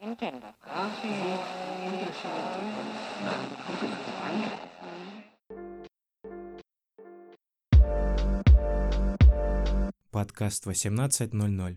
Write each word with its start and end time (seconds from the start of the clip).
Entiendo. 0.00 0.46
Подкаст 10.10 10.66
18.00. 10.66 11.76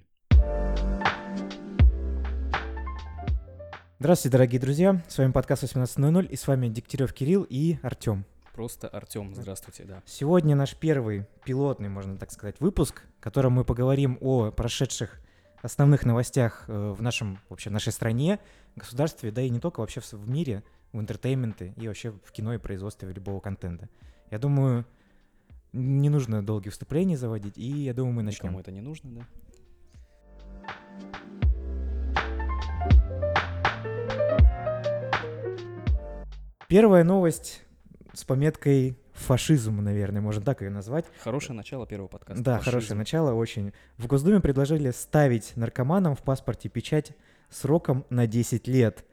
Здравствуйте, 3.99 4.31
дорогие 4.31 4.59
друзья. 4.61 5.03
С 5.09 5.17
вами 5.17 5.31
подкаст 5.33 5.63
18.00 5.63 6.27
и 6.27 6.35
с 6.37 6.47
вами 6.47 6.69
Дегтярев 6.69 7.13
Кирилл 7.13 7.45
и 7.49 7.77
Артем. 7.83 8.23
Просто 8.53 8.87
Артем, 8.87 9.35
здравствуйте, 9.35 9.83
да. 9.83 10.01
Сегодня 10.05 10.55
наш 10.55 10.75
первый 10.75 11.25
пилотный, 11.43 11.89
можно 11.89 12.17
так 12.17 12.31
сказать, 12.31 12.55
выпуск, 12.61 13.03
в 13.19 13.21
котором 13.21 13.53
мы 13.53 13.65
поговорим 13.65 14.17
о 14.21 14.51
прошедших 14.51 15.19
основных 15.61 16.05
новостях 16.05 16.65
э, 16.67 16.93
в 16.97 17.01
нашем, 17.01 17.39
вообще, 17.49 17.69
нашей 17.69 17.91
стране, 17.91 18.39
государстве, 18.75 19.31
да 19.31 19.41
и 19.41 19.49
не 19.49 19.59
только 19.59 19.79
вообще 19.79 20.01
в, 20.01 20.13
в 20.13 20.29
мире, 20.29 20.63
в 20.91 20.99
entertainment 20.99 21.68
е 21.68 21.73
и 21.77 21.87
вообще 21.87 22.11
в 22.11 22.31
кино 22.31 22.53
и 22.53 22.57
производстве 22.57 23.11
любого 23.11 23.39
контента. 23.39 23.89
Я 24.29 24.39
думаю, 24.39 24.85
не 25.73 26.09
нужно 26.09 26.43
долгие 26.43 26.69
вступления 26.69 27.17
заводить, 27.17 27.57
и 27.57 27.67
я 27.67 27.93
думаю, 27.93 28.13
мы 28.13 28.23
начнем. 28.23 28.49
Никому 28.49 28.59
это 28.59 28.71
не 28.71 28.81
нужно, 28.81 29.11
да? 29.11 29.27
Первая 36.67 37.03
новость 37.03 37.63
с 38.13 38.23
пометкой 38.23 38.97
фашизм, 39.13 39.77
наверное, 39.81 40.21
можно 40.21 40.41
так 40.43 40.61
ее 40.61 40.69
назвать. 40.69 41.05
Хорошее 41.19 41.53
начало 41.53 41.85
первого 41.85 42.07
подкаста. 42.07 42.43
Да, 42.43 42.57
Фашизм. 42.57 42.71
хорошее 42.71 42.97
начало, 42.97 43.33
очень. 43.33 43.73
В 43.97 44.07
Госдуме 44.07 44.39
предложили 44.39 44.91
ставить 44.91 45.55
наркоманам 45.55 46.15
в 46.15 46.21
паспорте 46.23 46.69
печать 46.69 47.11
сроком 47.49 48.05
на 48.09 48.27
10 48.27 48.67
лет. 48.67 49.05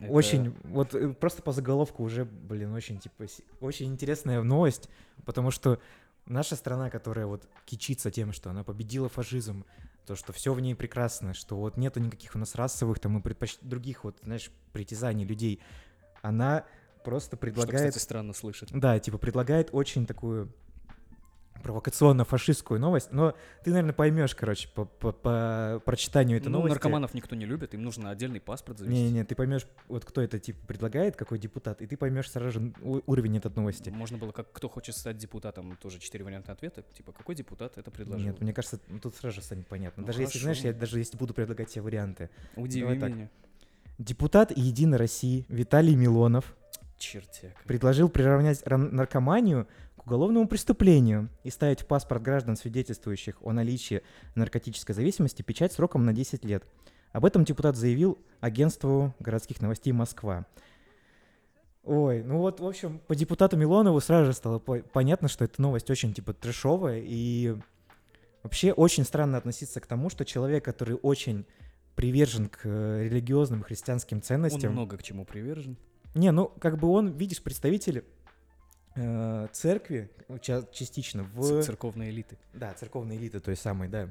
Это- 0.00 0.10
Очень, 0.12 0.54
вот 0.64 0.94
э, 0.94 1.12
просто 1.12 1.42
по 1.42 1.52
заголовку 1.52 2.02
уже, 2.02 2.24
блин, 2.24 2.72
очень, 2.74 2.98
типа, 2.98 3.26
очень 3.60 3.86
интересная 3.86 4.42
новость, 4.42 4.88
потому 5.24 5.50
что 5.50 5.78
наша 6.26 6.56
страна, 6.56 6.90
которая 6.90 7.26
вот 7.26 7.46
кичится 7.64 8.10
тем, 8.10 8.32
что 8.32 8.50
она 8.50 8.64
победила 8.64 9.08
фашизм, 9.08 9.64
то, 10.06 10.16
что 10.16 10.32
все 10.32 10.52
в 10.52 10.60
ней 10.60 10.74
прекрасно, 10.74 11.32
что 11.32 11.56
вот 11.56 11.76
нету 11.76 12.00
никаких 12.00 12.34
у 12.34 12.38
нас 12.38 12.54
расовых 12.56 12.98
там 12.98 13.18
и 13.18 13.22
предпоч... 13.22 13.56
других 13.62 14.04
вот, 14.04 14.18
знаешь, 14.22 14.50
притязаний 14.72 15.24
людей, 15.24 15.60
она 16.22 16.64
просто 17.04 17.36
Что, 17.36 17.36
предлагает... 17.36 17.88
кстати, 17.88 18.02
странно 18.02 18.32
слышать. 18.32 18.70
Да, 18.72 18.98
типа 18.98 19.18
предлагает 19.18 19.68
очень 19.72 20.06
такую 20.06 20.52
провокационно-фашистскую 21.64 22.78
новость, 22.78 23.10
но 23.10 23.34
ты, 23.64 23.70
наверное, 23.70 23.94
поймешь, 23.94 24.34
короче, 24.34 24.68
по, 24.68 24.84
по- 24.84 25.12
по 25.12 25.82
прочитанию 25.84 26.36
этой 26.36 26.48
ну, 26.48 26.58
новости. 26.58 26.74
наркоманов 26.74 27.14
никто 27.14 27.34
не 27.34 27.46
любит, 27.46 27.72
им 27.72 27.82
нужно 27.82 28.10
отдельный 28.10 28.40
паспорт 28.40 28.78
завести. 28.78 29.02
Не-не, 29.02 29.24
ты 29.24 29.34
поймешь, 29.34 29.66
вот 29.88 30.04
кто 30.04 30.20
это 30.20 30.38
типа 30.38 30.58
предлагает, 30.66 31.16
какой 31.16 31.38
депутат, 31.38 31.80
и 31.80 31.86
ты 31.86 31.96
поймешь 31.96 32.30
сразу 32.30 32.50
же 32.50 32.72
уровень 32.82 33.38
этой 33.38 33.50
новости. 33.54 33.88
Можно 33.88 34.18
было, 34.18 34.32
как 34.32 34.52
кто 34.52 34.68
хочет 34.68 34.94
стать 34.94 35.16
депутатом, 35.16 35.76
тоже 35.80 35.98
четыре 35.98 36.24
варианта 36.24 36.52
ответа. 36.52 36.84
Типа, 36.92 37.12
какой 37.12 37.34
депутат 37.34 37.78
это 37.78 37.90
предложил? 37.90 38.26
Нет, 38.26 38.40
мне 38.40 38.52
кажется, 38.52 38.78
ну, 38.88 38.98
тут 38.98 39.16
сразу 39.16 39.36
же 39.36 39.42
станет 39.42 39.66
понятно. 39.66 40.02
Ну, 40.02 40.06
даже 40.06 40.20
если, 40.20 40.38
знаешь, 40.38 40.58
хорошо. 40.58 40.74
я 40.74 40.78
даже 40.78 40.98
если 40.98 41.16
буду 41.16 41.32
предлагать 41.32 41.70
тебе 41.70 41.82
варианты. 41.82 42.28
Удиви 42.56 42.82
давай 42.82 42.98
так. 42.98 43.10
меня. 43.10 43.30
Депутат 43.96 44.54
Единой 44.54 44.98
России 44.98 45.46
Виталий 45.48 45.94
Милонов 45.94 46.54
Чертяк. 47.04 47.62
предложил 47.64 48.08
приравнять 48.08 48.64
наркоманию 48.66 49.66
к 49.96 50.06
уголовному 50.06 50.48
преступлению 50.48 51.28
и 51.44 51.50
ставить 51.50 51.80
в 51.80 51.86
паспорт 51.86 52.22
граждан, 52.22 52.56
свидетельствующих 52.56 53.36
о 53.42 53.52
наличии 53.52 54.02
наркотической 54.34 54.94
зависимости, 54.94 55.42
печать 55.42 55.72
сроком 55.72 56.04
на 56.04 56.12
10 56.12 56.44
лет. 56.44 56.64
Об 57.12 57.24
этом 57.24 57.44
депутат 57.44 57.76
заявил 57.76 58.18
агентству 58.40 59.14
городских 59.20 59.60
новостей 59.62 59.92
Москва. 59.92 60.46
Ой, 61.84 62.22
ну 62.22 62.38
вот, 62.38 62.60
в 62.60 62.66
общем, 62.66 62.98
по 62.98 63.14
депутату 63.14 63.56
Милонову 63.56 64.00
сразу 64.00 64.26
же 64.26 64.32
стало 64.32 64.58
по- 64.58 64.80
понятно, 64.80 65.28
что 65.28 65.44
эта 65.44 65.60
новость 65.60 65.90
очень, 65.90 66.14
типа, 66.14 66.32
трешовая, 66.32 67.02
и 67.04 67.54
вообще 68.42 68.72
очень 68.72 69.04
странно 69.04 69.36
относиться 69.36 69.80
к 69.80 69.86
тому, 69.86 70.08
что 70.08 70.24
человек, 70.24 70.64
который 70.64 70.96
очень 71.02 71.44
привержен 71.94 72.48
к 72.48 72.60
э, 72.64 73.04
религиозным 73.04 73.62
христианским 73.62 74.16
Он 74.18 74.22
ценностям, 74.22 74.72
много 74.72 74.96
к 74.96 75.02
чему 75.02 75.24
привержен. 75.24 75.76
Не, 76.14 76.30
ну, 76.30 76.48
как 76.60 76.78
бы 76.78 76.88
он, 76.88 77.12
видишь, 77.12 77.42
представитель 77.42 78.04
э, 78.94 79.48
церкви, 79.52 80.10
ча- 80.40 80.66
частично, 80.72 81.24
в... 81.34 81.62
Церковной 81.62 82.10
элиты. 82.10 82.38
Да, 82.52 82.72
церковной 82.74 83.16
элиты 83.16 83.40
той 83.40 83.56
самой, 83.56 83.88
да. 83.88 84.08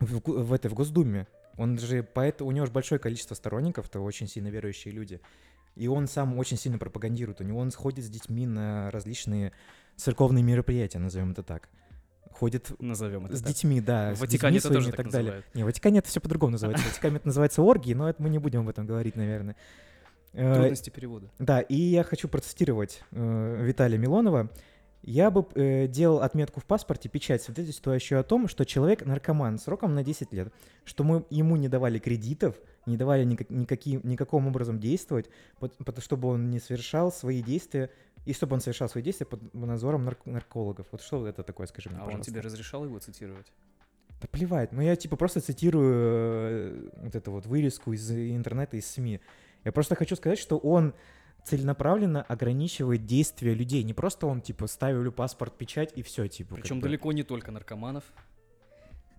В, 0.00 0.20
в 0.24 0.52
этой, 0.52 0.70
в 0.70 0.74
Госдуме. 0.74 1.26
Он 1.56 1.78
же, 1.78 2.02
поэт, 2.02 2.42
у 2.42 2.50
него 2.50 2.66
же 2.66 2.72
большое 2.72 2.98
количество 2.98 3.34
сторонников, 3.34 3.88
то 3.88 4.00
очень 4.00 4.28
сильно 4.28 4.48
верующие 4.48 4.92
люди. 4.92 5.20
И 5.74 5.88
он 5.88 6.06
сам 6.06 6.38
очень 6.38 6.56
сильно 6.56 6.78
пропагандирует. 6.78 7.40
У 7.40 7.44
него 7.44 7.58
он 7.58 7.70
сходит 7.70 8.04
с 8.04 8.08
детьми 8.08 8.46
на 8.46 8.90
различные 8.90 9.52
церковные 9.96 10.42
мероприятия, 10.44 10.98
назовем 10.98 11.32
это 11.32 11.42
так. 11.42 11.68
Ходит 12.32 12.70
Назовем 12.80 13.24
это 13.26 13.36
с 13.36 13.40
так. 13.40 13.48
детьми, 13.48 13.80
да. 13.80 14.14
В 14.14 14.20
Ватикане 14.20 14.58
это 14.58 14.68
тоже 14.68 14.88
и 14.88 14.92
так 14.92 15.04
так 15.04 15.10
далее. 15.10 15.32
называют. 15.32 15.54
Не, 15.54 15.62
в 15.62 15.66
Ватикане 15.66 15.98
это 16.00 16.08
все 16.08 16.20
по-другому 16.20 16.52
называется. 16.52 16.84
В 16.84 16.88
Ватикане 16.88 17.16
это 17.16 17.26
называется 17.26 17.62
оргии, 17.62 17.94
но 17.94 18.10
это 18.10 18.22
мы 18.22 18.28
не 18.28 18.38
будем 18.38 18.60
об 18.60 18.68
этом 18.68 18.86
говорить, 18.86 19.16
наверное. 19.16 19.56
Э, 20.36 20.54
Трудности 20.54 20.90
перевода. 20.90 21.30
да, 21.38 21.60
и 21.60 21.74
я 21.74 22.02
хочу 22.04 22.28
процитировать 22.28 23.02
э, 23.12 23.62
Виталия 23.64 23.98
Милонова. 23.98 24.50
Я 25.02 25.30
бы 25.30 25.46
э, 25.54 25.86
делал 25.86 26.20
отметку 26.20 26.60
в 26.60 26.64
паспорте, 26.64 27.08
печать, 27.08 27.40
свидетельствующую 27.42 28.18
о 28.20 28.22
том, 28.24 28.48
что 28.48 28.64
человек 28.64 29.04
наркоман 29.06 29.58
сроком 29.58 29.94
на 29.94 30.02
10 30.02 30.32
лет, 30.32 30.52
что 30.84 31.04
мы 31.04 31.24
ему 31.30 31.56
не 31.56 31.68
давали 31.68 31.98
кредитов, 31.98 32.56
не 32.86 32.96
давали 32.96 33.24
никак, 33.24 33.48
никаким, 33.50 34.00
никаким 34.02 34.46
образом 34.48 34.80
действовать, 34.80 35.30
пот- 35.60 35.76
пот- 35.84 36.02
чтобы 36.02 36.28
он 36.28 36.50
не 36.50 36.58
совершал 36.58 37.12
свои 37.12 37.40
действия, 37.42 37.90
и 38.24 38.32
чтобы 38.32 38.54
он 38.54 38.60
совершал 38.60 38.88
свои 38.88 39.02
действия 39.04 39.26
под 39.26 39.54
надзором 39.54 40.08
нарк- 40.08 40.22
наркологов. 40.24 40.86
Вот 40.90 41.00
что 41.02 41.24
это 41.26 41.44
такое, 41.44 41.68
скажи 41.68 41.88
мне, 41.88 41.98
А 41.98 42.02
он 42.02 42.06
пожалуйста. 42.06 42.32
тебе 42.32 42.40
разрешал 42.40 42.84
его 42.84 42.98
цитировать? 42.98 43.46
Да 44.20 44.26
плевать, 44.28 44.72
ну 44.72 44.80
я 44.82 44.96
типа 44.96 45.16
просто 45.16 45.40
цитирую 45.40 45.94
э, 45.94 46.88
вот 47.02 47.14
эту 47.14 47.30
вот 47.30 47.46
вырезку 47.46 47.92
из 47.92 48.10
интернета, 48.10 48.76
из 48.76 48.86
СМИ. 48.90 49.20
Я 49.66 49.72
просто 49.72 49.96
хочу 49.96 50.14
сказать, 50.14 50.38
что 50.38 50.58
он 50.58 50.94
целенаправленно 51.42 52.22
ограничивает 52.22 53.04
действия 53.04 53.52
людей. 53.52 53.82
Не 53.82 53.94
просто 53.94 54.28
он 54.28 54.40
типа 54.40 54.68
ставлю 54.68 55.10
паспорт, 55.10 55.58
печать 55.58 55.92
и 55.96 56.02
все, 56.02 56.28
типа. 56.28 56.54
Причем 56.54 56.76
бы. 56.76 56.82
далеко 56.84 57.10
не 57.12 57.24
только 57.24 57.50
наркоманов. 57.50 58.04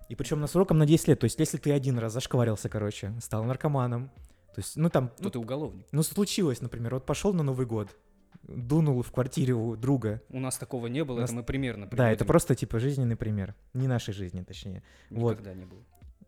И 0.07 0.15
причем 0.15 0.39
на 0.39 0.47
сроком 0.47 0.77
на 0.77 0.85
10 0.85 1.09
лет. 1.09 1.19
То 1.19 1.25
есть 1.25 1.37
если 1.37 1.57
ты 1.57 1.73
один 1.73 1.99
раз 1.99 2.13
зашкварился, 2.13 2.69
короче, 2.69 3.13
стал 3.19 3.43
наркоманом, 3.43 4.09
то 4.55 4.59
есть, 4.61 4.77
ну 4.77 4.89
там, 4.89 5.09
То 5.09 5.23
ну, 5.25 5.29
ты 5.31 5.39
уголовник. 5.39 5.85
ну, 5.91 6.01
случилось, 6.01 6.61
например, 6.61 6.93
вот 6.93 7.05
пошел 7.05 7.33
на 7.33 7.43
Новый 7.43 7.65
год, 7.65 7.93
дунул 8.43 9.01
в 9.01 9.11
квартире 9.11 9.53
у 9.53 9.75
друга. 9.75 10.21
У 10.29 10.39
нас 10.39 10.57
такого 10.57 10.87
не 10.87 11.03
было, 11.03 11.19
нас- 11.19 11.29
это 11.29 11.35
мы 11.35 11.43
примерно 11.43 11.87
Да, 11.87 12.09
это 12.09 12.19
приводим. 12.19 12.25
просто 12.27 12.55
типа 12.55 12.79
жизненный 12.79 13.17
пример. 13.17 13.53
Не 13.73 13.87
нашей 13.87 14.13
жизни, 14.13 14.43
точнее. 14.43 14.81
вот. 15.09 15.31
Никогда 15.33 15.53
не 15.53 15.65
было. 15.65 15.81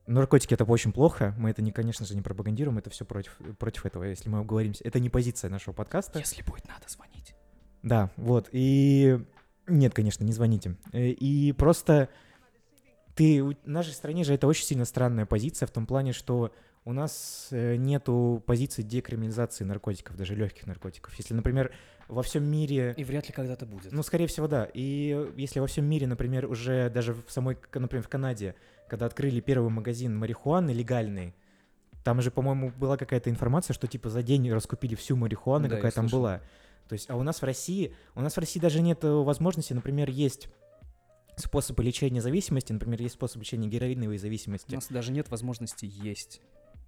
Наркотики 0.10 0.56
это 0.56 0.66
очень 0.66 0.92
плохо. 0.92 1.36
Мы 1.38 1.52
это, 1.52 1.62
не, 1.62 1.72
конечно 1.72 2.04
же, 2.04 2.16
не 2.16 2.22
пропагандируем. 2.24 2.80
Это 2.80 2.90
все 2.90 3.06
против, 3.06 3.38
против 3.60 3.86
этого, 3.86 4.04
если 4.06 4.28
мы 4.28 4.42
уговоримся. 4.42 4.84
Это 4.84 5.00
не 5.00 5.10
позиция 5.10 5.52
нашего 5.52 5.74
подкаста. 5.74 6.18
Если 6.18 6.42
будет 6.42 6.68
надо, 6.68 6.88
звонить. 6.88 7.36
Да, 7.84 8.10
вот. 8.18 8.50
И 8.52 9.20
нет, 9.68 9.94
конечно, 9.94 10.24
не 10.24 10.32
звоните. 10.32 10.76
Э, 10.94 11.10
И 11.10 11.52
просто 11.52 12.10
ты 13.14 13.44
в 13.44 13.56
нашей 13.66 13.94
стране 13.94 14.24
же 14.24 14.34
это 14.34 14.48
очень 14.48 14.66
сильно 14.66 14.86
странная 14.86 15.28
позиция 15.28 15.68
в 15.68 15.72
том 15.72 15.86
плане, 15.86 16.14
что 16.14 16.54
у 16.86 16.94
нас 16.94 17.50
э, 17.52 17.76
нету 17.76 18.42
позиции 18.48 18.82
декриминализации 18.82 19.64
наркотиков, 19.64 20.16
даже 20.16 20.34
легких 20.34 20.66
наркотиков. 20.66 21.14
Если, 21.16 21.36
например, 21.36 21.72
во 22.10 22.22
всем 22.24 22.44
мире 22.44 22.94
И 22.98 23.04
вряд 23.04 23.28
ли 23.28 23.34
когда-то 23.34 23.66
будет. 23.66 23.92
ну, 23.92 24.04
скорее 24.04 24.28
всего, 24.28 24.48
да. 24.48 24.68
И 24.74 25.32
если 25.38 25.60
во 25.60 25.68
всем 25.68 25.86
мире, 25.86 26.08
например, 26.08 26.46
уже 26.48 26.90
даже 26.90 27.14
в 27.14 27.24
самой, 27.30 27.58
например, 27.74 28.04
в 28.04 28.10
Канаде, 28.10 28.56
когда 28.90 29.06
открыли 29.06 29.40
первый 29.40 29.70
магазин 29.70 30.18
марихуаны 30.18 30.72
легальный, 30.72 31.36
там 32.04 32.22
же, 32.22 32.32
по-моему, 32.32 32.72
была 32.72 32.98
какая-то 32.98 33.30
информация, 33.30 33.74
что 33.74 33.88
типа 33.88 34.10
за 34.10 34.24
день 34.24 34.52
раскупили 34.52 34.96
всю 34.96 35.16
марихуану, 35.16 35.68
Да, 35.70 35.76
какая 35.76 35.92
там 35.92 36.06
слышал. 36.06 36.20
была. 36.20 36.42
То 36.88 36.94
есть, 36.94 37.10
а 37.10 37.16
у 37.16 37.24
нас 37.24 37.42
в 37.42 37.46
России, 37.46 37.94
у 38.16 38.22
нас 38.22 38.34
в 38.36 38.40
России 38.40 38.60
даже 38.60 38.82
нет 38.82 39.04
э, 39.04 39.08
возможности, 39.12 39.74
например, 39.74 40.10
есть 40.10 40.50
способы 41.36 41.84
лечения 41.84 42.22
зависимости, 42.22 42.74
например, 42.74 43.02
есть 43.02 43.14
способ 43.16 43.42
лечения 43.42 43.68
героиновой 43.68 44.16
У 44.16 44.20
зависимости. 44.20 44.74
нас 44.74 44.88
даже 44.90 45.12
нет 45.12 45.30
возможности 45.30 45.86
есть. 45.92 46.42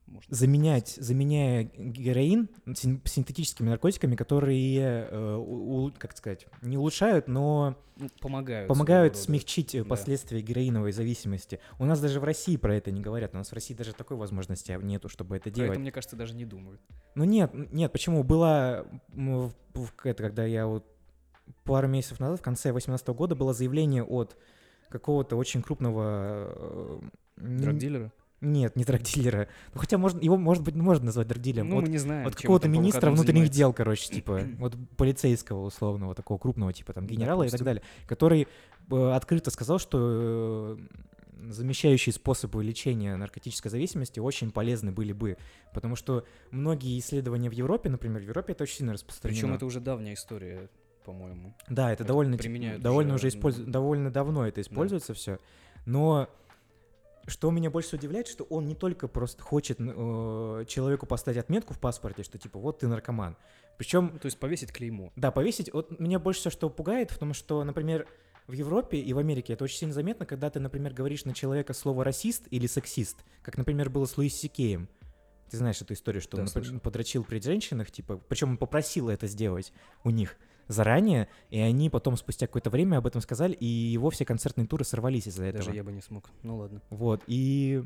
Можно 0.07 0.36
заменять, 0.36 0.89
заменяя 0.89 1.63
героин 1.63 2.50
син- 2.75 3.01
синтетическими 3.06 3.69
наркотиками, 3.69 4.15
которые, 4.18 5.07
э, 5.09 5.36
у- 5.38 5.86
у- 5.86 5.92
как 5.98 6.18
сказать, 6.18 6.48
не 6.62 6.77
улучшают, 6.77 7.30
но 7.30 7.77
Ну, 7.95 8.09
помогают. 8.19 8.68
помогают 8.68 9.15
своего 9.15 9.25
рода. 9.36 9.39
смягчить 9.39 9.74
э, 9.75 9.83
Да. 9.83 9.89
последствия 9.89 10.42
героиновой 10.42 10.92
зависимости. 10.92 11.59
У 11.80 11.86
нас 11.86 12.01
даже 12.01 12.19
в 12.19 12.25
России 12.25 12.57
про 12.57 12.75
это 12.75 12.92
не 12.92 13.00
говорят. 13.00 13.33
У 13.33 13.38
нас 13.38 13.50
в 13.51 13.53
России 13.53 13.74
даже 13.74 13.94
такой 13.94 14.18
возможности 14.18 14.77
нету, 14.81 15.07
чтобы 15.07 15.38
это 15.38 15.44
Про 15.44 15.51
делать. 15.51 15.71
это, 15.71 15.80
мне 15.80 15.92
кажется, 15.94 16.18
даже 16.18 16.36
не 16.36 16.44
думают. 16.45 16.81
Ну 17.15 17.24
нет, 17.24 17.51
нет, 17.71 17.89
почему? 17.94 18.24
В- 18.24 19.53
это, 20.03 20.24
когда 20.24 20.44
я 20.45 20.68
вот 20.68 20.86
пару 21.63 21.88
месяцев 21.88 22.19
назад, 22.19 22.39
в 22.39 22.44
конце 22.44 22.63
2018 22.74 23.13
года, 23.13 23.36
было 23.36 23.53
заявление 23.53 24.03
от 24.03 24.36
какого-то 24.89 25.38
очень 25.38 25.62
крупного... 25.62 26.53
э, 26.53 27.00
Драгдилеры? 27.38 28.12
Нет, 28.42 28.76
не 28.76 28.84
драгдилера. 28.84 29.48
Ну, 29.74 29.80
хотя 29.80 29.98
можно, 30.00 30.20
его, 30.20 30.36
может 30.36 30.64
быть, 30.64 30.74
можно 30.76 31.06
назвать 31.06 31.28
драгдилером. 31.28 31.70
Ну, 31.70 31.76
вот 31.76 31.84
мы 31.86 31.90
не 31.90 32.00
знаем. 32.00 32.24
вот 32.26 32.36
какого-то 32.36 32.68
министра 32.68 33.12
внутренних 33.12 33.28
занимается. 33.28 33.58
дел, 33.58 33.74
короче, 33.74 34.10
типа, 34.10 34.42
вот 34.58 34.76
полицейского 34.98 35.64
условного, 35.66 36.16
такого 36.16 36.40
крупного, 36.40 36.74
типа, 36.74 36.94
там, 36.94 37.06
генерала 37.06 37.44
и 37.44 37.50
так 37.50 37.60
Допустим. 37.60 37.66
далее, 37.66 37.84
который 38.08 38.48
э, 38.92 39.12
открыто 39.12 39.52
сказал, 39.52 39.78
что 39.78 40.78
э, 41.40 41.52
замещающие 41.52 42.14
способы 42.14 42.64
лечения 42.64 43.16
наркотической 43.16 43.70
зависимости 43.70 44.20
очень 44.20 44.52
полезны 44.52 44.92
были 44.92 45.14
бы, 45.14 45.38
потому 45.74 45.96
что 45.96 46.26
многие 46.50 46.98
исследования 47.00 47.50
в 47.50 47.54
Европе, 47.54 47.90
например, 47.90 48.22
в 48.22 48.26
Европе 48.26 48.54
это 48.54 48.64
очень 48.64 48.78
сильно 48.78 48.94
распространено. 48.94 49.40
Причем 49.40 49.54
это 49.54 49.66
уже 49.68 49.80
давняя 49.80 50.16
история, 50.16 50.68
по-моему. 51.06 51.54
Да, 51.70 51.92
это 51.92 52.04
Это 52.04 52.08
довольно, 52.08 52.38
довольно 52.80 53.16
уже, 53.16 53.28
уже 53.28 53.38
м, 53.62 53.72
довольно 53.72 54.12
давно 54.12 54.48
это 54.48 54.62
используется 54.62 55.14
все. 55.14 55.40
Но 55.86 56.28
что 57.28 57.52
меня 57.52 57.70
больше 57.70 57.90
всего 57.90 58.00
удивляет, 58.00 58.28
что 58.28 58.44
он 58.46 58.68
не 58.68 58.76
только 58.76 59.08
просто 59.08 59.42
хочет 59.44 59.78
э, 59.80 60.66
человеку 60.68 61.06
поставить 61.06 61.38
отметку 61.40 61.74
в 61.74 61.80
паспорте, 61.80 62.24
что 62.24 62.38
типа 62.38 62.60
вот 62.60 62.80
ты 62.80 62.88
наркоман. 62.88 63.38
Причем, 63.78 64.12
Ну, 64.14 64.20
то 64.20 64.26
есть 64.28 64.40
повесить 64.40 64.72
клеймо. 64.72 65.12
да, 65.16 65.32
повесить. 65.32 65.74
Вот 65.74 66.00
меня 66.00 66.20
больше 66.20 66.42
всего 66.42 66.52
что 66.52 66.70
пугает, 66.70 67.10
потому 67.10 67.34
что, 67.34 67.64
например, 67.64 68.08
в 68.48 68.54
Европе 68.54 68.98
и 69.00 69.14
в 69.14 69.18
Америке 69.18 69.54
это 69.54 69.64
очень 69.64 69.78
сильно 69.78 69.94
заметно, 69.94 70.26
когда 70.26 70.50
ты, 70.50 70.60
например, 70.60 70.94
говоришь 70.94 71.26
на 71.26 71.34
человека 71.34 71.74
слово 71.74 72.04
расист 72.04 72.48
или 72.52 72.68
сексист, 72.68 73.24
как, 73.42 73.58
например, 73.58 73.90
было 73.90 74.06
с 74.06 74.18
Луис 74.18 74.36
Сикеем. 74.36 74.90
Ты 75.50 75.58
знаешь 75.58 75.82
эту 75.82 75.94
историю, 75.94 76.22
что 76.22 76.38
Да, 76.38 76.46
он 76.56 76.80
подрочил 76.80 77.24
при 77.24 77.40
женщинах, 77.40 77.92
типа, 77.92 78.18
причем 78.18 78.52
он 78.52 78.58
попросил 78.58 79.10
это 79.10 79.28
сделать 79.28 79.74
у 80.04 80.10
них 80.10 80.38
заранее, 80.72 81.28
и 81.50 81.60
они 81.60 81.90
потом 81.90 82.18
спустя 82.18 82.48
какое-то 82.48 82.70
время 82.70 82.98
об 82.98 83.08
этом 83.08 83.22
сказали, 83.22 83.54
и 83.54 83.66
его 83.66 84.10
все 84.10 84.26
концертные 84.26 84.68
туры 84.68 84.84
сорвались 84.84 85.28
из-за 85.28 85.46
этого. 85.46 85.66
Даже 85.66 85.76
я 85.76 85.84
бы 85.84 85.92
не 85.92 86.02
смог. 86.02 86.30
Ну 86.44 86.58
ладно. 86.58 86.82
Вот, 86.90 87.24
и 87.28 87.84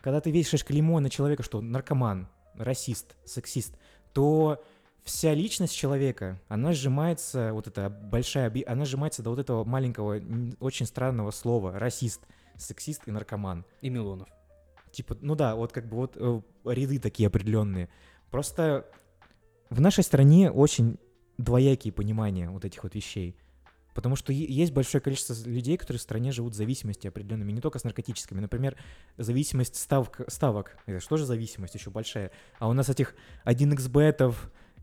когда 0.00 0.20
ты 0.20 0.30
вешаешь 0.30 0.64
клеймо 0.64 1.00
на 1.00 1.10
человека, 1.10 1.42
что 1.42 1.60
наркоман, 1.60 2.28
расист, 2.54 3.16
сексист, 3.24 3.76
то 4.12 4.62
вся 5.02 5.34
личность 5.34 5.74
человека, 5.74 6.40
она 6.48 6.72
сжимается, 6.72 7.52
вот 7.52 7.66
эта 7.66 7.88
большая, 7.88 8.52
она 8.66 8.84
сжимается 8.84 9.22
до 9.22 9.30
вот 9.30 9.38
этого 9.38 9.64
маленького, 9.64 10.20
очень 10.60 10.86
странного 10.86 11.30
слова, 11.30 11.78
расист, 11.78 12.22
сексист 12.56 13.02
и 13.06 13.10
наркоман. 13.10 13.64
И 13.80 13.90
Милонов. 13.90 14.28
Типа, 14.92 15.16
ну 15.20 15.34
да, 15.34 15.54
вот 15.54 15.72
как 15.72 15.88
бы 15.88 15.96
вот 15.96 16.16
э, 16.16 16.40
ряды 16.64 16.98
такие 16.98 17.26
определенные. 17.26 17.88
Просто 18.30 18.86
в 19.70 19.80
нашей 19.80 20.04
стране 20.04 20.50
очень 20.50 20.98
двоякие 21.38 21.92
понимания 21.92 22.50
вот 22.50 22.64
этих 22.64 22.82
вот 22.82 22.94
вещей. 22.94 23.36
Потому 23.94 24.14
что 24.14 24.32
есть 24.32 24.72
большое 24.72 25.02
количество 25.02 25.34
людей, 25.48 25.76
которые 25.76 25.98
в 25.98 26.02
стране 26.02 26.30
живут 26.30 26.52
в 26.52 26.56
зависимости 26.56 27.08
определенными, 27.08 27.50
не 27.50 27.60
только 27.60 27.80
с 27.80 27.84
наркотическими. 27.84 28.38
Например, 28.38 28.76
зависимость 29.16 29.74
ставок, 29.74 30.20
ставок. 30.28 30.76
Это 30.86 31.00
что 31.00 31.16
же 31.16 31.26
зависимость 31.26 31.74
еще 31.74 31.90
большая? 31.90 32.30
А 32.60 32.68
у 32.68 32.72
нас 32.74 32.88
этих 32.88 33.16
1xbetов 33.44 34.36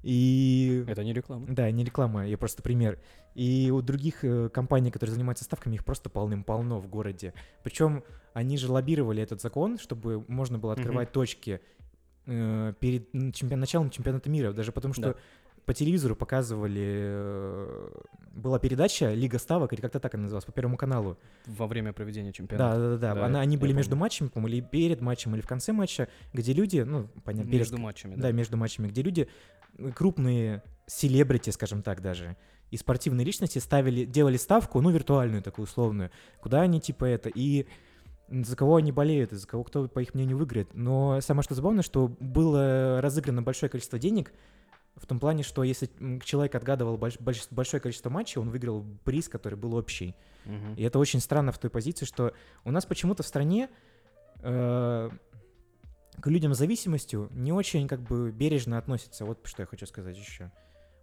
и... 0.03 0.83
Это 0.87 1.03
не 1.03 1.13
реклама. 1.13 1.47
Да, 1.47 1.71
не 1.71 1.83
реклама, 1.85 2.27
я 2.27 2.37
просто 2.37 2.61
пример. 2.61 2.99
И 3.35 3.71
у 3.71 3.81
других 3.81 4.23
э, 4.23 4.49
компаний, 4.49 4.91
которые 4.91 5.13
занимаются 5.13 5.45
ставками, 5.45 5.75
их 5.75 5.85
просто 5.85 6.09
полным-полно 6.09 6.79
в 6.79 6.87
городе. 6.87 7.33
Причем 7.63 8.03
они 8.33 8.57
же 8.57 8.71
лоббировали 8.71 9.23
этот 9.23 9.41
закон, 9.41 9.77
чтобы 9.77 10.25
можно 10.27 10.59
было 10.59 10.73
открывать 10.73 11.11
точки 11.11 11.61
э, 12.25 12.73
перед 12.79 13.13
чемпион- 13.13 13.59
началом 13.59 13.89
чемпионата 13.89 14.29
мира, 14.29 14.51
даже 14.51 14.71
потому 14.71 14.93
что 14.93 15.01
Да. 15.01 15.15
По 15.65 15.73
телевизору 15.73 16.15
показывали, 16.15 16.83
э, 16.85 17.89
была 18.33 18.59
передача 18.59 19.13
«Лига 19.13 19.39
ставок», 19.39 19.73
или 19.73 19.81
как-то 19.81 19.99
так 19.99 20.13
она 20.13 20.23
называлась, 20.23 20.45
по 20.45 20.51
Первому 20.51 20.77
каналу. 20.77 21.17
Во 21.47 21.67
время 21.67 21.93
проведения 21.93 22.31
чемпионата. 22.31 22.77
да, 22.77 22.89
да, 22.89 22.97
да. 22.97 23.15
Да, 23.15 23.25
Она- 23.25 23.39
они 23.41 23.57
были 23.57 23.73
между 23.73 23.91
помню. 23.91 24.01
матчами, 24.01 24.27
по-моему, 24.29 24.55
или 24.57 24.61
перед 24.61 25.01
матчем, 25.01 25.33
или 25.35 25.41
в 25.41 25.47
конце 25.47 25.71
матча, 25.73 26.07
где 26.33 26.53
люди, 26.53 26.79
ну, 26.81 27.07
понятно, 27.23 27.49
перед 27.49 27.61
Между 27.61 27.77
матчами, 27.77 28.15
да, 28.15 28.21
да. 28.23 28.31
между 28.31 28.57
матчами, 28.57 28.87
где 28.87 29.01
люди, 29.01 29.27
э, 29.77 29.91
крупные 29.91 30.61
селебрити, 30.87 31.49
скажем 31.49 31.81
так 31.81 32.01
даже, 32.01 32.37
и 32.71 32.77
спортивные 32.77 33.25
личности 33.25 33.59
ставили, 33.59 34.05
делали 34.05 34.37
ставку, 34.37 34.81
ну, 34.81 34.89
виртуальную 34.91 35.41
такую 35.41 35.63
условную, 35.65 36.11
куда 36.41 36.61
они 36.61 36.79
типа 36.79 37.05
это, 37.05 37.29
и 37.29 37.65
за 38.27 38.55
кого 38.55 38.77
они 38.77 38.91
болеют, 38.91 39.33
и 39.33 39.35
за 39.35 39.47
кого 39.47 39.63
кто, 39.63 39.87
по 39.87 39.99
их 39.99 40.13
мнению, 40.15 40.37
выиграет. 40.37 40.73
Но 40.73 41.21
самое 41.21 41.43
что 41.43 41.53
забавное, 41.55 41.83
что 41.83 42.07
было 42.19 42.99
разыграно 43.01 43.41
большое 43.43 43.69
количество 43.69 43.99
денег, 43.99 44.33
в 44.95 45.05
том 45.05 45.19
плане, 45.19 45.43
что 45.43 45.63
если 45.63 45.89
человек 46.23 46.55
отгадывал 46.55 46.97
больш- 46.97 47.19
больш- 47.21 47.47
большое 47.51 47.81
количество 47.81 48.09
матчей, 48.09 48.39
он 48.41 48.49
выиграл 48.49 48.85
приз, 49.03 49.27
который 49.27 49.55
был 49.55 49.75
общий. 49.75 50.15
Мгм. 50.45 50.75
И 50.75 50.83
это 50.83 50.99
очень 50.99 51.19
странно 51.19 51.51
в 51.51 51.57
той 51.57 51.69
позиции, 51.69 52.05
что 52.05 52.33
у 52.63 52.71
нас 52.71 52.85
почему-то 52.85 53.23
в 53.23 53.27
стране 53.27 53.69
э, 54.41 55.09
к 56.21 56.27
людям 56.27 56.53
с 56.53 56.57
зависимостью 56.57 57.29
не 57.33 57.51
очень 57.51 57.87
как 57.87 58.01
бы 58.01 58.31
бережно 58.31 58.77
относятся. 58.77 59.25
Вот 59.25 59.45
что 59.45 59.63
я 59.63 59.65
хочу 59.67 59.85
сказать 59.85 60.17
еще. 60.17 60.51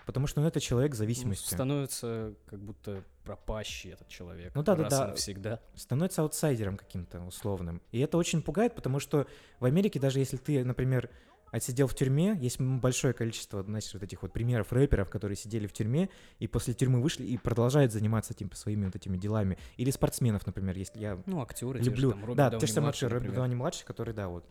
Потому 0.07 0.27
что 0.27 0.41
ну, 0.41 0.49
это 0.49 0.59
человек 0.61 0.95
с 0.95 0.99
Ну, 0.99 1.05
зависимостью. 1.05 1.55
становится 1.55 2.35
как 2.47 2.59
будто 2.61 3.05
пропащий 3.25 3.91
этот 3.93 4.09
человек. 4.09 4.53
Ну 4.55 4.63
да, 4.65 4.75
да, 4.75 4.89
да. 4.89 5.07
навсегда. 5.09 5.61
Становится 5.77 6.23
аутсайдером 6.23 6.77
каким-то 6.77 7.21
условным. 7.21 7.81
И 7.93 8.01
это 8.01 8.17
очень 8.19 8.43
пугает, 8.43 8.75
потому 8.75 8.99
что 8.99 9.27
в 9.61 9.65
Америке, 9.65 10.01
даже 10.01 10.19
если 10.19 10.39
ты, 10.39 10.65
например, 10.65 11.09
отсидел 11.53 11.87
в 11.87 11.95
тюрьме, 11.95 12.37
есть 12.41 12.61
большое 12.61 13.15
количество, 13.15 13.63
значит, 13.63 13.93
вот 13.93 14.03
этих 14.03 14.23
вот 14.23 14.33
примеров 14.33 14.73
рэперов, 14.73 15.09
которые 15.11 15.37
сидели 15.37 15.69
в 15.69 15.73
тюрьме 15.73 16.09
и 16.41 16.49
после 16.49 16.75
тюрьмы 16.75 17.01
вышли 17.01 17.25
и 17.25 17.39
продолжают 17.39 17.93
заниматься 17.93 18.35
типа 18.35 18.57
своими 18.57 18.87
вот 18.87 18.97
этими 18.97 19.17
делами. 19.17 19.59
Или 19.77 19.91
спортсменов, 19.91 20.47
например, 20.47 20.77
если 20.77 20.99
я 20.99 21.23
Ну, 21.27 21.41
актеры 21.41 21.79
люблю. 21.79 21.95
те 21.95 22.01
же, 22.01 22.11
там, 22.11 22.21
Роберт 22.23 22.37
да, 22.37 22.51
Дауни 22.51 22.61
те 22.61 22.67
же 22.67 22.73
самые 22.73 22.91
актеры, 22.91 23.15
например. 23.15 23.37
Дауни 23.37 23.55
младший, 23.55 23.87
который, 23.87 24.15
да, 24.15 24.29
вот. 24.29 24.45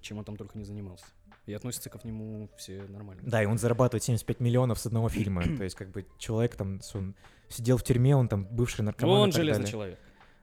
Чем 0.00 0.18
он 0.18 0.24
там 0.24 0.36
только 0.36 0.58
не 0.58 0.64
занимался. 0.64 1.06
И 1.46 1.52
относятся 1.54 1.88
к 1.88 2.04
нему 2.04 2.50
все 2.58 2.82
нормально. 2.88 3.22
Да, 3.24 3.42
и 3.42 3.46
он 3.46 3.56
зарабатывает 3.56 4.02
75 4.02 4.40
миллионов 4.40 4.78
с 4.78 4.86
одного 4.86 5.08
фильма. 5.08 5.42
То 5.56 5.64
есть, 5.64 5.76
как 5.76 5.90
бы, 5.90 6.04
человек 6.18 6.56
там, 6.56 6.80
он 6.94 7.14
сидел 7.48 7.76
в 7.78 7.84
тюрьме, 7.84 8.16
он 8.16 8.28
там 8.28 8.44
бывший 8.44 8.82
наркоман. 8.82 9.16
и 9.16 9.22
он 9.22 9.32
железный 9.32 9.62
далее. 9.62 9.70
человек. 9.72 9.98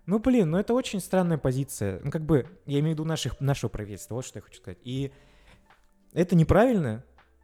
Ну, 0.06 0.19
блин, 0.19 0.51
ну 0.51 0.57
это 0.57 0.73
очень 0.73 1.00
странная 1.00 1.38
позиция. 1.38 2.00
Ну, 2.03 2.12
как 2.12 2.23
бы, 2.23 2.47
я 2.65 2.79
имею 2.79 2.95
в 2.95 3.00
виду 3.00 3.06
наших, 3.06 3.39
нашего 3.39 3.69
правительства, 3.69 4.15
вот 4.15 4.25
что 4.25 4.38
я 4.38 4.44
хочу 4.44 4.57
сказать. 4.57 4.77
И 4.83 5.12
это 6.15 6.35
неправильно. 6.35 7.03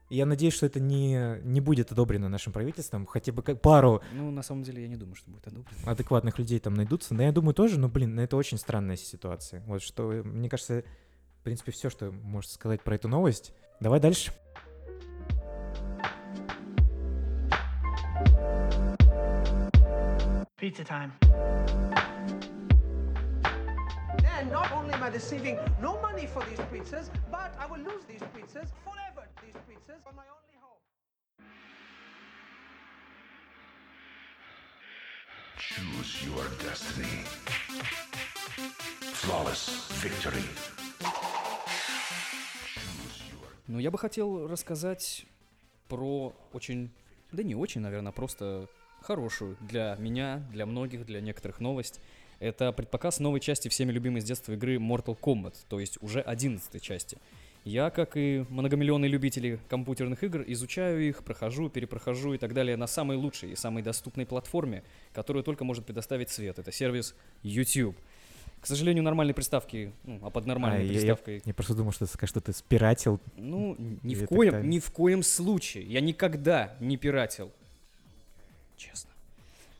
Я 0.09 0.25
надеюсь, 0.25 0.53
что 0.53 0.65
это 0.65 0.79
не, 0.81 1.39
не 1.44 1.62
будет 1.62 1.92
одобрено 1.92 2.28
нашим 2.28 2.51
правительством. 2.51 3.06
Хотя 3.06 3.31
бы 3.31 3.44
как 3.44 3.61
пару 3.61 4.01
Ну, 4.13 4.30
на 4.31 4.42
самом 4.44 4.63
деле, 4.63 4.81
я 4.81 4.87
не 4.90 4.97
думаю, 4.97 5.16
что 5.16 5.31
будет 5.31 5.47
одобрено. 5.47 5.80
адекватных 5.85 6.37
людей 6.37 6.59
там 6.59 6.73
найдутся. 6.73 7.13
Да, 7.16 7.23
я 7.23 7.31
думаю 7.31 7.54
тоже, 7.54 7.80
но, 7.80 7.87
блин, 7.87 8.19
это 8.19 8.35
очень 8.35 8.57
странная 8.57 8.97
ситуация. 8.97 9.61
Вот 9.68 9.81
что, 9.81 10.11
э, 10.11 10.23
мне 10.23 10.49
кажется, 10.49 10.83
в 11.40 11.44
принципе, 11.44 11.71
все, 11.71 11.90
что 11.90 12.11
можно 12.11 12.51
сказать 12.51 12.81
про 12.81 12.95
эту 12.95 13.07
новость. 13.07 13.54
Давай 13.80 13.99
дальше. 14.01 14.33
Pizza 20.57 20.83
time. 20.83 21.11
And 24.42 24.50
not 24.52 24.71
only 24.71 24.92
am 24.92 25.04
I 25.04 25.10
receiving 25.10 25.56
no 25.80 26.02
money 26.02 26.26
for 26.26 26.44
these 26.50 26.57
pizzas, 26.74 27.12
but 27.30 27.54
I 27.60 27.68
will 27.69 27.83
lose 27.90 28.04
these 28.10 28.24
pizzas 28.33 28.69
forever. 28.83 29.24
These 29.45 29.60
pizzas 29.69 30.02
are 30.07 30.16
my 30.21 30.26
only 30.38 30.57
hope. 30.60 30.81
Choose 35.60 36.26
your 36.26 36.44
destiny. 36.57 37.21
Flawless 39.21 39.64
victory. 40.02 40.48
Ну, 43.68 43.78
я 43.78 43.92
бы 43.92 44.00
хотел 44.00 44.48
рассказать 44.48 45.28
про 45.88 46.33
очень, 46.52 46.90
да 47.31 47.44
не 47.44 47.54
очень, 47.54 47.81
наверное, 47.81 48.12
просто 48.12 48.68
хорошую 49.02 49.56
для 49.62 49.95
меня, 50.00 50.38
для 50.52 50.66
многих, 50.66 51.06
для 51.06 51.21
некоторых 51.21 51.60
новость. 51.60 52.02
Это 52.42 52.71
предпоказ 52.71 53.19
новой 53.19 53.40
части 53.40 53.68
всеми 53.69 53.92
любимой 53.92 54.19
с 54.21 54.24
детства 54.26 54.54
игры 54.54 54.78
Mortal 54.78 55.16
Kombat, 55.18 55.54
то 55.69 55.80
есть 55.80 56.00
уже 56.02 56.21
11 56.21 56.81
части. 56.81 57.18
Я, 57.66 57.92
как 57.92 58.18
и 58.18 58.44
многомиллионные 58.50 59.07
любители 59.10 59.60
компьютерных 59.69 60.24
игр, 60.24 60.44
изучаю 60.48 61.07
их, 61.07 61.24
прохожу, 61.24 61.69
перепрохожу 61.69 62.33
и 62.33 62.40
так 62.40 62.56
далее 62.56 62.76
на 62.78 62.88
самой 62.88 63.16
лучшей 63.18 63.52
и 63.52 63.56
самой 63.56 63.83
доступной 63.83 64.26
платформе, 64.26 64.81
которую 65.14 65.44
только 65.44 65.64
может 65.64 65.86
предоставить 65.86 66.31
свет. 66.31 66.57
Это 66.57 66.71
сервис 66.71 67.14
YouTube. 67.44 67.95
К 68.60 68.66
сожалению, 68.66 69.04
нормальной 69.04 69.36
приставки, 69.36 69.92
ну, 70.04 70.19
а 70.24 70.31
под 70.31 70.48
нормальной 70.48 70.80
А, 70.80 70.81
я- 70.81 70.88
я- 70.88 70.94
приставкой 70.98 71.42
Я 71.45 71.54
просто 71.54 71.76
думал, 71.76 71.92
что 71.92 72.07
ты 72.07 72.12
скажешь, 72.14 72.31
что 72.31 72.42
ты 72.42 72.54
спиратил. 72.54 73.19
ну, 73.36 73.76
ни 74.02 74.16
в 74.16 74.26
коем, 74.26 74.68
ни 74.68 74.80
в 74.80 74.90
коем 74.90 75.21
случае. 75.21 75.83
Я 75.83 76.02
никогда 76.02 76.76
не 76.80 76.98
пиратил. 76.98 77.52
Честно. 78.78 79.10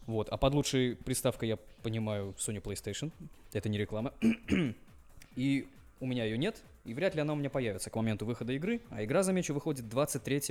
Вот, 0.08 0.30
а 0.30 0.38
под 0.38 0.54
лучшей 0.54 0.96
приставкой 0.96 1.50
я 1.50 1.58
понимаю 1.84 2.34
Sony 2.38 2.62
PlayStation. 2.62 3.12
Это 3.54 3.70
не 3.70 3.78
реклама. 3.78 4.14
И 5.36 5.68
у 6.00 6.06
меня 6.06 6.26
ее 6.26 6.38
нет, 6.38 6.62
и 6.84 6.94
вряд 6.94 7.14
ли 7.16 7.22
она 7.22 7.34
у 7.34 7.36
меня 7.36 7.50
появится 7.50 7.90
к 7.90 7.96
моменту 7.96 8.26
выхода 8.26 8.54
игры. 8.54 8.82
А 8.90 9.04
игра, 9.04 9.22
замечу, 9.24 9.54
выходит 9.54 9.88
23 9.88 10.42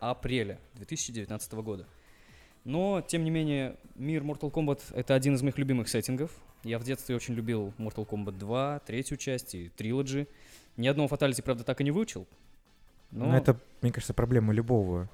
апреля 0.00 0.58
2019 0.74 1.52
года. 1.54 1.86
Но, 2.64 3.02
тем 3.06 3.22
не 3.24 3.30
менее, 3.30 3.76
мир 3.94 4.22
Mortal 4.22 4.50
Kombat— 4.50 4.80
это 4.94 5.14
один 5.14 5.34
из 5.34 5.42
моих 5.42 5.58
любимых 5.58 5.88
сеттингов. 5.88 6.30
Я 6.62 6.78
в 6.78 6.84
детстве 6.84 7.14
очень 7.14 7.34
любил 7.34 7.74
Mortal 7.76 8.08
Kombat 8.08 8.38
2, 8.38 8.80
третью 8.86 9.18
часть 9.18 9.54
и 9.54 9.70
Trilogy. 9.76 10.26
Ни 10.78 10.88
одного 10.88 11.08
фаталити, 11.08 11.42
правда, 11.42 11.62
так 11.62 11.82
и 11.82 11.84
не 11.84 11.90
выучил. 11.90 12.26
Но, 13.10 13.26
Но 13.26 13.36
это, 13.36 13.60
мне 13.82 13.92
кажется, 13.92 14.14
проблема 14.14 14.54
любого 14.54 15.08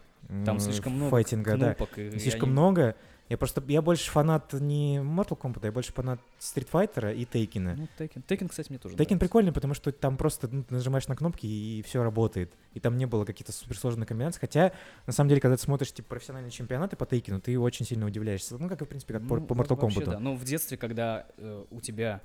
там 0.44 0.61
слишком 0.61 0.92
много 0.94 1.11
файтинга, 1.11 1.56
да. 1.56 1.76
и 1.97 2.18
Слишком 2.18 2.44
они- 2.44 2.52
много. 2.52 2.97
Я 3.30 3.38
просто, 3.38 3.62
я 3.68 3.80
больше 3.80 4.10
фанат 4.10 4.52
не 4.54 4.96
Mortal 4.96 5.38
Kombat, 5.38 5.60
я 5.62 5.70
больше 5.70 5.92
фанат 5.92 6.18
Street 6.40 6.68
Fighter 6.68 7.14
и 7.14 7.25
Тейкина. 7.25 7.76
Ну, 7.76 7.88
Tekken. 7.96 8.25
Tekken, 8.26 8.49
кстати, 8.49 8.70
мне 8.70 8.80
тоже 8.80 8.96
нравится. 8.96 9.18
прикольный, 9.18 9.52
потому 9.52 9.72
что 9.72 9.92
там 9.92 10.16
просто 10.16 10.49
ну, 10.49 10.64
ты 10.64 10.75
нажимаешь 10.75 11.06
на 11.06 11.14
кнопки 11.14 11.46
и 11.46 11.80
все 11.82 12.02
работает. 12.02 12.52
И 12.75 12.80
там 12.80 12.96
не 12.96 13.06
было 13.06 13.25
каких-то 13.25 13.52
суперсложных 13.52 14.08
комбинаций. 14.08 14.40
Хотя, 14.40 14.72
на 15.06 15.12
самом 15.12 15.28
деле, 15.28 15.40
когда 15.40 15.56
ты 15.56 15.62
смотришь 15.62 15.92
типа, 15.92 16.08
профессиональные 16.08 16.50
чемпионаты 16.50 16.96
по 16.96 17.06
Тейкину, 17.06 17.40
ты 17.40 17.56
очень 17.56 17.87
сильно 17.87 18.04
удивляешься. 18.04 18.58
Ну, 18.58 18.68
как 18.68 18.82
и, 18.82 18.84
в 18.84 18.88
принципе, 18.88 19.14
как 19.14 19.28
по, 19.28 19.37
Ну, 19.37 19.46
по 19.46 19.54
Mortal 19.54 19.80
вообще 19.80 20.00
Kombat. 20.00 20.04
да. 20.06 20.18
Но 20.18 20.34
в 20.34 20.42
детстве, 20.42 20.76
когда 20.76 21.28
э, 21.37 21.64
у 21.70 21.80
тебя 21.80 22.22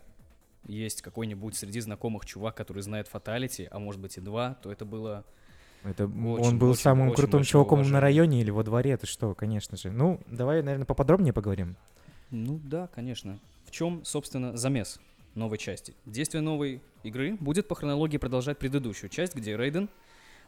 есть 0.66 1.04
какой-нибудь 1.04 1.56
среди 1.56 1.82
знакомых 1.82 2.26
чувак, 2.26 2.56
который 2.56 2.82
знает 2.82 3.08
фаталити, 3.08 3.68
а 3.70 3.78
может 3.78 4.02
быть 4.02 4.18
и 4.18 4.22
два, 4.22 4.56
то 4.56 4.72
это 4.72 4.86
было... 4.86 5.24
Это 5.86 6.06
Очень, 6.06 6.18
он 6.18 6.60
был 6.60 6.72
очень, 6.72 6.82
самым 6.82 7.08
очень 7.08 7.16
крутым 7.16 7.40
большое 7.40 7.52
чуваком 7.52 7.80
на 7.80 7.82
уважение. 7.82 8.02
районе 8.02 8.42
или 8.42 8.50
во 8.50 8.64
дворе, 8.64 8.98
ты 8.98 9.08
что, 9.08 9.34
конечно 9.34 9.78
же. 9.78 9.92
Ну, 9.92 10.20
давай, 10.28 10.62
наверное, 10.64 10.86
поподробнее 10.86 11.34
поговорим. 11.34 11.76
Ну 12.32 12.60
да, 12.64 12.88
конечно. 12.88 13.40
В 13.66 13.72
чем, 13.72 14.04
собственно, 14.04 14.58
замес 14.58 15.00
новой 15.36 15.58
части? 15.58 15.94
Действие 16.06 16.42
новой 16.42 16.82
игры 17.04 17.38
будет 17.40 17.68
по 17.68 17.76
хронологии 17.76 18.18
продолжать 18.18 18.58
предыдущую 18.58 19.10
часть, 19.10 19.36
где 19.36 19.56
Рейден, 19.56 19.90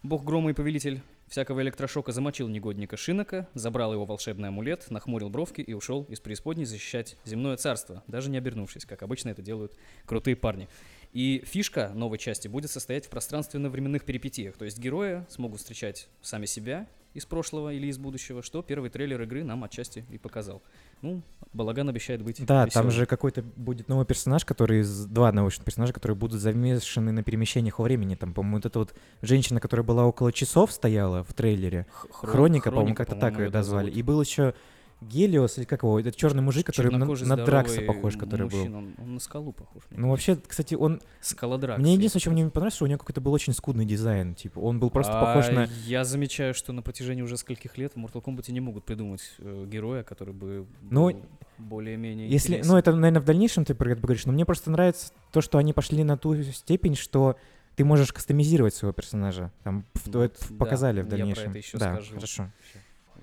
бог 0.03 0.23
грома 0.23 0.49
и 0.51 0.53
повелитель 0.53 1.01
всякого 1.27 1.61
электрошока, 1.61 2.11
замочил 2.11 2.47
негодника 2.47 2.97
Шинока, 2.97 3.47
забрал 3.53 3.93
его 3.93 4.05
волшебный 4.05 4.47
амулет, 4.49 4.89
нахмурил 4.89 5.29
бровки 5.29 5.61
и 5.61 5.73
ушел 5.73 6.03
из 6.09 6.19
преисподней 6.19 6.65
защищать 6.65 7.17
земное 7.25 7.57
царство, 7.57 8.03
даже 8.07 8.29
не 8.29 8.37
обернувшись, 8.37 8.85
как 8.85 9.03
обычно 9.03 9.29
это 9.29 9.41
делают 9.41 9.73
крутые 10.05 10.35
парни. 10.35 10.67
И 11.13 11.43
фишка 11.45 11.91
новой 11.95 12.17
части 12.17 12.47
будет 12.47 12.69
состоять 12.69 13.05
в 13.05 13.09
пространственно-временных 13.09 14.03
перипетиях, 14.03 14.55
то 14.57 14.65
есть 14.65 14.77
герои 14.77 15.25
смогут 15.29 15.59
встречать 15.59 16.07
сами 16.21 16.45
себя 16.45 16.87
из 17.13 17.25
прошлого 17.25 17.73
или 17.73 17.87
из 17.87 17.97
будущего, 17.97 18.43
что 18.43 18.61
первый 18.61 18.91
трейлер 18.91 19.19
игры 19.23 19.43
нам 19.43 19.63
отчасти 19.63 20.05
и 20.11 20.19
показал. 20.19 20.61
Ну, 21.01 21.23
Балаган 21.53 21.89
обещает 21.89 22.21
быть 22.21 22.39
Да, 22.45 22.67
там 22.67 22.85
весёлым. 22.85 22.91
же 22.91 23.05
какой-то 23.07 23.41
будет 23.55 23.87
новый 23.87 24.05
персонаж, 24.05 24.45
который 24.45 24.81
из 24.81 25.05
два 25.05 25.31
научных 25.31 25.65
персонажа, 25.65 25.93
которые 25.93 26.15
будут 26.15 26.39
замешаны 26.39 27.11
на 27.11 27.23
перемещениях 27.23 27.79
во 27.79 27.83
времени. 27.85 28.13
Там, 28.13 28.33
по-моему, 28.35 28.57
вот 28.57 28.65
эта 28.67 28.77
вот 28.79 28.93
женщина, 29.23 29.59
которая 29.59 29.83
была 29.83 30.05
около 30.05 30.31
часов 30.31 30.71
стояла 30.71 31.23
в 31.23 31.33
трейлере. 31.33 31.87
Х- 31.91 32.07
Хро- 32.09 32.27
Хроника, 32.27 32.69
по-моему, 32.69 32.93
Хроника, 32.93 33.05
как-то 33.05 33.19
так 33.19 33.39
ее 33.39 33.49
дозвали. 33.49 33.89
И 33.89 34.03
был 34.03 34.21
еще 34.21 34.53
Гелиос, 35.01 35.59
или 35.59 35.65
как 35.65 35.83
его, 35.83 35.99
этот 35.99 36.15
черный 36.15 36.41
мужик, 36.41 36.65
который 36.65 36.91
на, 36.91 36.97
на 37.05 37.35
Дракса 37.37 37.81
похож, 37.81 38.17
который 38.17 38.47
был. 38.47 38.57
мужчина, 38.57 38.77
Он, 38.79 38.95
он 38.97 39.13
на 39.13 39.19
скалу 39.19 39.51
похож. 39.51 39.83
мне 39.91 39.99
Ну, 39.99 40.09
вообще, 40.09 40.35
кстати, 40.35 40.73
он... 40.73 41.01
Скалодракс. 41.21 41.79
Мне 41.79 41.91
если 41.91 41.99
единственное, 41.99 42.21
что 42.21 42.31
мне 42.31 42.43
не 42.43 42.49
понравилось, 42.49 42.73
что 42.75 42.85
у 42.85 42.87
него 42.87 42.97
какой-то 42.97 43.21
был 43.21 43.31
очень 43.31 43.53
скудный 43.53 43.85
дизайн. 43.85 44.33
Типа, 44.33 44.57
он 44.59 44.79
был 44.79 44.89
просто 44.89 45.13
похож 45.13 45.49
А 45.49 45.51
на... 45.51 45.63
Я 45.85 46.03
замечаю, 46.03 46.55
что 46.55 46.73
на 46.73 46.81
протяжении 46.81 47.21
уже 47.21 47.37
скольких 47.37 47.77
лет 47.77 47.93
в 47.93 47.97
Mortal 47.97 48.23
Kombat 48.23 48.51
не 48.51 48.59
могут 48.59 48.85
придумать 48.85 49.21
э, 49.37 49.65
героя, 49.69 50.01
который 50.03 50.33
бы 50.33 50.65
Ну, 50.89 51.11
был 51.11 51.21
более-менее 51.59 52.27
Если, 52.29 52.53
интересен. 52.53 52.71
ну, 52.71 52.77
это, 52.77 52.95
наверное, 52.95 53.21
в 53.21 53.25
дальнейшем 53.25 53.65
ты 53.65 53.75
про 53.75 53.91
это 53.91 54.01
поговоришь, 54.01 54.25
но 54.25 54.33
мне 54.33 54.45
просто 54.45 54.71
нравится 54.71 55.11
то, 55.31 55.41
что 55.41 55.59
они 55.59 55.73
пошли 55.73 56.03
на 56.03 56.17
ту 56.17 56.41
степень, 56.43 56.95
что 56.95 57.35
ты 57.75 57.85
можешь 57.85 58.11
кастомизировать 58.11 58.73
своего 58.73 58.93
персонажа. 58.93 59.51
Там 59.63 59.85
в- 59.93 60.07
Вот, 60.07 60.15
это 60.23 60.39
да, 60.49 60.55
показали 60.57 61.01
в 61.01 61.03
я 61.05 61.09
про 61.11 61.17
дальнейшем. 61.17 61.49
это 61.51 61.57
ещё 61.59 61.77
да, 61.77 61.93
скажу. 61.93 62.15
хорошо. 62.15 62.51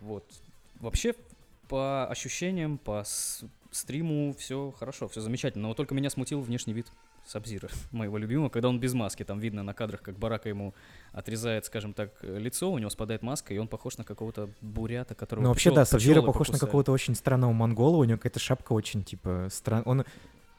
Вот. 0.02 0.25
Вообще, 0.81 1.14
по 1.68 2.06
ощущениям, 2.06 2.78
по 2.78 3.04
стриму 3.71 4.35
все 4.38 4.73
хорошо, 4.78 5.09
все 5.09 5.21
замечательно. 5.21 5.62
Но 5.62 5.68
вот 5.68 5.76
только 5.76 5.94
меня 5.94 6.11
смутил 6.11 6.40
внешний 6.40 6.73
вид 6.73 6.87
Сабзира, 7.26 7.68
моего 7.92 8.18
любимого, 8.18 8.49
когда 8.50 8.68
он 8.68 8.78
без 8.78 8.92
маски. 8.94 9.23
Там 9.25 9.40
видно 9.40 9.62
на 9.62 9.75
кадрах, 9.75 10.02
как 10.02 10.18
Барака 10.18 10.49
ему 10.49 10.75
отрезает, 11.12 11.64
скажем 11.64 11.92
так, 11.94 12.11
лицо, 12.23 12.71
у 12.71 12.78
него 12.78 12.90
спадает 12.90 13.23
маска, 13.23 13.54
и 13.54 13.59
он 13.59 13.66
похож 13.68 13.97
на 13.99 14.04
какого-то 14.04 14.50
бурята, 14.61 15.14
которого 15.14 15.42
Ну, 15.44 15.49
вообще, 15.49 15.71
пчёл- 15.71 15.75
да, 15.75 15.85
Сабзира 15.85 16.21
похож 16.21 16.49
на 16.49 16.52
покусали. 16.52 16.61
какого-то 16.61 16.92
очень 16.92 17.14
странного 17.14 17.52
монгола, 17.52 17.97
у 17.97 18.04
него 18.04 18.18
какая-то 18.18 18.40
шапка 18.40 18.73
очень, 18.73 19.02
типа, 19.02 19.49
странная. 19.50 19.85
Он... 19.85 20.04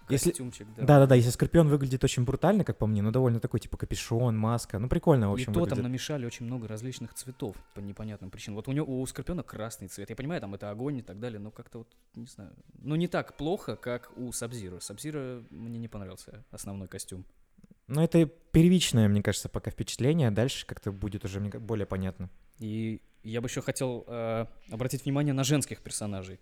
Если... 0.09 0.29
Костюмчик, 0.29 0.67
да. 0.75 0.83
Да-да-да, 0.85 1.15
если 1.15 1.29
Скорпион 1.31 1.67
выглядит 1.67 2.03
очень 2.03 2.23
брутально, 2.23 2.63
как 2.63 2.77
по 2.77 2.85
мне, 2.87 3.01
но 3.01 3.11
довольно 3.11 3.39
такой, 3.39 3.59
типа, 3.59 3.77
капюшон, 3.77 4.37
маска. 4.37 4.77
Ну, 4.79 4.87
прикольно, 4.87 5.29
в 5.29 5.31
И 5.31 5.33
общем, 5.41 5.53
то 5.53 5.59
там 5.61 5.63
выглядит. 5.63 5.83
намешали 5.83 6.25
очень 6.25 6.45
много 6.45 6.67
различных 6.67 7.13
цветов 7.13 7.55
по 7.73 7.79
непонятным 7.79 8.29
причинам. 8.29 8.55
Вот 8.55 8.67
у 8.67 8.71
него 8.71 9.01
у 9.01 9.05
Скорпиона 9.05 9.43
красный 9.43 9.87
цвет. 9.87 10.09
Я 10.09 10.15
понимаю, 10.15 10.41
там 10.41 10.53
это 10.53 10.69
огонь 10.69 10.97
и 10.97 11.01
так 11.01 11.19
далее, 11.19 11.39
но 11.39 11.51
как-то 11.51 11.79
вот, 11.79 11.87
не 12.15 12.27
знаю. 12.27 12.53
Ну, 12.81 12.95
не 12.95 13.07
так 13.07 13.35
плохо, 13.35 13.75
как 13.75 14.11
у 14.15 14.31
Сабзира. 14.31 14.79
Сабзира 14.79 15.43
мне 15.49 15.79
не 15.79 15.87
понравился 15.87 16.43
основной 16.51 16.87
костюм. 16.87 17.25
Ну, 17.87 18.01
это 18.01 18.25
первичное, 18.25 19.07
мне 19.07 19.21
кажется, 19.21 19.47
пока 19.49 19.69
впечатление, 19.71 20.29
а 20.29 20.31
дальше 20.31 20.65
как-то 20.65 20.91
будет 20.91 21.23
уже 21.25 21.39
мне 21.39 21.49
более 21.51 21.85
понятно. 21.85 22.29
И 22.57 23.01
я 23.23 23.41
бы 23.41 23.47
еще 23.47 23.61
хотел 23.61 24.05
э, 24.07 24.45
обратить 24.71 25.05
внимание 25.05 25.33
на 25.33 25.43
женских 25.43 25.81
персонажей. 25.81 26.39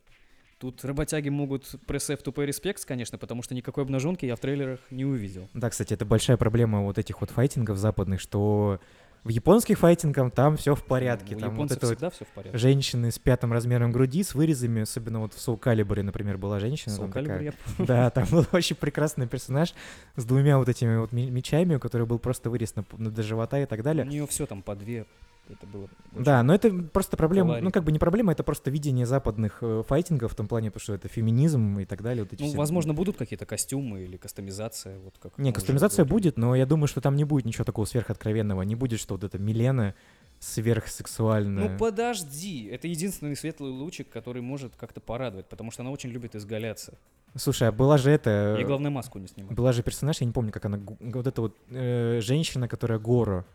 Тут 0.64 0.86
работяги 0.86 1.28
могут 1.28 1.76
пресс 1.88 2.10
F 2.10 2.22
to 2.24 2.34
pay 2.34 2.48
respects, 2.48 2.86
конечно, 2.88 3.18
потому 3.18 3.44
что 3.44 3.54
никакой 3.54 3.84
обнаженки 3.84 4.26
я 4.26 4.38
в 4.38 4.40
трейлерах 4.40 4.80
не 4.92 5.04
увидел. 5.04 5.50
Да, 5.54 5.70
кстати, 5.70 5.94
это 5.94 6.06
большая 6.06 6.38
проблема 6.38 6.84
вот 6.84 6.98
этих 6.98 7.20
вот 7.20 7.32
файтингов 7.32 7.78
западных, 7.78 8.22
что 8.22 8.80
в 9.26 9.28
японских 9.28 9.78
файтингах 9.80 10.32
там 10.32 10.56
все 10.56 10.74
в 10.74 10.86
порядке. 10.86 11.36
У 11.36 11.40
там 11.40 11.54
вот 11.56 11.70
это 11.70 11.86
вот 11.86 11.96
всегда 11.96 12.10
все 12.12 12.24
в 12.24 12.30
порядке. 12.30 12.58
женщины 12.58 13.12
с 13.12 13.20
пятым 13.20 13.52
размером 13.52 13.92
груди, 13.92 14.24
с 14.24 14.36
вырезами, 14.36 14.84
особенно 14.84 15.20
вот 15.20 15.34
в 15.34 15.38
Soul 15.38 15.60
Calibur, 15.60 16.02
например, 16.02 16.38
была 16.38 16.62
женщина. 16.62 16.94
Soul 16.94 17.12
Calibur 17.12 17.24
такая. 17.24 17.42
я 17.42 17.54
Да, 17.86 18.10
там 18.10 18.26
был 18.32 18.46
очень 18.54 18.78
прекрасный 18.78 19.28
персонаж 19.28 19.74
с 20.16 20.24
двумя 20.24 20.58
вот 20.58 20.70
этими 20.70 20.96
вот 20.96 21.12
ми- 21.12 21.30
мечами, 21.30 21.76
у 21.76 21.80
которой 21.82 22.06
был 22.08 22.20
просто 22.20 22.50
вырез 22.50 22.74
на, 22.78 22.86
на- 22.98 23.12
до 23.12 23.22
живота 23.22 23.60
и 23.62 23.66
так 23.66 23.82
У 23.82 23.84
далее. 23.84 24.06
нее 24.06 24.26
все 24.28 24.46
там 24.46 24.62
по 24.62 24.76
две. 24.78 25.06
Это 25.50 25.68
было 25.68 25.90
Да, 26.14 26.42
но 26.42 26.56
это 26.56 26.72
просто 26.72 27.18
проблема, 27.18 27.60
ну 27.60 27.70
как 27.72 27.84
бы 27.84 27.92
не 27.92 28.00
проблема, 28.00 28.32
это 28.32 28.44
просто 28.44 28.72
видение 28.72 29.06
западных 29.06 29.58
э, 29.62 29.84
файтингов 29.86 30.32
в 30.32 30.36
том 30.36 30.48
плане, 30.48 30.72
потому 30.72 30.82
что 30.84 30.94
это 30.94 31.10
феминизм 31.10 31.80
и 31.80 31.86
так 31.86 32.02
далее. 32.02 32.24
Вот 32.24 32.34
эти 32.34 32.42
Ну, 32.42 32.48
все- 32.50 32.58
возможно, 32.58 32.94
будут 32.94 33.18
какие-то 33.18 33.46
костюмы 33.46 34.02
или 34.02 34.16
кастомизация, 34.18 35.00
вот 35.00 35.16
как. 35.22 35.38
Не, 35.38 35.52
кастомизация 35.52 36.06
будет, 36.06 36.38
но 36.38 36.56
я 36.56 36.66
думаю, 36.66 36.88
что 36.88 37.02
там 37.02 37.16
не 37.16 37.26
будет 37.26 37.46
ничего 37.46 37.66
такого 37.66 37.86
сверхоткровенного. 37.86 38.62
Не 38.62 38.76
будет, 38.76 39.00
что 39.00 39.16
вот 39.16 39.24
это 39.24 39.38
Милена 39.38 39.96
сверхсексуальная. 40.40 41.70
Ну 41.70 41.78
подожди, 41.78 42.66
это 42.66 42.88
единственный 42.88 43.36
светлый 43.36 43.72
лучик, 43.72 44.10
который 44.10 44.42
может 44.42 44.76
как-то 44.76 45.00
порадовать, 45.00 45.48
потому 45.48 45.72
что 45.72 45.84
она 45.84 45.92
очень 45.92 46.10
любит 46.10 46.36
изгаляться. 46.36 46.94
Слушай, 47.36 47.70
а 47.70 47.72
была 47.72 47.98
же 47.98 48.12
это... 48.12 48.58
И 48.60 48.64
главное 48.64 48.92
маску 48.92 49.20
не 49.20 49.28
снимать. 49.28 49.56
Была 49.56 49.72
же 49.72 49.82
персонаж, 49.82 50.22
я 50.22 50.28
не 50.28 50.34
помню, 50.34 50.52
как 50.52 50.66
она... 50.66 50.80
Вот 51.00 51.26
эта 51.26 51.42
вот 51.42 51.58
э, 51.70 52.20
женщина, 52.22 52.68
которая 52.68 53.00
Горо. 53.00 53.46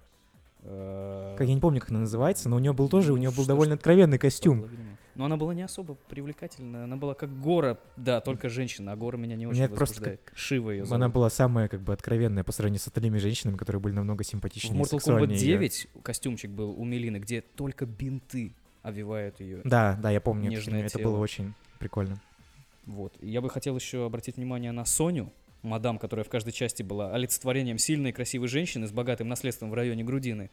Э, 0.70 1.34
Как, 1.38 1.48
я 1.48 1.54
не 1.54 1.60
помню, 1.60 1.80
как 1.80 1.90
она 1.90 2.00
называется, 2.00 2.48
но 2.48 2.56
у 2.56 2.58
нее 2.58 2.72
был 2.72 2.88
тоже, 2.88 3.12
у 3.12 3.16
Ну, 3.16 3.20
нее 3.22 3.30
был 3.30 3.46
довольно 3.46 3.74
откровенный 3.74 4.18
костюм. 4.18 4.68
Но 5.14 5.24
она 5.24 5.36
была 5.36 5.52
не 5.52 5.62
особо 5.62 5.96
привлекательная. 6.08 6.84
Она 6.84 6.96
была 6.96 7.14
как 7.14 7.40
Гора, 7.40 7.78
да, 7.96 8.20
только 8.20 8.48
женщина, 8.48 8.92
а 8.92 8.96
Гора 8.96 9.18
меня 9.18 9.34
не 9.34 9.46
очень 9.48 9.60
Нет, 9.62 9.74
просто 9.74 9.94
возбуждает. 9.96 10.20
Шива 10.34 10.70
ее 10.70 10.84
Она 10.90 11.08
была 11.08 11.28
самая 11.30 11.66
как 11.68 11.80
бы 11.80 11.92
откровенная 11.92 12.44
по 12.44 12.52
сравнению 12.52 12.80
с 12.80 12.86
остальными 12.86 13.18
женщинами, 13.18 13.56
которые 13.56 13.80
были 13.80 13.94
намного 13.94 14.22
В 14.22 14.26
симпатичнее. 14.26 14.76
и 14.78 14.80
Mortal 14.80 14.84
Kombat 14.84 15.00
сексуальнее 15.00 15.38
её. 15.40 15.58
9 15.58 15.88
костюмчик 16.04 16.50
был 16.50 16.70
у 16.70 16.84
Мелины, 16.84 17.16
где 17.16 17.40
только 17.40 17.84
бинты 17.86 18.52
обвивают 18.82 19.40
ее. 19.40 19.60
Да, 19.64 19.98
да, 20.00 20.10
я 20.10 20.20
помню. 20.20 20.52
это 20.56 20.70
Это 20.76 20.98
было 21.00 21.18
очень 21.18 21.54
прикольно. 21.80 22.20
Вот. 22.86 23.12
Я 23.20 23.40
бы 23.40 23.50
хотел 23.50 23.74
еще 23.76 24.06
обратить 24.06 24.36
внимание 24.36 24.70
на 24.72 24.84
Соню, 24.84 25.32
мадам, 25.68 25.98
которая 25.98 26.24
в 26.24 26.28
каждой 26.28 26.52
части 26.52 26.82
была 26.82 27.14
олицетворением 27.14 27.78
сильной 27.78 28.10
и 28.10 28.12
красивой 28.12 28.48
женщины 28.48 28.86
с 28.86 28.92
богатым 28.92 29.28
наследством 29.28 29.70
в 29.70 29.74
районе 29.74 30.04
грудины. 30.04 30.50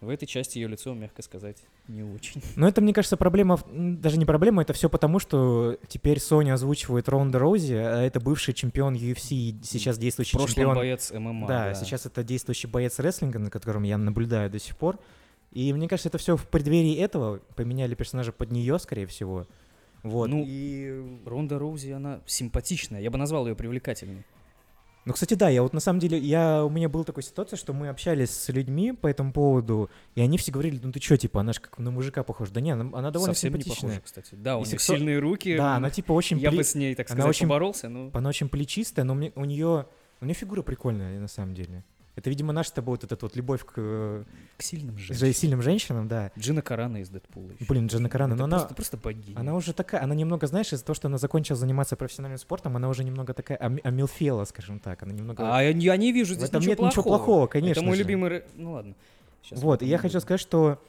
В 0.00 0.08
этой 0.08 0.26
части 0.26 0.58
ее 0.58 0.68
лицо, 0.68 0.92
мягко 0.92 1.22
сказать, 1.22 1.58
не 1.88 2.02
очень. 2.02 2.42
Но 2.56 2.68
это, 2.68 2.80
мне 2.80 2.92
кажется, 2.92 3.16
проблема, 3.16 3.58
даже 3.72 4.18
не 4.18 4.26
проблема, 4.26 4.62
это 4.62 4.72
все 4.72 4.90
потому, 4.90 5.18
что 5.18 5.78
теперь 5.88 6.18
Sony 6.18 6.50
озвучивает 6.50 7.08
Ронда 7.08 7.38
Роузи, 7.38 7.74
а 7.74 8.02
это 8.02 8.20
бывший 8.20 8.54
чемпион 8.54 8.94
UFC, 8.94 9.62
сейчас 9.62 9.96
действующий 9.98 10.36
прошлом 10.36 10.54
чемпион. 10.54 10.74
боец 10.76 11.10
ММА. 11.10 11.46
да, 11.46 11.74
сейчас 11.74 12.06
это 12.06 12.22
действующий 12.22 12.66
боец 12.66 12.98
рестлинга, 12.98 13.38
на 13.38 13.50
котором 13.50 13.82
я 13.84 13.96
наблюдаю 13.96 14.50
до 14.50 14.58
сих 14.58 14.76
пор. 14.76 14.98
И 15.52 15.72
мне 15.72 15.88
кажется, 15.88 16.08
это 16.08 16.18
все 16.18 16.36
в 16.36 16.48
преддверии 16.48 16.96
этого. 16.96 17.40
Поменяли 17.54 17.94
персонажа 17.94 18.32
под 18.32 18.50
нее, 18.50 18.78
скорее 18.80 19.06
всего. 19.06 19.46
Вот. 20.02 20.28
Ну, 20.28 20.44
и... 20.46 21.20
Ронда 21.24 21.58
Роузи, 21.58 21.90
она 21.90 22.20
симпатичная. 22.26 23.00
Я 23.00 23.10
бы 23.10 23.18
назвал 23.18 23.46
ее 23.46 23.54
привлекательной. 23.54 24.24
Ну, 25.04 25.12
кстати, 25.12 25.34
да, 25.34 25.50
я 25.50 25.62
вот 25.62 25.74
на 25.74 25.80
самом 25.80 26.00
деле, 26.00 26.18
я, 26.18 26.64
у 26.64 26.70
меня 26.70 26.88
была 26.88 27.04
такая 27.04 27.22
ситуация, 27.22 27.56
что 27.58 27.74
мы 27.74 27.88
общались 27.88 28.30
с 28.30 28.48
людьми 28.48 28.92
по 28.92 29.06
этому 29.06 29.32
поводу, 29.32 29.90
и 30.14 30.20
они 30.22 30.38
все 30.38 30.50
говорили, 30.50 30.80
ну 30.82 30.92
ты 30.92 31.00
что, 31.00 31.18
типа, 31.18 31.40
она 31.40 31.52
же 31.52 31.60
как 31.60 31.78
на 31.78 31.90
мужика 31.90 32.22
похожа. 32.22 32.52
Да 32.52 32.60
не, 32.62 32.70
она, 32.70 32.84
она 32.96 33.10
довольно 33.10 33.34
Совсем 33.34 33.52
не 33.54 33.60
симпатичная. 33.62 33.90
похожа, 33.90 34.00
кстати. 34.04 34.34
Да, 34.34 34.56
у 34.56 34.60
нее 34.60 34.70
сексу- 34.70 34.96
сильные 34.96 35.18
руки. 35.18 35.56
Да, 35.56 35.76
она 35.76 35.90
типа 35.90 36.12
очень... 36.12 36.38
Я 36.38 36.50
пли- 36.50 36.56
бы 36.56 36.64
с 36.64 36.74
ней, 36.74 36.94
так 36.94 37.10
она 37.10 37.16
сказать, 37.20 37.30
очень- 37.36 37.46
поборолся, 37.46 37.88
но... 37.90 38.10
Она 38.14 38.30
очень 38.30 38.48
плечистая, 38.48 39.04
но 39.04 39.14
мне, 39.14 39.32
у 39.34 39.44
нее 39.44 39.86
у 40.20 40.24
нее 40.24 40.34
фигура 40.34 40.62
прикольная 40.62 41.20
на 41.20 41.28
самом 41.28 41.54
деле. 41.54 41.82
Это, 42.16 42.30
видимо, 42.30 42.52
наша 42.52 42.68
с 42.70 42.72
тобой 42.72 42.92
вот 43.00 43.04
эта 43.10 43.16
вот 43.24 43.34
любовь 43.34 43.64
к 43.64 43.72
К 43.74 44.24
сильным 44.62 44.96
же- 44.98 45.14
женщинам. 45.14 45.32
сильным 45.34 45.62
женщинам, 45.62 46.08
да. 46.08 46.30
Джина 46.38 46.62
Карана 46.62 46.98
из 46.98 47.08
Дэдпула. 47.08 47.50
ещё. 47.50 47.64
Блин, 47.68 47.88
Джина 47.88 48.08
Карана, 48.08 48.34
Это 48.34 48.38
но 48.38 48.44
она, 48.44 48.56
просто, 48.58 48.74
просто 48.74 48.96
богиня. 48.98 49.38
она 49.38 49.54
уже 49.54 49.72
такая, 49.72 50.02
она 50.02 50.14
немного, 50.14 50.46
знаешь, 50.46 50.72
из-за 50.72 50.84
того, 50.84 50.94
что 50.94 51.08
она 51.08 51.18
закончила 51.18 51.56
заниматься 51.58 51.96
профессиональным 51.96 52.38
спортом, 52.38 52.76
она 52.76 52.88
уже 52.88 53.02
немного 53.02 53.34
такая 53.34 53.58
ами- 53.60 53.80
амилфела, 53.82 54.44
скажем 54.44 54.78
так. 54.78 55.02
Она 55.02 55.12
немного... 55.12 55.42
А 55.56 55.60
я, 55.62 55.70
я 55.70 55.96
не 55.96 56.12
вижу 56.12 56.34
В 56.34 56.36
здесь 56.36 56.48
этом 56.50 56.60
ничего 56.60 56.70
нет 56.70 56.78
плохого. 56.78 56.90
ничего 56.92 57.02
плохого, 57.16 57.46
конечно 57.48 57.80
Это 57.80 57.86
мой 57.86 57.96
же. 57.96 58.02
любимый... 58.02 58.42
Ну 58.54 58.72
ладно. 58.72 58.94
Щас 59.42 59.60
Вот, 59.60 59.82
и 59.82 59.86
я 59.86 59.98
хочу 59.98 60.20
сказать, 60.20 60.40
что 60.40 60.80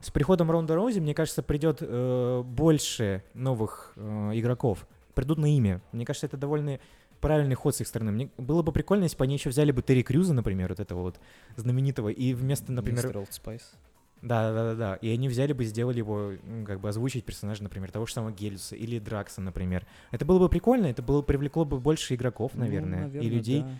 с 0.00 0.10
приходом 0.12 0.48
Ронда 0.50 0.76
Роузи, 0.76 1.00
мне 1.00 1.12
кажется, 1.12 1.42
придет 1.42 1.78
э, 1.80 2.42
больше 2.44 3.24
новых 3.34 3.94
э, 3.96 4.30
игроков. 4.34 4.86
Придут 5.14 5.38
на 5.38 5.46
имя. 5.52 5.80
Мне 5.90 6.06
кажется, 6.06 6.26
это 6.26 6.36
довольно 6.36 6.78
правильный 7.20 7.54
ход 7.54 7.74
с 7.76 7.80
их 7.80 7.86
стороны. 7.86 8.12
Мне 8.12 8.30
было 8.36 8.62
бы 8.62 8.72
прикольно, 8.72 9.04
если 9.04 9.16
бы 9.16 9.24
они 9.24 9.34
еще 9.34 9.50
взяли 9.50 9.72
бы 9.72 9.82
Терри 9.82 10.02
Крюза, 10.02 10.34
например, 10.34 10.70
вот 10.70 10.80
этого 10.80 11.02
вот 11.02 11.20
знаменитого, 11.56 12.08
и 12.08 12.34
вместо, 12.34 12.72
например... 12.72 13.04
Мистер 13.04 13.18
Old 13.18 13.32
Spice. 13.32 13.72
Да, 14.22 14.52
да, 14.52 14.64
да, 14.70 14.74
да. 14.74 14.94
И 14.96 15.08
они 15.10 15.28
взяли 15.28 15.52
бы, 15.52 15.64
сделали 15.64 15.98
его, 15.98 16.32
как 16.66 16.80
бы 16.80 16.88
озвучить 16.88 17.24
персонажа, 17.24 17.62
например, 17.62 17.90
того 17.92 18.06
же 18.06 18.12
самого 18.12 18.32
Гелиуса 18.32 18.74
или 18.74 18.98
Джакса, 18.98 19.40
например. 19.40 19.86
Это 20.10 20.24
было 20.24 20.38
бы 20.40 20.48
прикольно, 20.48 20.86
это 20.86 21.02
было 21.02 21.22
привлекло 21.22 21.64
бы 21.64 21.78
больше 21.78 22.14
игроков, 22.14 22.52
Ну, 22.54 22.60
наверное, 22.60 22.98
и 22.98 23.02
наверное, 23.02 23.30
людей. 23.30 23.60
да. 23.62 23.70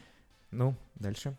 Ну, 0.50 0.74
дальше. 0.94 1.36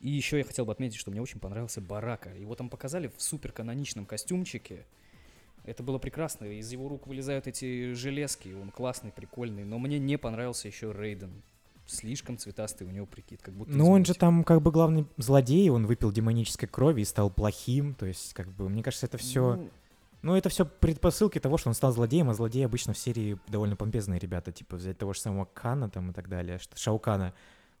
И 0.00 0.10
еще 0.10 0.38
я 0.38 0.44
хотел 0.44 0.66
бы 0.66 0.72
отметить, 0.72 0.96
что 0.98 1.10
мне 1.10 1.22
очень 1.22 1.40
понравился 1.40 1.80
Барака. 1.80 2.30
Его 2.34 2.54
там 2.56 2.68
показали 2.68 3.10
в 3.16 3.22
супер 3.22 3.52
каноничном 3.52 4.06
костюмчике. 4.06 4.84
Это 5.64 5.82
было 5.82 5.98
прекрасно. 5.98 6.44
Из 6.44 6.70
его 6.70 6.88
рук 6.88 7.06
вылезают 7.06 7.46
эти 7.46 7.94
железки. 7.94 8.54
Он 8.60 8.70
классный, 8.70 9.12
прикольный. 9.12 9.64
Но 9.64 9.78
мне 9.78 9.98
не 9.98 10.18
понравился 10.18 10.68
еще 10.68 10.92
Рейден. 10.92 11.42
Слишком 11.86 12.38
цветастый 12.38 12.86
у 12.86 12.90
него 12.90 13.06
прикид. 13.06 13.42
Как 13.42 13.54
будто 13.54 13.72
Ну, 13.72 13.90
он 13.90 14.04
же 14.04 14.14
там 14.14 14.44
как 14.44 14.62
бы 14.62 14.70
главный 14.70 15.06
злодей, 15.16 15.68
он 15.68 15.86
выпил 15.86 16.12
демонической 16.12 16.68
крови 16.68 17.02
и 17.02 17.04
стал 17.04 17.30
плохим. 17.30 17.94
То 17.94 18.06
есть, 18.06 18.32
как 18.34 18.48
бы, 18.48 18.68
мне 18.68 18.82
кажется, 18.82 19.06
это 19.06 19.18
все. 19.18 19.56
Ну, 19.56 19.70
Ну, 20.22 20.34
это 20.34 20.48
все 20.48 20.64
предпосылки 20.64 21.38
того, 21.38 21.58
что 21.58 21.68
он 21.68 21.74
стал 21.74 21.92
злодеем, 21.92 22.30
а 22.30 22.34
злодеи 22.34 22.64
обычно 22.64 22.94
в 22.94 22.98
серии 22.98 23.38
довольно 23.48 23.76
помпезные 23.76 24.18
ребята, 24.18 24.52
типа 24.52 24.76
взять 24.76 24.96
того 24.96 25.12
же 25.12 25.20
самого 25.20 25.44
Кана 25.44 25.90
там 25.90 26.10
и 26.10 26.14
так 26.14 26.28
далее, 26.28 26.58
Шаукана. 26.74 27.34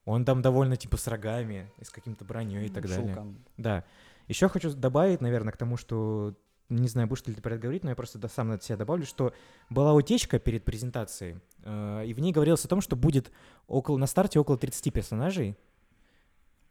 Он 0.04 0.26
там 0.26 0.42
довольно 0.42 0.76
типа 0.76 0.98
с 0.98 1.06
рогами 1.06 1.70
с 1.80 1.88
каким-то 1.88 2.26
броней 2.26 2.66
и 2.66 2.68
так 2.68 2.86
далее. 2.86 3.14
Шоукан. 3.14 3.36
Да. 3.56 3.84
Еще 4.28 4.48
хочу 4.48 4.70
добавить, 4.72 5.22
наверное, 5.22 5.52
к 5.52 5.56
тому, 5.56 5.78
что 5.78 6.34
не 6.68 6.88
знаю, 6.88 7.08
будешь 7.08 7.24
ли 7.26 7.34
ты 7.34 7.42
про 7.42 7.54
это 7.54 7.62
говорить, 7.62 7.84
но 7.84 7.90
я 7.90 7.96
просто 7.96 8.18
да, 8.18 8.28
сам 8.28 8.50
от 8.52 8.62
себя 8.64 8.76
добавлю, 8.76 9.04
что 9.06 9.32
была 9.70 9.92
утечка 9.92 10.38
перед 10.38 10.64
презентацией, 10.64 11.36
э, 11.62 12.04
и 12.06 12.14
в 12.14 12.20
ней 12.20 12.32
говорилось 12.32 12.64
о 12.64 12.68
том, 12.68 12.80
что 12.80 12.96
будет 12.96 13.30
около, 13.68 13.98
на 13.98 14.06
старте 14.06 14.38
около 14.40 14.56
30 14.56 14.92
персонажей, 14.92 15.56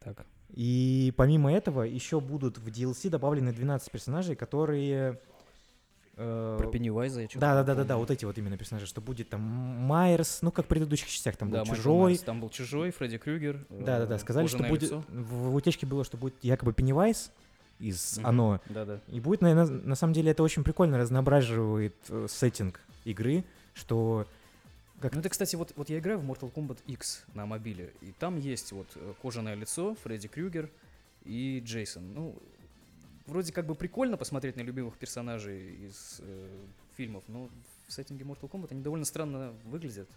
Так. 0.00 0.26
и 0.50 1.12
помимо 1.16 1.52
этого 1.52 1.82
еще 1.82 2.20
будут 2.20 2.58
в 2.58 2.66
DLC 2.68 3.08
добавлены 3.08 3.52
12 3.52 3.90
персонажей, 3.92 4.34
которые... 4.36 5.20
э, 6.16 6.56
Про 6.58 6.68
Пеннивайза 6.70 7.22
я 7.22 7.28
да, 7.34 7.54
да, 7.54 7.62
да, 7.62 7.74
да, 7.76 7.84
да, 7.84 7.96
вот 7.96 8.10
эти 8.10 8.24
вот 8.24 8.36
именно 8.36 8.58
персонажи, 8.58 8.86
что 8.86 9.00
будет 9.00 9.30
там 9.30 9.40
Майерс, 9.40 10.42
ну 10.42 10.50
как 10.50 10.64
в 10.66 10.68
предыдущих 10.68 11.08
частях, 11.08 11.36
там 11.36 11.50
да, 11.50 11.60
был 11.60 11.66
Майкл 11.66 11.76
чужой. 11.76 12.02
Майерс. 12.02 12.22
Там 12.22 12.40
был 12.40 12.50
Чужой, 12.50 12.90
Фредди 12.90 13.18
Крюгер. 13.18 13.64
Да, 13.70 14.00
да, 14.00 14.06
да, 14.06 14.14
э, 14.16 14.18
сказали, 14.18 14.46
что 14.48 14.64
будет. 14.64 14.82
лицо. 14.82 15.04
В, 15.08 15.50
в 15.50 15.54
утечке 15.54 15.86
было, 15.86 16.04
что 16.04 16.16
будет 16.16 16.34
якобы 16.42 16.72
Пеннивайз 16.72 17.30
из 17.78 18.18
Мгм. 18.18 18.26
Оно. 18.26 18.60
Да, 18.68 18.84
да. 18.84 19.00
И 19.08 19.20
будет, 19.20 19.40
наверное, 19.40 19.66
на 19.66 19.94
самом 19.94 20.12
деле 20.12 20.30
это 20.30 20.42
очень 20.42 20.64
прикольно 20.64 20.98
разноображивает 20.98 21.94
э, 22.08 22.26
сеттинг 22.28 22.80
игры, 23.04 23.44
что 23.74 24.26
как 25.00 25.12
Ну 25.12 25.20
это, 25.20 25.28
кстати, 25.28 25.54
вот, 25.56 25.72
вот 25.76 25.90
я 25.90 25.98
играю 25.98 26.18
в 26.18 26.24
Mortal 26.24 26.52
Kombat 26.52 26.78
X 26.86 27.24
на 27.34 27.44
мобиле, 27.44 27.92
и 28.00 28.12
там 28.12 28.38
есть 28.38 28.72
вот 28.72 28.86
э, 28.94 29.12
кожаное 29.20 29.54
лицо, 29.54 29.96
Фредди 30.02 30.28
Крюгер 30.28 30.70
и 31.24 31.60
Джейсон. 31.64 32.14
Ну, 32.14 32.34
вроде 33.26 33.52
как 33.52 33.66
бы 33.66 33.74
прикольно 33.74 34.16
посмотреть 34.16 34.56
на 34.56 34.62
любимых 34.62 34.96
персонажей 34.96 35.74
из 35.86 36.20
э, 36.20 36.48
фильмов, 36.96 37.24
но 37.28 37.50
в 37.86 37.92
сеттинге 37.92 38.24
Mortal 38.24 38.48
Kombat 38.48 38.68
они 38.70 38.82
довольно 38.82 39.04
странно 39.04 39.52
выглядят. 39.64 40.08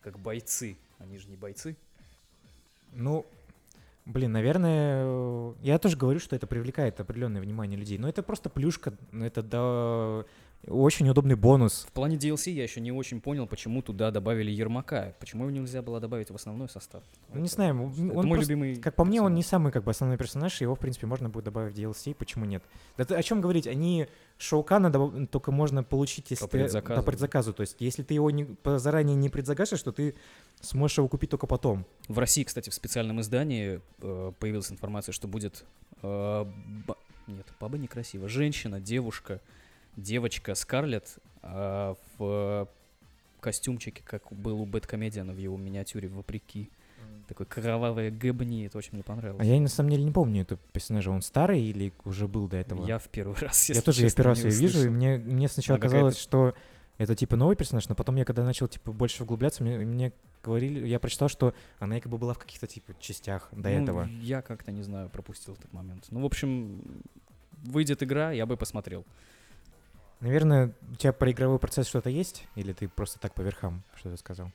Как 0.00 0.18
бойцы. 0.18 0.76
Они 0.98 1.18
же 1.18 1.28
не 1.28 1.36
бойцы. 1.36 1.76
Ну, 2.92 3.26
блин, 4.06 4.32
наверное, 4.32 5.02
э, 5.04 5.52
я 5.62 5.78
тоже 5.78 5.96
говорю, 5.96 6.20
что 6.20 6.34
это 6.34 6.46
привлекает 6.46 6.98
определенное 7.00 7.42
внимание 7.42 7.78
людей. 7.78 7.98
Но 7.98 8.08
это 8.08 8.22
просто 8.22 8.48
плюшка, 8.48 8.94
это 9.12 9.42
да, 9.42 10.24
очень 10.68 11.08
удобный 11.08 11.36
бонус. 11.36 11.86
В 11.88 11.92
плане 11.92 12.16
DLC 12.16 12.50
я 12.50 12.62
еще 12.64 12.80
не 12.80 12.90
очень 12.92 13.20
понял, 13.20 13.46
почему 13.46 13.82
туда 13.82 14.10
добавили 14.10 14.50
Ермака. 14.50 15.14
Почему 15.20 15.44
его 15.44 15.50
нельзя 15.50 15.82
было 15.82 16.00
добавить 16.00 16.30
в 16.30 16.34
основной 16.34 16.68
состав? 16.68 17.02
Ну, 17.32 17.40
не 17.40 17.48
знаю, 17.48 17.74
это 17.96 18.00
он 18.18 18.26
мой 18.26 18.38
просто- 18.38 18.52
любимый 18.52 18.76
Как 18.76 18.94
по 18.94 19.04
мне, 19.04 19.20
он 19.22 19.34
не 19.34 19.42
персонаж. 19.42 19.50
самый 19.62 19.72
как 19.72 19.84
бы 19.84 19.90
основной 19.90 20.18
персонаж, 20.18 20.60
его, 20.60 20.74
в 20.74 20.78
принципе, 20.78 21.06
можно 21.06 21.28
будет 21.28 21.44
добавить 21.44 21.74
в 21.74 21.78
DLC, 21.78 22.14
почему 22.14 22.44
нет? 22.44 22.62
Да 22.96 23.04
ты 23.04 23.14
о 23.14 23.22
чем 23.22 23.40
говорить? 23.40 23.66
Они 23.66 24.06
Шоукана 24.38 24.90
добав- 24.90 25.26
только 25.28 25.52
можно 25.52 25.82
получить, 25.84 26.30
если 26.30 26.44
По 26.44 26.50
ты 26.50 26.58
предзаказу. 26.58 27.00
по 27.00 27.06
предзаказу. 27.06 27.52
То 27.52 27.60
есть, 27.62 27.76
если 27.78 28.02
ты 28.02 28.14
его 28.14 28.30
не, 28.30 28.44
по- 28.44 28.78
заранее 28.78 29.16
не 29.16 29.28
предзагашешь, 29.28 29.82
то 29.82 29.92
ты 29.92 30.14
сможешь 30.60 30.98
его 30.98 31.08
купить 31.08 31.30
только 31.30 31.46
потом. 31.46 31.86
В 32.08 32.18
России, 32.18 32.44
кстати, 32.44 32.70
в 32.70 32.74
специальном 32.74 33.20
издании 33.20 33.80
э, 34.00 34.32
появилась 34.38 34.70
информация, 34.70 35.12
что 35.12 35.26
будет... 35.28 35.64
э, 36.02 36.44
ба- 36.86 36.96
Нет, 37.26 37.46
баба 37.60 37.78
некрасиво. 37.78 38.28
Женщина, 38.28 38.80
девушка, 38.80 39.40
девочка 39.96 40.54
Скарлетт 40.54 41.18
э, 41.42 41.94
в 42.18 42.68
костюмчике, 43.40 44.02
как 44.04 44.22
был 44.32 44.60
у 44.60 44.66
Бэткомедиана 44.66 45.32
в 45.32 45.38
его 45.38 45.56
миниатюре, 45.56 46.08
вопреки. 46.08 46.70
Такой 47.28 47.44
кровавые 47.46 48.12
гэбни, 48.12 48.66
это 48.66 48.78
очень 48.78 48.90
мне 48.92 49.02
понравилось. 49.02 49.40
А 49.40 49.44
я 49.44 49.60
на 49.60 49.68
самом 49.68 49.90
деле 49.90 50.04
не 50.04 50.12
помню 50.12 50.42
этого 50.42 50.60
персонажа. 50.72 51.10
Он 51.10 51.22
старый 51.22 51.60
или 51.60 51.92
уже 52.04 52.28
был 52.28 52.46
до 52.46 52.56
этого? 52.56 52.86
Я 52.86 52.98
в 53.00 53.08
первый 53.08 53.36
раз, 53.40 53.68
Я 53.68 53.82
тоже 53.82 54.02
я 54.02 54.08
в 54.08 54.14
первый 54.14 54.30
раз 54.30 54.44
ее 54.44 54.50
вижу, 54.52 54.86
и 54.86 54.88
мне, 54.88 55.16
мне 55.18 55.48
сначала 55.48 55.76
какая-то- 55.76 55.94
казалось, 55.96 56.18
что 56.18 56.54
это 56.98 57.16
типа 57.16 57.34
новый 57.34 57.56
персонаж, 57.56 57.88
но 57.88 57.96
потом 57.96 58.14
я 58.14 58.24
когда 58.24 58.44
начал 58.44 58.68
типа 58.68 58.92
больше 58.92 59.24
углубляться, 59.24 59.64
мне, 59.64 59.76
мне 59.78 60.12
говорили, 60.44 60.86
я 60.86 61.00
прочитал, 61.00 61.28
что 61.28 61.52
она 61.80 61.96
якобы 61.96 62.16
была 62.16 62.32
в 62.34 62.38
каких-то 62.38 62.68
типа 62.68 62.94
частях 63.00 63.48
до 63.50 63.70
Ну, 63.70 63.82
этого. 63.82 64.08
Я 64.22 64.40
как-то, 64.40 64.70
не 64.70 64.82
знаю, 64.82 65.08
пропустил 65.10 65.54
этот 65.54 65.72
момент. 65.72 66.06
Ну, 66.10 66.20
в 66.20 66.24
общем, 66.26 66.80
выйдет 67.64 68.04
игра, 68.04 68.30
я 68.30 68.46
бы 68.46 68.56
посмотрел. 68.56 69.04
Наверное, 70.20 70.72
у 70.90 70.94
тебя 70.94 71.12
про 71.12 71.30
игровой 71.30 71.58
процесс 71.58 71.86
что-то 71.86 72.10
есть? 72.10 72.46
Или 72.54 72.72
ты 72.72 72.88
просто 72.88 73.18
так 73.18 73.34
по 73.34 73.42
верхам 73.42 73.82
что-то 73.96 74.16
сказал? 74.16 74.50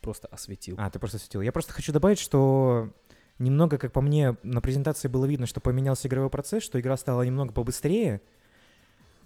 Просто 0.00 0.28
осветил. 0.28 0.76
А, 0.78 0.88
ты 0.90 0.98
просто 0.98 1.18
светил. 1.18 1.40
Я 1.40 1.52
просто 1.52 1.72
хочу 1.72 1.92
добавить, 1.92 2.18
что 2.18 2.90
немного, 3.38 3.76
как 3.76 3.92
по 3.92 4.00
мне, 4.00 4.36
на 4.42 4.60
презентации 4.60 5.08
было 5.08 5.26
видно, 5.26 5.46
что 5.46 5.60
поменялся 5.60 6.08
игровой 6.08 6.30
процесс, 6.30 6.62
что 6.62 6.80
игра 6.80 6.96
стала 6.96 7.22
немного 7.22 7.52
побыстрее 7.52 8.22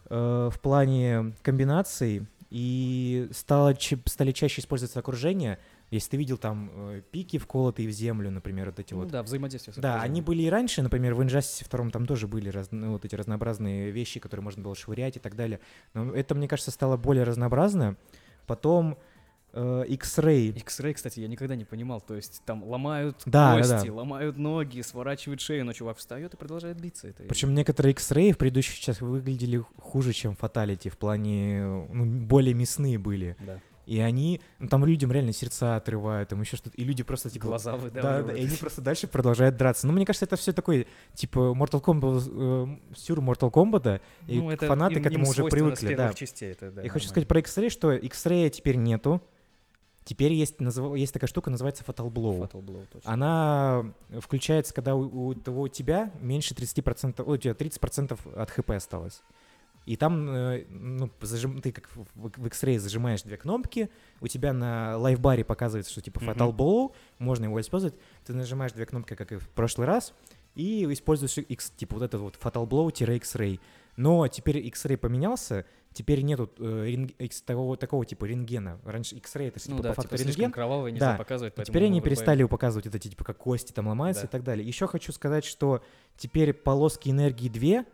э, 0.09 0.51
в 0.53 0.61
плане 0.61 1.35
комбинаций, 1.43 2.27
и 2.55 3.29
стало, 3.33 3.75
стали 4.07 4.31
чаще 4.31 4.61
использоваться 4.61 5.01
окружения. 5.01 5.59
Если 5.91 6.11
ты 6.11 6.17
видел 6.17 6.39
там 6.39 6.71
э, 6.75 7.03
пики 7.11 7.39
вколотые 7.39 7.89
в 7.89 7.93
землю, 7.93 8.31
например, 8.31 8.67
вот 8.67 8.79
эти 8.79 8.95
Ну 8.95 9.01
вот. 9.01 9.11
да, 9.11 9.23
взаимодействие 9.23 9.75
Да, 9.77 10.01
они 10.01 10.23
были 10.23 10.43
и 10.43 10.49
раньше, 10.51 10.83
например, 10.83 11.15
в 11.15 11.21
Injustice 11.21 11.69
2 11.71 11.91
там 11.91 12.07
тоже 12.07 12.27
были 12.27 12.49
раз- 12.49 12.69
ну, 12.71 12.93
вот 12.93 13.05
эти 13.05 13.15
разнообразные 13.15 13.91
вещи, 13.91 14.19
которые 14.21 14.43
можно 14.43 14.63
было 14.63 14.75
швырять 14.75 15.17
и 15.17 15.21
так 15.21 15.37
далее. 15.37 15.61
Но 15.93 16.13
это, 16.13 16.35
мне 16.35 16.49
кажется, 16.49 16.71
стало 16.71 16.97
более 16.97 17.25
разнообразно. 17.25 17.97
Потом 18.47 18.99
э, 19.53 19.85
X-Ray. 19.89 20.57
X-Ray, 20.59 20.95
кстати, 20.95 21.21
я 21.21 21.29
никогда 21.29 21.55
не 21.55 21.65
понимал. 21.65 22.01
То 22.01 22.17
есть 22.17 22.43
там 22.45 22.65
ломают 22.65 23.23
Да, 23.25 23.55
да, 23.55 23.59
кости, 23.59 23.87
да. 23.87 23.95
ломают 23.95 24.37
ноги, 24.37 24.81
сворачивают 24.81 25.41
шею, 25.41 25.65
но 25.65 25.73
чувак 25.73 25.99
встает 25.99 26.35
и 26.35 26.37
продолжает 26.37 26.81
биться. 26.81 27.09
Это 27.09 27.23
Причем 27.25 27.55
некоторые 27.55 27.93
X-Ray 27.93 28.33
в 28.33 28.39
предыдущих 28.39 28.75
частях 28.75 29.01
выглядели 29.01 29.63
хуже, 29.79 30.13
чем 30.13 30.33
Fatality, 30.33 30.89
в 30.91 30.99
плане, 30.99 31.59
э, 31.61 31.87
ну, 31.93 32.05
более 32.27 32.55
мясные 32.55 32.99
были. 32.99 33.37
Да. 33.47 33.61
И 33.87 34.01
они, 34.01 34.41
ну, 34.59 34.69
там 34.69 34.85
людям 34.85 35.13
реально 35.13 35.33
сердца 35.33 35.77
отрывают, 35.77 36.31
там 36.31 36.41
еще 36.41 36.57
что-то, 36.57 36.77
и 36.77 36.85
люди 36.85 37.03
просто, 37.03 37.29
типа, 37.31 37.47
Глаза 37.47 37.73
Да, 37.73 37.79
да, 37.79 37.85
выдавливают. 37.85 38.39
и 38.39 38.45
они 38.47 38.57
просто 38.57 38.81
дальше 38.81 39.07
продолжают 39.07 39.57
драться. 39.57 39.87
Ну, 39.87 39.93
мне 39.93 40.07
кажется, 40.07 40.25
это 40.25 40.37
все 40.37 40.53
такой, 40.53 40.87
типа, 41.15 41.55
Mortal 41.57 41.83
Kombat, 41.83 42.79
э, 42.91 42.95
сюр 42.97 43.19
Mortal 43.21 43.51
Kombat, 43.53 44.01
и 44.27 44.39
Ну, 44.41 44.51
это 44.51 44.67
фанаты 44.67 44.95
им- 44.95 45.03
к 45.03 45.07
этому 45.07 45.25
им 45.25 45.31
уже 45.31 45.45
привыкли, 45.45 45.95
да. 45.95 46.13
частей, 46.15 46.53
это, 46.53 46.71
да, 46.71 46.83
Я 46.83 46.89
хочу 46.89 47.09
сказать 47.09 47.29
про 47.29 47.41
X-Ray, 47.41 47.69
что 47.69 47.93
X-Ray 47.93 48.51
теперь 48.51 48.77
нету. 48.77 49.21
Теперь 50.07 50.33
есть, 50.35 50.61
назыв- 50.61 50.97
есть 50.99 51.15
такая 51.15 51.29
штука, 51.29 51.51
называется 51.51 51.83
Fatal 51.83 52.11
Blow. 52.11 52.41
Fatal 52.51 52.63
Blow, 52.63 52.85
точно. 52.93 53.11
Она 53.11 53.87
включается, 54.21 54.75
когда 54.75 54.95
у, 54.95 55.29
у 55.29 55.35
того- 55.35 55.63
у 55.63 55.69
тебя 55.69 56.11
меньше 56.21 56.55
30%, 56.55 57.27
ой, 57.27 57.37
у 57.37 57.41
тебя 57.41 57.55
30% 57.55 58.19
от 58.37 58.51
хп 58.51 58.71
осталось. 58.73 59.23
И 59.87 59.97
там, 59.97 60.29
э, 60.31 60.65
ну, 60.71 61.11
зажим- 61.21 61.61
ты 61.61 61.71
как 61.73 61.91
в, 61.95 62.47
X-Ray 62.47 62.79
зажимаешь 62.79 63.23
две 63.23 63.37
кнопки, 63.37 63.91
у 64.21 64.27
тебя 64.29 64.53
на 64.53 64.97
лайфбаре 64.97 65.45
показывается, 65.45 65.93
что 65.93 66.01
типа 66.01 66.21
Fatal 66.21 66.49
Мгм. 66.53 66.57
Blow, 66.57 66.93
можно 67.19 67.45
его 67.45 67.61
использовать, 67.61 67.95
ты 68.25 68.33
нажимаешь 68.33 68.73
две 68.73 68.87
кнопки, 68.87 69.15
как 69.15 69.33
и 69.33 69.37
в 69.37 69.49
прошлый 69.51 69.87
раз, 69.87 70.15
и 70.55 70.87
используешь 70.91 71.37
X, 71.37 71.71
типа 71.77 71.95
вот 71.97 72.03
этот 72.05 72.21
вот 72.21 72.39
Fatal 72.41 72.67
Blow-X-Ray. 72.67 73.61
Но 73.97 74.27
теперь 74.29 74.57
X-ray 74.67 74.97
поменялся, 74.97 75.67
теперь 75.93 76.23
нету 76.23 76.51
э, 76.59 76.87
рентг- 76.89 77.15
икс- 77.19 77.43
такого, 77.45 77.77
такого 77.77 78.05
типа 78.07 78.25
рентгена. 78.25 78.81
Раньше 78.85 79.15
X-ray 79.17 79.49
это 79.49 79.61
Ну 79.67 79.77
типа, 79.77 79.83
да, 79.83 79.89
по 79.91 79.95
факту 80.03 80.17
типа 80.17 80.29
рентген. 80.29 80.51
кровавые 80.51 80.93
нельзя 80.93 81.13
Да. 81.13 81.19
показывать, 81.19 81.53
И 81.59 81.63
теперь 81.65 81.85
они 81.85 82.01
перестали 82.01 82.39
его 82.41 82.49
показывать, 82.49 82.87
вот 82.87 82.95
эти, 82.95 83.09
типа, 83.09 83.23
как 83.25 83.37
кости 83.37 83.73
там 83.73 83.87
ломаются 83.89 84.23
Да. 84.23 84.29
и 84.29 84.31
так 84.31 84.43
далее. 84.45 84.67
Еще 84.67 84.87
хочу 84.89 85.13
сказать, 85.13 85.45
что 85.45 85.83
теперь 86.17 86.53
полоски 86.55 87.11
энергии 87.11 87.49
две, 87.49 87.85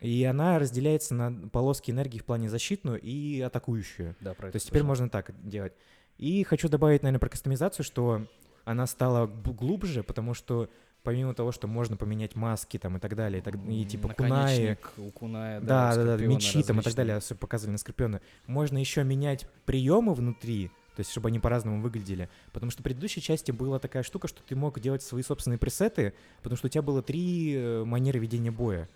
и 0.00 0.24
она 0.24 0.58
разделяется 0.58 1.14
на 1.14 1.48
полоски 1.48 1.90
энергии 1.90 2.18
в 2.18 2.24
плане 2.24 2.48
защитную 2.48 3.00
и 3.00 3.40
атакующую. 3.40 4.14
Да, 4.20 4.34
про 4.34 4.50
То 4.50 4.56
есть 4.56 4.68
теперь 4.68 4.82
можно 4.82 5.08
так 5.08 5.32
делать. 5.42 5.72
И 6.18 6.42
хочу 6.44 6.68
добавить, 6.68 7.02
наверное, 7.02 7.20
про 7.20 7.28
кастомизацию, 7.28 7.84
что 7.84 8.26
она 8.64 8.86
стала 8.86 9.26
глубже, 9.26 10.02
потому 10.02 10.34
что 10.34 10.68
помимо 11.02 11.32
того, 11.32 11.52
что 11.52 11.66
можно 11.68 11.96
поменять 11.96 12.34
маски 12.36 12.76
там 12.76 12.96
и 12.96 13.00
так 13.00 13.16
далее, 13.16 13.40
и, 13.40 13.42
так- 13.42 13.54
и 13.68 13.84
типа 13.84 14.08
кунаи, 14.08 14.76
у 14.98 15.10
куная, 15.10 15.60
да, 15.60 15.66
да, 15.66 15.94
да, 15.94 16.02
скорпиона 16.16 16.34
мечи 16.34 16.52
там 16.52 16.60
и 16.60 16.64
так 16.64 16.76
различные. 16.76 16.94
далее, 16.94 17.16
особенно 17.16 17.38
показывали 17.38 17.72
на 17.72 17.78
Скорпиона. 17.78 18.20
Можно 18.46 18.78
еще 18.78 19.04
менять 19.04 19.46
приемы 19.64 20.12
внутри, 20.14 20.68
то 20.96 21.00
есть 21.00 21.10
чтобы 21.10 21.28
они 21.28 21.38
по-разному 21.38 21.80
выглядели. 21.80 22.28
Потому 22.52 22.70
что 22.70 22.82
в 22.82 22.84
предыдущей 22.84 23.22
части 23.22 23.52
была 23.52 23.78
такая 23.78 24.02
штука, 24.02 24.28
что 24.28 24.42
ты 24.42 24.54
мог 24.54 24.78
делать 24.80 25.02
свои 25.02 25.22
собственные 25.22 25.58
пресеты, 25.58 26.12
потому 26.42 26.56
что 26.56 26.66
у 26.66 26.70
тебя 26.70 26.82
было 26.82 27.00
три 27.02 27.54
э, 27.56 27.84
манеры 27.84 28.18
ведения 28.18 28.50
боя. 28.50 28.88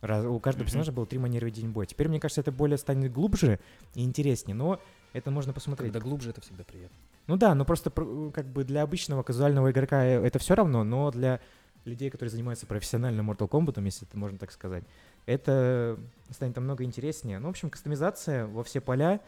Раз- 0.00 0.24
у 0.24 0.38
каждого 0.40 0.64
персонажа 0.64 0.92
было 0.92 1.06
три 1.06 1.18
манеры 1.18 1.46
ведения 1.46 1.68
боя. 1.68 1.86
Теперь, 1.86 2.08
мне 2.08 2.20
кажется, 2.20 2.40
это 2.40 2.52
более 2.52 2.78
станет 2.78 3.12
глубже 3.12 3.58
и 3.94 4.04
интереснее, 4.04 4.54
но 4.54 4.80
это 5.12 5.30
можно 5.30 5.52
посмотреть. 5.52 5.92
Когда 5.92 6.06
глубже, 6.06 6.30
это 6.30 6.40
всегда 6.40 6.64
приятно. 6.64 6.96
Ну 7.26 7.36
да, 7.36 7.54
но 7.54 7.64
просто 7.64 7.90
пр- 7.90 8.30
как 8.32 8.46
бы 8.46 8.64
для 8.64 8.82
обычного 8.82 9.22
казуального 9.22 9.70
игрока 9.70 10.04
э, 10.04 10.24
это 10.24 10.38
все 10.38 10.54
равно, 10.54 10.84
но 10.84 11.10
для 11.10 11.40
людей, 11.84 12.10
которые 12.10 12.30
занимаются 12.30 12.66
профессионально 12.66 13.20
Mortal 13.22 13.48
Kombat, 13.48 13.82
если 13.84 14.06
это 14.06 14.16
можно 14.18 14.38
так 14.38 14.52
сказать, 14.52 14.84
это 15.24 15.98
станет 16.30 16.56
намного 16.56 16.84
интереснее. 16.84 17.38
Ну, 17.38 17.46
в 17.48 17.50
общем, 17.50 17.70
кастомизация 17.70 18.46
во 18.46 18.62
все 18.64 18.80
поля. 18.80 19.20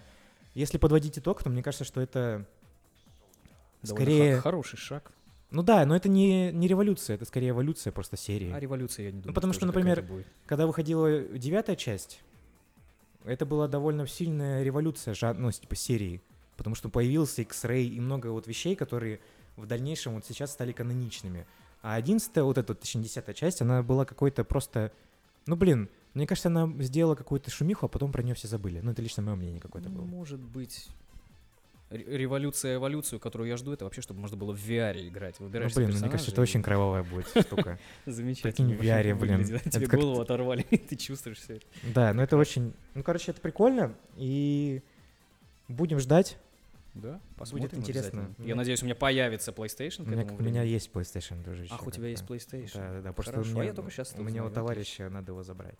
Если 0.54 0.76
подводить 0.78 1.18
итог, 1.18 1.42
то 1.42 1.50
мне 1.50 1.62
кажется, 1.62 1.84
что 1.84 2.00
это... 2.00 2.44
Довольно 3.82 4.04
Скорее- 4.04 4.36
хо- 4.36 4.42
хороший 4.42 4.76
шаг. 4.76 5.12
Ну 5.50 5.62
да, 5.62 5.86
но 5.86 5.96
это 5.96 6.08
не, 6.08 6.52
не 6.52 6.68
революция, 6.68 7.14
это 7.14 7.24
скорее 7.24 7.50
эволюция 7.50 7.90
просто 7.90 8.16
серии. 8.16 8.52
А 8.52 8.60
революция, 8.60 9.06
я 9.06 9.12
не 9.12 9.20
думаю, 9.20 9.34
потому 9.34 9.52
что, 9.52 9.66
например. 9.66 10.04
Когда 10.46 10.66
выходила 10.66 11.22
девятая 11.22 11.76
часть, 11.76 12.20
это 13.24 13.46
была 13.46 13.68
довольно 13.68 14.06
сильная 14.06 14.62
революция 14.62 15.14
ну, 15.34 15.50
типа 15.50 15.76
серии. 15.76 16.20
Потому 16.56 16.74
что 16.74 16.88
появился 16.88 17.42
X-Ray 17.42 17.84
и 17.84 18.00
много 18.00 18.28
вот 18.28 18.46
вещей, 18.46 18.74
которые 18.74 19.20
в 19.56 19.66
дальнейшем 19.66 20.14
вот 20.14 20.26
сейчас 20.26 20.52
стали 20.52 20.72
каноничными. 20.72 21.46
А 21.82 21.94
одиннадцатая, 21.94 22.42
вот 22.42 22.58
эта, 22.58 22.74
точнее, 22.74 23.04
десятая 23.04 23.34
часть, 23.34 23.62
она 23.62 23.82
была 23.82 24.04
какой-то 24.04 24.44
просто... 24.44 24.92
Ну, 25.46 25.54
блин, 25.54 25.88
мне 26.14 26.26
кажется, 26.26 26.48
она 26.48 26.70
сделала 26.82 27.14
какую-то 27.14 27.50
шумиху, 27.50 27.86
а 27.86 27.88
потом 27.88 28.10
про 28.10 28.22
нее 28.22 28.34
все 28.34 28.48
забыли. 28.48 28.80
Ну, 28.80 28.90
это 28.90 29.00
лично 29.00 29.22
мое 29.22 29.36
мнение 29.36 29.60
какое-то 29.60 29.88
Ну, 29.88 29.98
было. 29.98 30.04
Может 30.04 30.40
быть, 30.40 30.88
революция, 31.90 32.76
эволюцию, 32.76 33.20
которую 33.20 33.48
я 33.48 33.56
жду, 33.56 33.72
это 33.72 33.84
вообще, 33.84 34.00
чтобы 34.00 34.20
можно 34.20 34.36
было 34.36 34.52
в 34.52 34.58
VR 34.58 35.08
играть. 35.08 35.36
Ну, 35.38 35.46
Выбираешь 35.46 35.74
блин, 35.74 35.90
ну, 35.90 35.98
мне 35.98 36.10
кажется, 36.10 36.32
это 36.32 36.40
очень 36.40 36.62
кровавая 36.62 37.02
будет 37.02 37.28
штука. 37.28 37.78
Замечательно. 38.06 38.68
Прикинь, 38.68 38.76
в 38.76 38.80
VR, 38.80 39.14
блин. 39.14 39.44
Тебе 39.44 39.86
голову 39.86 40.20
оторвали, 40.20 40.66
и 40.70 40.76
ты 40.76 40.96
чувствуешь 40.96 41.38
все 41.38 41.56
это. 41.56 41.66
Да, 41.94 42.12
но 42.12 42.22
это 42.22 42.36
очень... 42.36 42.74
Ну, 42.94 43.02
короче, 43.02 43.30
это 43.30 43.40
прикольно, 43.40 43.94
и 44.16 44.82
будем 45.68 45.98
ждать. 45.98 46.38
Да, 46.94 47.20
посмотрим 47.36 47.78
интересно. 47.78 48.00
обязательно. 48.00 48.34
Мне- 48.38 48.48
Я 48.48 48.54
надеюсь, 48.56 48.82
у 48.82 48.84
меня 48.84 48.96
появится 48.96 49.52
PlayStation 49.52 50.02
У 50.04 50.08
меня, 50.08 50.24
у 50.24 50.42
меня 50.42 50.62
есть 50.62 50.90
PlayStation, 50.92 51.42
дружище. 51.44 51.72
Ах, 51.72 51.86
у 51.86 51.90
тебя 51.90 52.08
есть. 52.08 52.24
PlayStation. 52.24 52.74
Да, 52.74 52.92
да, 52.94 53.00
да, 53.02 53.12
просто 53.12 53.32
Хорошо, 53.32 53.56
у 53.56 53.60
а 53.60 53.64
я 53.64 53.72
только 53.72 54.02
это 54.02 54.20
у 54.20 54.24
меня 54.24 54.44
у 54.44 54.50
товарища 54.50 55.08
надо 55.08 55.32
его 55.32 55.42
забрать. 55.42 55.76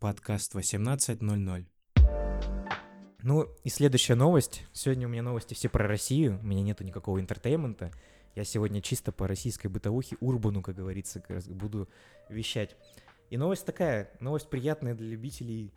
Подкаст 0.00 0.54
18.00. 0.54 1.66
Ну 3.22 3.46
и 3.62 3.68
следующая 3.68 4.14
новость. 4.14 4.66
Сегодня 4.72 5.06
у 5.06 5.10
меня 5.10 5.22
новости 5.22 5.52
все 5.52 5.68
про 5.68 5.86
Россию. 5.86 6.40
У 6.42 6.46
меня 6.46 6.62
нету 6.62 6.84
никакого 6.84 7.20
entertainment 7.20 7.81
а. 7.81 7.90
Я 8.34 8.44
сегодня 8.44 8.80
чисто 8.80 9.12
по 9.12 9.28
российской 9.28 9.66
бытовухе, 9.66 10.16
урбану, 10.20 10.62
как 10.62 10.76
говорится, 10.76 11.22
буду 11.48 11.86
вещать. 12.30 12.76
И 13.28 13.36
новость 13.36 13.66
такая. 13.66 14.10
Новость 14.20 14.48
приятная 14.48 14.94
для 14.94 15.06
любителей 15.06 15.70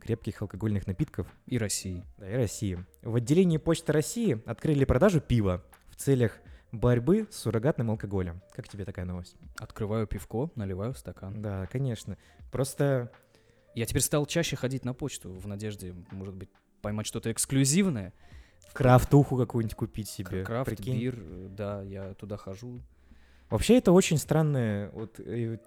крепких 0.00 0.40
алкогольных 0.40 0.86
напитков. 0.86 1.26
И 1.44 1.58
России. 1.58 2.02
Да, 2.16 2.30
и 2.30 2.34
России. 2.34 2.82
В 3.02 3.16
отделении 3.16 3.58
Почты 3.58 3.92
России 3.92 4.42
открыли 4.46 4.86
продажу 4.86 5.20
пива 5.20 5.62
в 5.90 5.96
целях 5.96 6.32
борьбы 6.72 7.26
с 7.30 7.36
суррогатным 7.36 7.90
алкоголем. 7.90 8.40
Как 8.54 8.68
тебе 8.68 8.86
такая 8.86 9.04
новость? 9.04 9.36
Открываю 9.58 10.06
пивко, 10.06 10.50
наливаю 10.54 10.94
в 10.94 10.98
стакан. 10.98 11.42
Да, 11.42 11.66
конечно. 11.66 12.16
Просто 12.50 13.12
Я 13.76 13.84
теперь 13.84 14.02
стал 14.02 14.24
чаще 14.24 14.56
ходить 14.56 14.86
на 14.86 14.94
почту 14.94 15.30
в 15.30 15.46
надежде, 15.46 15.94
может 16.10 16.34
быть, 16.34 16.48
поймать 16.80 17.06
что-то 17.06 17.30
эксклюзивное. 17.30 18.14
крафтуху 18.72 19.36
какую-нибудь 19.36 19.76
купить 19.76 20.08
себе. 20.08 20.44
Крафт, 20.44 20.70
прикинь. 20.70 20.98
бир, 20.98 21.22
да, 21.50 21.82
я 21.82 22.14
туда 22.14 22.38
хожу. 22.38 22.80
Вообще 23.50 23.76
это 23.76 23.92
очень 23.92 24.16
странное. 24.16 24.90
Вот 24.92 25.20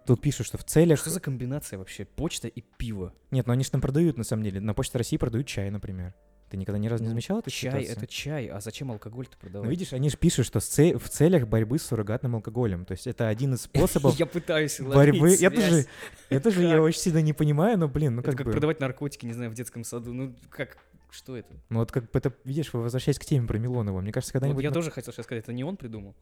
тут 0.08 0.22
пишут, 0.22 0.48
что 0.48 0.58
в 0.58 0.64
целях... 0.64 1.00
Что 1.00 1.12
за 1.12 1.20
комбинация 1.20 1.78
вообще? 1.78 2.04
Почта 2.04 2.48
и 2.48 2.62
пиво. 2.62 3.14
Нет, 3.30 3.46
ну 3.46 3.54
они 3.54 3.64
же 3.64 3.70
там 3.70 3.80
продают, 3.80 4.18
на 4.18 4.24
самом 4.24 4.44
деле. 4.44 4.60
На 4.60 4.74
Почте 4.74 4.98
России 4.98 5.18
продают 5.18 5.46
чай, 5.46 5.70
например. 5.70 6.16
Ты 6.50 6.58
никогда 6.58 6.80
ни 6.80 6.88
разу 6.88 7.04
не 7.04 7.08
Ну, 7.10 7.12
замечал 7.14 7.40
эту 7.40 7.52
Чай 7.52 7.70
ситуацию? 7.84 7.98
это 7.98 8.08
чай, 8.08 8.48
а 8.48 8.60
зачем 8.60 8.92
алкоголь-то 8.92 9.38
продавать? 9.38 9.66
Ну, 9.66 9.70
видишь, 9.70 9.94
они 9.94 10.10
же 10.10 10.18
пишут, 10.18 10.46
что 10.48 10.60
с 10.60 10.78
в 10.98 11.10
целях 11.10 11.48
борьбы 11.48 11.78
с 11.78 11.84
суррогатным 11.84 12.36
алкоголем. 12.36 12.86
То 12.86 12.94
есть 12.94 13.06
это 13.08 13.28
один 13.28 13.54
из 13.54 13.62
способов 13.64 14.18
Я 14.20 14.26
пытаюсь 14.26 14.80
борьбы. 14.80 15.36
Это 15.40 15.62
же, 15.62 15.86
это 16.30 16.52
же 16.52 16.64
я 16.64 16.76
Как? 16.76 16.82
очень 16.84 17.00
сильно 17.02 17.22
не 17.22 17.34
понимаю, 17.34 17.78
но, 17.78 17.88
блин, 17.88 18.16
ну 18.16 18.22
Это 18.22 18.32
как, 18.32 18.38
как 18.40 18.46
бы... 18.48 18.52
продавать 18.54 18.80
наркотики, 18.80 19.26
не 19.26 19.34
знаю, 19.34 19.52
в 19.52 19.54
детском 19.54 19.84
саду. 19.84 20.12
Ну, 20.14 20.34
как, 20.50 20.78
что 21.12 21.38
это? 21.38 21.54
Ну 21.70 21.80
вот 21.80 21.92
как 21.92 22.04
бы 22.04 22.10
это, 22.14 22.34
видишь, 22.46 22.74
вы 22.74 22.82
возвращаясь 22.82 23.20
к 23.20 23.26
теме 23.26 23.48
про 23.48 23.58
Милонова. 23.60 24.02
Мне 24.02 24.12
кажется, 24.12 24.32
Вот 24.34 24.40
когда-нибудь... 24.42 24.64
я 24.64 24.70
мы- 24.70 24.74
тоже 24.74 24.90
хотел 24.92 25.14
сейчас 25.14 25.26
сказать, 25.26 25.44
это 25.44 25.54
не 25.54 25.64
он 25.64 25.78
придумал. 25.78 26.16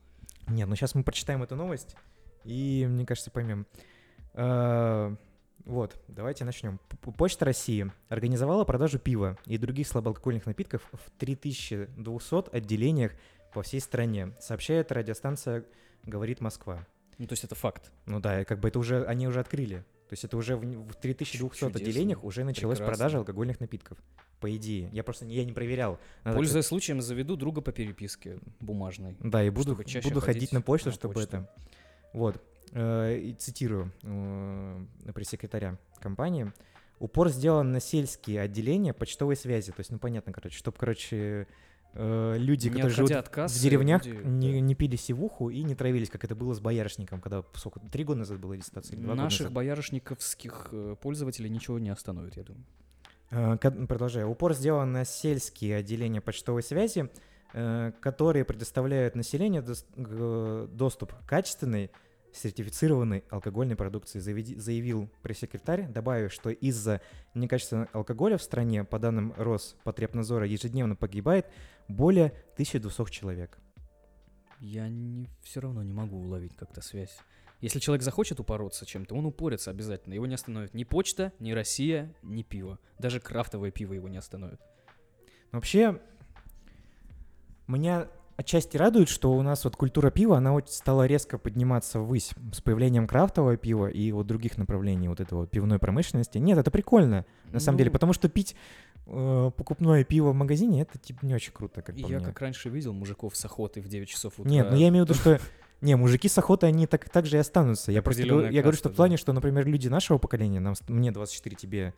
Нет, 0.50 0.68
ну 0.68 0.76
сейчас 0.76 0.94
мы 0.96 1.04
прочитаем 1.04 1.42
эту 1.44 1.56
новость, 1.56 1.96
и, 2.44 2.86
мне 2.90 3.06
кажется, 3.06 3.32
поймем. 3.32 3.66
А, 4.34 5.16
Вот, 5.68 6.02
давайте 6.08 6.46
начнем. 6.46 6.80
Почта 7.18 7.44
России 7.44 7.92
организовала 8.08 8.64
продажу 8.64 9.00
пива 9.00 9.38
и 9.46 9.58
других 9.58 9.88
слабоалкогольных 9.88 10.46
напитков 10.46 10.82
в 10.94 11.12
3200 11.20 12.56
отделениях 12.56 13.12
по 13.54 13.64
всей 13.64 13.82
стране, 13.82 14.34
сообщает 14.40 14.92
радиостанция 14.94 15.66
«Говорит 16.04 16.40
Москва». 16.40 16.88
Ну, 17.18 17.28
то 17.28 17.34
есть 17.34 17.44
это 17.44 17.56
факт. 17.56 17.92
Ну 18.06 18.22
да, 18.22 18.46
как 18.46 18.60
бы 18.60 18.70
это 18.70 18.80
уже, 18.80 19.04
они 19.06 19.28
уже 19.28 19.42
открыли. 19.42 19.80
То 20.08 20.14
есть 20.14 20.24
это 20.24 20.38
уже 20.38 20.56
в, 20.56 20.62
в 20.62 20.94
3200 20.96 21.38
Чудесно. 21.60 21.68
отделениях 21.68 22.24
уже 22.24 22.46
началась 22.46 22.78
Прекрасно. 22.78 22.98
продажа 22.98 23.18
алкогольных 23.18 23.60
напитков. 23.60 23.98
По 24.40 24.56
идее. 24.56 24.90
Я 24.94 25.04
просто 25.04 25.26
не- 25.26 25.36
я 25.36 25.44
не 25.44 25.52
проверял. 25.52 26.00
Надо, 26.24 26.38
Пользуясь 26.38 26.66
случаем, 26.68 27.02
заведу 27.02 27.36
друга 27.36 27.60
по 27.60 27.74
переписке 27.74 28.40
бумажной. 28.62 29.18
Да, 29.20 29.44
и 29.44 29.50
буду, 29.50 29.72
буду 29.76 29.84
ходить 29.84 30.22
ходить 30.22 30.52
на 30.54 30.62
почту, 30.62 30.90
на 30.90 30.96
чтобы 30.96 31.16
почту. 31.16 31.38
это. 31.38 31.54
Вот. 32.14 32.42
Э, 32.74 33.18
и 33.18 33.34
цитирую 33.34 33.92
э, 34.04 34.86
пресс-секретаря 35.14 35.78
компании. 36.00 36.52
Упор 37.00 37.30
сделан 37.30 37.72
на 37.72 37.80
сельские 37.80 38.42
отделения 38.42 38.94
почтовой 38.94 39.36
связи. 39.36 39.72
То 39.72 39.80
есть, 39.80 39.92
ну 39.92 40.00
понятно, 40.00 40.34
короче, 40.34 40.58
чтобы, 40.58 40.78
короче, 40.78 41.48
э, 41.94 42.36
люди, 42.38 42.68
Не 42.68 42.74
которые 42.74 42.96
живут 42.96 43.30
кассы, 43.30 43.58
в 43.58 43.62
деревнях, 43.62 44.06
люди, 44.06 44.22
не, 44.26 44.54
да. 44.54 44.60
не 44.60 44.76
пили 44.76 44.96
сивуху 44.96 45.50
и 45.50 45.64
не 45.64 45.76
травились, 45.76 46.10
как 46.10 46.24
это 46.24 46.36
было 46.36 46.54
с 46.54 46.60
боярышником, 46.60 47.22
когда, 47.22 47.44
сколько, 47.54 47.80
три 47.80 48.04
года 48.04 48.20
назад 48.20 48.40
была 48.40 48.58
ситуация, 48.58 48.96
или 48.96 49.04
два 49.04 49.14
года 49.14 49.24
Наших 49.24 49.42
назад. 49.42 49.54
боярышниковских 49.54 50.74
пользователей 51.02 51.50
ничего 51.50 51.80
не 51.80 51.90
остановит, 51.90 52.36
я 52.36 52.44
думаю. 52.44 53.88
Продолжаю. 53.88 54.30
Упор 54.30 54.54
сделан 54.54 54.92
на 54.92 55.06
сельские 55.06 55.78
отделения 55.78 56.22
почтовой 56.22 56.64
связи, 56.64 57.10
которые 57.52 58.46
предоставляют 58.46 59.16
населению 59.16 59.66
доступ 60.70 61.14
к 61.14 61.26
качественной, 61.26 61.92
сертифицированной 62.34 63.24
алкогольной 63.30 63.76
продукции, 63.76 64.20
заявил 64.20 65.10
пресс-секретарь, 65.22 65.88
добавив, 65.88 66.32
что 66.32 66.50
из-за 66.50 67.02
некачественного 67.34 67.90
алкоголя 67.94 68.38
в 68.38 68.44
стране, 68.44 68.84
по 68.84 69.00
данным 69.00 69.34
Роспотребнадзора, 69.38 70.46
ежедневно 70.46 70.96
погибает 70.96 71.48
более 71.88 72.28
1200 72.54 73.12
человек. 73.12 73.58
Я 74.60 74.88
не, 74.90 75.30
все 75.44 75.62
равно 75.62 75.84
не 75.84 75.94
могу 75.94 76.18
уловить 76.18 76.56
как-то 76.56 76.82
связь. 76.82 77.18
Если 77.60 77.80
человек 77.80 78.04
захочет 78.04 78.40
упороться 78.40 78.86
чем-то, 78.86 79.16
он 79.16 79.26
упорится 79.26 79.72
обязательно. 79.72 80.14
Его 80.14 80.28
не 80.28 80.36
остановит 80.36 80.74
ни 80.74 80.84
почта, 80.84 81.34
ни 81.40 81.52
Россия, 81.52 82.14
ни 82.22 82.44
пиво. 82.44 82.80
Даже 83.00 83.20
крафтовое 83.20 83.72
пиво 83.72 83.94
его 83.94 84.08
не 84.08 84.18
остановит. 84.18 84.60
Но 85.52 85.58
Вообще, 85.58 86.00
меня 87.68 88.08
отчасти 88.38 88.78
радует, 88.78 89.10
что 89.10 89.34
у 89.34 89.42
нас 89.42 89.66
вот 89.66 89.76
культура 89.76 90.12
пива, 90.12 90.38
она 90.38 90.56
стала 90.68 91.06
резко 91.06 91.38
подниматься 91.38 92.00
ввысь 92.00 92.32
с 92.54 92.62
появлением 92.62 93.08
крафтового 93.08 93.58
пива 93.58 93.88
и 93.88 94.12
вот 94.12 94.28
других 94.28 94.58
направлений 94.58 95.10
вот 95.10 95.20
этого 95.20 95.48
пивной 95.48 95.80
промышленности. 95.80 96.38
Нет, 96.38 96.58
это 96.58 96.72
прикольно, 96.72 97.26
на 97.52 97.60
самом 97.60 97.80
деле, 97.80 97.90
Ну, 97.90 97.94
потому 97.94 98.14
что 98.14 98.30
пить 98.30 98.56
э, 99.08 99.52
покупное 99.58 100.04
пиво 100.04 100.30
в 100.30 100.36
магазине, 100.36 100.84
это 100.84 101.00
типа 101.00 101.26
не 101.26 101.34
очень 101.34 101.52
круто, 101.52 101.82
как 101.82 101.98
Я 101.98 102.20
как 102.20 102.40
раньше 102.40 102.70
видел 102.70 102.94
мужиков 102.94 103.36
с 103.36 103.44
охоты 103.44 103.82
в 103.82 103.88
9 103.88 104.08
часов 104.08 104.40
утра. 104.40 104.50
Нет, 104.50 104.68
ну 104.70 104.78
я 104.78 104.88
имею 104.90 105.06
в 105.06 105.10
виду, 105.10 105.20
что... 105.20 105.40
Не, 105.80 105.96
мужики 105.96 106.28
с 106.28 106.36
охотой, 106.36 106.70
они 106.70 106.88
так, 106.88 107.08
так 107.08 107.28
же 107.28 107.38
и 107.38 107.40
останутся. 107.40 107.92
Я 107.92 108.02
просто 108.02 108.24
я 108.24 108.62
говорю, 108.64 108.76
что 108.76 108.90
в 108.90 108.94
плане, 108.94 109.16
что, 109.16 109.32
например, 109.32 109.68
люди 109.68 109.88
нашего 109.88 110.18
поколения, 110.18 110.60
нам, 110.60 110.74
мне 110.88 111.12
24, 111.12 111.56
тебе, 111.56 111.94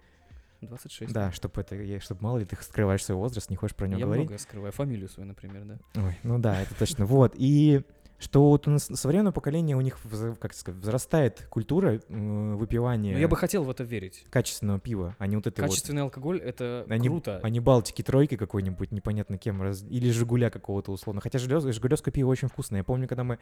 26. 0.67 1.13
да, 1.13 1.31
чтобы 1.31 1.61
это, 1.61 1.75
я, 1.75 1.99
чтобы 1.99 2.21
мало 2.23 2.37
ли 2.39 2.45
ты 2.45 2.55
скрываешь 2.61 3.03
свой 3.03 3.17
возраст, 3.17 3.49
не 3.49 3.55
хочешь 3.55 3.75
про 3.75 3.87
него 3.87 3.99
Я 3.99 4.05
говорить. 4.05 4.25
многое 4.25 4.37
скрываю. 4.39 4.71
Фамилию 4.73 5.09
свою, 5.09 5.27
например, 5.27 5.63
да. 5.65 5.77
Ой, 6.01 6.17
ну 6.23 6.39
да, 6.39 6.61
это 6.61 6.75
точно. 6.75 7.05
Вот. 7.05 7.33
И 7.35 7.81
что 8.19 8.49
вот 8.49 8.67
у 8.67 8.71
нас 8.71 8.83
современное 8.85 9.31
поколение, 9.31 9.77
у 9.77 9.81
них, 9.81 9.97
как 10.41 10.53
сказать, 10.53 10.81
возрастает 10.81 11.47
культура 11.49 12.01
выпивания 12.09 13.13
Но 13.13 13.19
я 13.19 13.27
бы 13.29 13.37
хотел 13.37 13.63
в 13.63 13.69
это 13.69 13.83
верить. 13.85 14.25
качественного 14.29 14.77
пива, 14.79 15.15
а 15.19 15.27
не 15.27 15.37
вот 15.37 15.47
это 15.47 15.61
вот... 15.61 15.69
Качественный 15.69 16.01
алкоголь— 16.01 16.39
это 16.43 16.85
Они, 16.89 17.07
круто. 17.07 17.39
они 17.43 17.61
Балтики 17.61 18.01
тройки 18.01 18.35
какой-нибудь, 18.35 18.91
непонятно 18.91 19.37
кем, 19.37 19.61
раз- 19.61 19.83
или 19.89 20.09
Жигуля 20.11 20.49
какого-то 20.49 20.91
условно. 20.91 21.21
Хотя 21.21 21.39
Жигулевское 21.39 22.11
пиво 22.11 22.27
очень 22.29 22.49
вкусное. 22.49 22.79
Я 22.81 22.83
помню, 22.83 23.07
когда 23.07 23.23
мы 23.23 23.39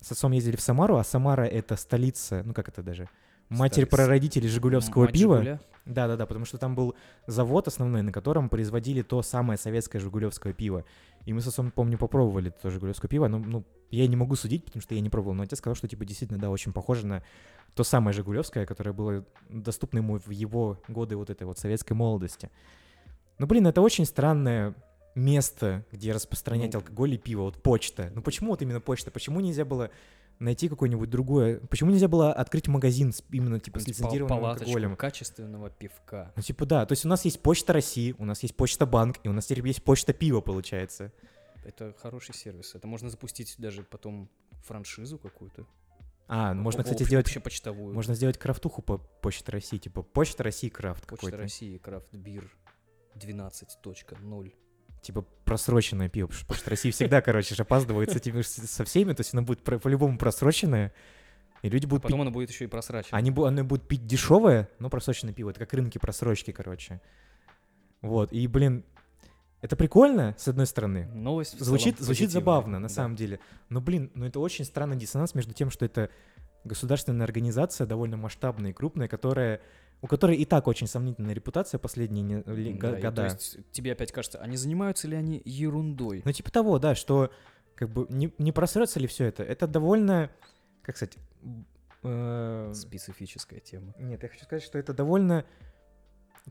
с 0.00 0.12
отцом 0.12 0.30
ездили 0.32 0.54
в 0.56 0.60
Самару, 0.60 0.96
а 0.96 1.02
Самара— 1.04 1.42
это 1.44 1.74
столица, 1.74 2.42
ну 2.44 2.54
как 2.54 2.68
это 2.68 2.84
даже, 2.84 3.08
матерь 3.50 3.84
Столица. 3.84 3.96
прародителей 3.96 4.48
Жигулевского 4.48 5.02
Мать 5.02 5.12
пива. 5.12 5.36
«Жигуля». 5.38 5.60
Да-да-да, 5.86 6.26
потому 6.26 6.44
что 6.44 6.56
там 6.58 6.74
был 6.74 6.94
завод 7.26 7.66
основной, 7.66 8.02
на 8.02 8.12
котором 8.12 8.48
производили 8.48 9.02
то 9.02 9.22
самое 9.22 9.58
советское 9.58 9.98
жигулевское 9.98 10.52
пиво. 10.52 10.84
И 11.26 11.32
мы 11.32 11.40
с 11.40 11.46
отцом, 11.46 11.70
помню, 11.70 11.98
попробовали 11.98 12.50
то 12.50 12.70
жигулевское 12.70 13.08
пиво. 13.08 13.28
Ну, 13.28 13.38
ну, 13.38 13.64
я 13.90 14.06
не 14.06 14.14
могу 14.16 14.36
судить, 14.36 14.64
потому 14.64 14.82
что 14.82 14.94
я 14.94 15.00
не 15.00 15.10
пробовал. 15.10 15.34
Но 15.34 15.42
отец 15.42 15.58
сказал, 15.58 15.74
что, 15.74 15.88
типа, 15.88 16.04
действительно, 16.04 16.38
да, 16.38 16.50
очень 16.50 16.72
похоже 16.72 17.06
на 17.06 17.24
то 17.74 17.82
самое 17.82 18.14
жигулевское, 18.14 18.66
которое 18.66 18.92
было 18.92 19.24
доступно 19.48 19.98
ему 19.98 20.18
в 20.18 20.30
его 20.30 20.78
годы 20.88 21.16
вот 21.16 21.30
этой 21.30 21.44
вот 21.44 21.58
советской 21.58 21.94
молодости. 21.94 22.50
Ну, 23.38 23.46
блин, 23.46 23.66
это 23.66 23.80
очень 23.80 24.04
странное 24.04 24.74
место, 25.14 25.84
где 25.90 26.12
распространять 26.12 26.74
Ну. 26.74 26.80
алкоголь 26.80 27.14
и 27.14 27.18
пиво. 27.18 27.42
Вот 27.42 27.62
почта. 27.62 28.12
Ну, 28.14 28.22
почему 28.22 28.50
вот 28.50 28.62
именно 28.62 28.80
почта? 28.80 29.10
Почему 29.10 29.40
нельзя 29.40 29.64
было 29.64 29.90
найти 30.40 30.68
какое-нибудь 30.68 31.08
другое? 31.08 31.60
Почему 31.60 31.90
нельзя 31.90 32.08
было 32.08 32.32
открыть 32.32 32.66
магазин 32.66 33.12
с, 33.12 33.22
именно, 33.30 33.60
типа, 33.60 33.78
с 33.78 33.86
лицензированным 33.86 34.44
алкоголем? 34.44 34.96
качественного 34.96 35.70
пивка. 35.70 36.32
Ну, 36.34 36.42
типа, 36.42 36.66
да. 36.66 36.86
То 36.86 36.92
есть 36.92 37.04
у 37.04 37.08
нас 37.08 37.24
есть 37.24 37.40
Почта 37.40 37.72
России, 37.72 38.14
у 38.18 38.24
нас 38.24 38.42
есть 38.42 38.56
Почта 38.56 38.86
Банк, 38.86 39.18
и 39.22 39.28
у 39.28 39.32
нас 39.32 39.46
теперь 39.46 39.66
есть 39.66 39.84
Почта 39.84 40.12
Пива, 40.12 40.40
получается. 40.40 41.12
Это 41.64 41.94
хороший 42.00 42.34
сервис. 42.34 42.74
Это 42.74 42.86
можно 42.86 43.10
запустить 43.10 43.54
даже 43.58 43.82
потом 43.82 44.28
франшизу 44.64 45.18
какую-то. 45.18 45.66
А, 46.26 46.54
ну, 46.54 46.62
можно, 46.62 46.84
кстати, 46.84 47.02
сделать... 47.02 47.26
общепочтовую. 47.26 47.92
Можно 47.92 48.14
сделать 48.14 48.38
крафтуху 48.38 48.82
по 48.82 48.98
Почте 48.98 49.50
России, 49.50 49.78
типа 49.78 50.02
Почта 50.02 50.44
России 50.44 50.68
крафт 50.68 51.00
Почта 51.00 51.16
какой-то. 51.16 51.36
России, 51.36 51.76
крафт 51.76 52.14
бир 52.14 52.50
12.0. 53.16 54.52
Типа 55.02 55.24
просроченное 55.44 56.08
пиво, 56.08 56.26
потому 56.26 56.58
что 56.58 56.70
России 56.70 56.90
всегда, 56.90 57.22
короче, 57.22 57.54
же 57.54 57.62
опаздывает 57.62 58.10
с 58.10 58.16
этими, 58.16 58.42
со 58.42 58.84
всеми, 58.84 59.14
то 59.14 59.20
есть 59.20 59.32
оно 59.32 59.42
будет 59.42 59.62
по-любому 59.62 60.18
просроченное, 60.18 60.92
и 61.62 61.68
люди 61.68 61.86
будут 61.86 62.02
пить... 62.02 62.10
Потом 62.10 62.20
оно 62.20 62.30
будет 62.30 62.50
еще 62.50 62.64
и 62.64 62.68
просрачено. 62.68 63.16
Они, 63.16 63.30
бу- 63.30 63.48
они 63.48 63.62
будут 63.62 63.88
пить 63.88 64.06
дешевое, 64.06 64.68
но 64.78 64.90
просроченное 64.90 65.34
пиво. 65.34 65.50
Это 65.50 65.60
как 65.60 65.72
рынки 65.72 65.98
просрочки, 65.98 66.52
короче. 66.52 67.00
Вот, 68.02 68.32
и, 68.32 68.46
блин, 68.46 68.84
это 69.60 69.76
прикольно, 69.76 70.34
с 70.38 70.48
одной 70.48 70.66
стороны. 70.66 71.06
Новость 71.06 71.58
Звучит, 71.58 71.98
звучит 71.98 71.98
позитивная, 71.98 72.32
забавно, 72.32 72.78
на 72.78 72.88
да. 72.88 72.94
самом 72.94 73.16
деле. 73.16 73.40
Но, 73.68 73.80
блин, 73.80 74.10
ну 74.14 74.24
это 74.26 74.40
очень 74.40 74.64
странный 74.64 74.96
диссонанс 74.96 75.34
между 75.34 75.52
тем, 75.52 75.70
что 75.70 75.84
это 75.84 76.10
государственная 76.64 77.24
организация, 77.24 77.86
довольно 77.86 78.16
масштабная 78.16 78.70
и 78.70 78.74
крупная, 78.74 79.08
которая, 79.08 79.60
у 80.02 80.06
которой 80.06 80.36
и 80.36 80.44
так 80.44 80.66
очень 80.68 80.86
сомнительная 80.86 81.34
репутация 81.34 81.78
последние 81.78 82.22
не- 82.22 82.42
ли- 82.54 82.74
Да, 82.78 82.90
го- 82.92 82.96
и 82.96 83.00
года. 83.02 83.12
То 83.16 83.24
есть 83.24 83.58
тебе 83.72 83.92
опять 83.92 84.12
кажется, 84.12 84.38
а 84.40 84.46
не 84.46 84.56
занимаются 84.56 85.08
ли 85.08 85.16
они 85.16 85.40
ерундой? 85.44 86.22
Ну, 86.24 86.32
типа 86.32 86.50
того, 86.50 86.78
да, 86.78 86.94
что 86.94 87.30
как 87.74 87.90
бы 87.90 88.06
не, 88.10 88.32
не 88.38 88.52
просрется 88.52 89.00
ли 89.00 89.06
все 89.06 89.24
это? 89.24 89.42
Это 89.42 89.66
довольно, 89.66 90.30
как 90.82 90.96
сказать, 90.96 91.16
э, 92.02 92.72
Специфическая 92.74 93.60
тема. 93.60 93.94
нет, 93.98 94.22
я 94.22 94.28
хочу 94.28 94.44
сказать, 94.44 94.62
что 94.62 94.78
это 94.78 94.92
довольно 94.94 95.44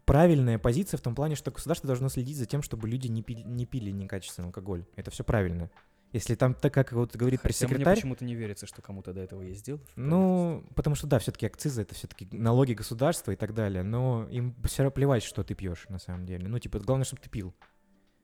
правильная 0.05 0.59
позиция 0.59 0.97
в 0.97 1.01
том 1.01 1.15
плане, 1.15 1.35
что 1.35 1.51
государство 1.51 1.87
должно 1.87 2.09
следить 2.09 2.37
за 2.37 2.45
тем, 2.45 2.61
чтобы 2.61 2.87
люди 2.87 3.07
не 3.07 3.23
пили, 3.23 3.41
не 3.41 3.65
пили 3.65 3.91
некачественный 3.91 4.47
алкоголь. 4.47 4.85
Это 4.95 5.11
все 5.11 5.23
правильно. 5.23 5.69
Если 6.11 6.33
там, 6.33 6.55
так 6.55 6.73
как 6.73 6.91
вот 6.91 7.15
говорит 7.15 7.39
Хотя 7.39 7.49
мне 7.67 7.67
пресс-секретарь, 7.75 7.95
почему-то 7.97 8.25
не 8.25 8.33
верится, 8.33 8.65
что 8.65 8.81
кому-то 8.81 9.13
до 9.13 9.21
этого 9.21 9.43
есть 9.43 9.63
дело. 9.63 9.79
Ну, 9.95 10.65
потому 10.75 10.95
что 10.95 11.05
да, 11.05 11.19
все-таки 11.19 11.45
акцизы 11.45 11.83
это 11.83 11.93
все-таки 11.93 12.27
налоги 12.31 12.73
государства 12.73 13.31
и 13.31 13.35
так 13.35 13.53
далее, 13.53 13.83
но 13.83 14.27
им 14.31 14.55
все 14.63 14.81
равно 14.83 14.93
плевать, 14.95 15.21
что 15.21 15.43
ты 15.43 15.53
пьешь 15.53 15.85
на 15.89 15.99
самом 15.99 16.25
деле. 16.25 16.47
Ну, 16.47 16.57
типа, 16.57 16.79
главное, 16.79 17.05
чтобы 17.05 17.21
ты 17.21 17.29
пил. 17.29 17.53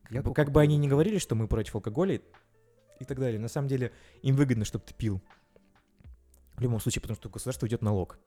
Я 0.10 0.18
Как 0.18 0.26
бы- 0.26 0.34
как 0.34 0.52
бы 0.52 0.62
они 0.62 0.78
ни 0.78 0.84
пью. 0.84 0.92
говорили, 0.92 1.20
что 1.20 1.36
мы 1.36 1.48
против 1.48 1.76
алкоголя 1.76 2.20
и 3.00 3.06
так 3.06 3.20
далее, 3.20 3.40
на 3.40 3.50
самом 3.50 3.68
деле 3.68 3.92
им 4.24 4.36
выгодно, 4.36 4.66
чтобы 4.66 4.84
ты 4.86 4.96
пил. 4.96 5.22
В 6.56 6.62
любом 6.62 6.80
случае, 6.80 7.02
потому 7.02 7.18
что 7.18 7.30
у 7.30 7.32
государства 7.32 7.68
идет 7.68 7.82
налог. 7.84 8.18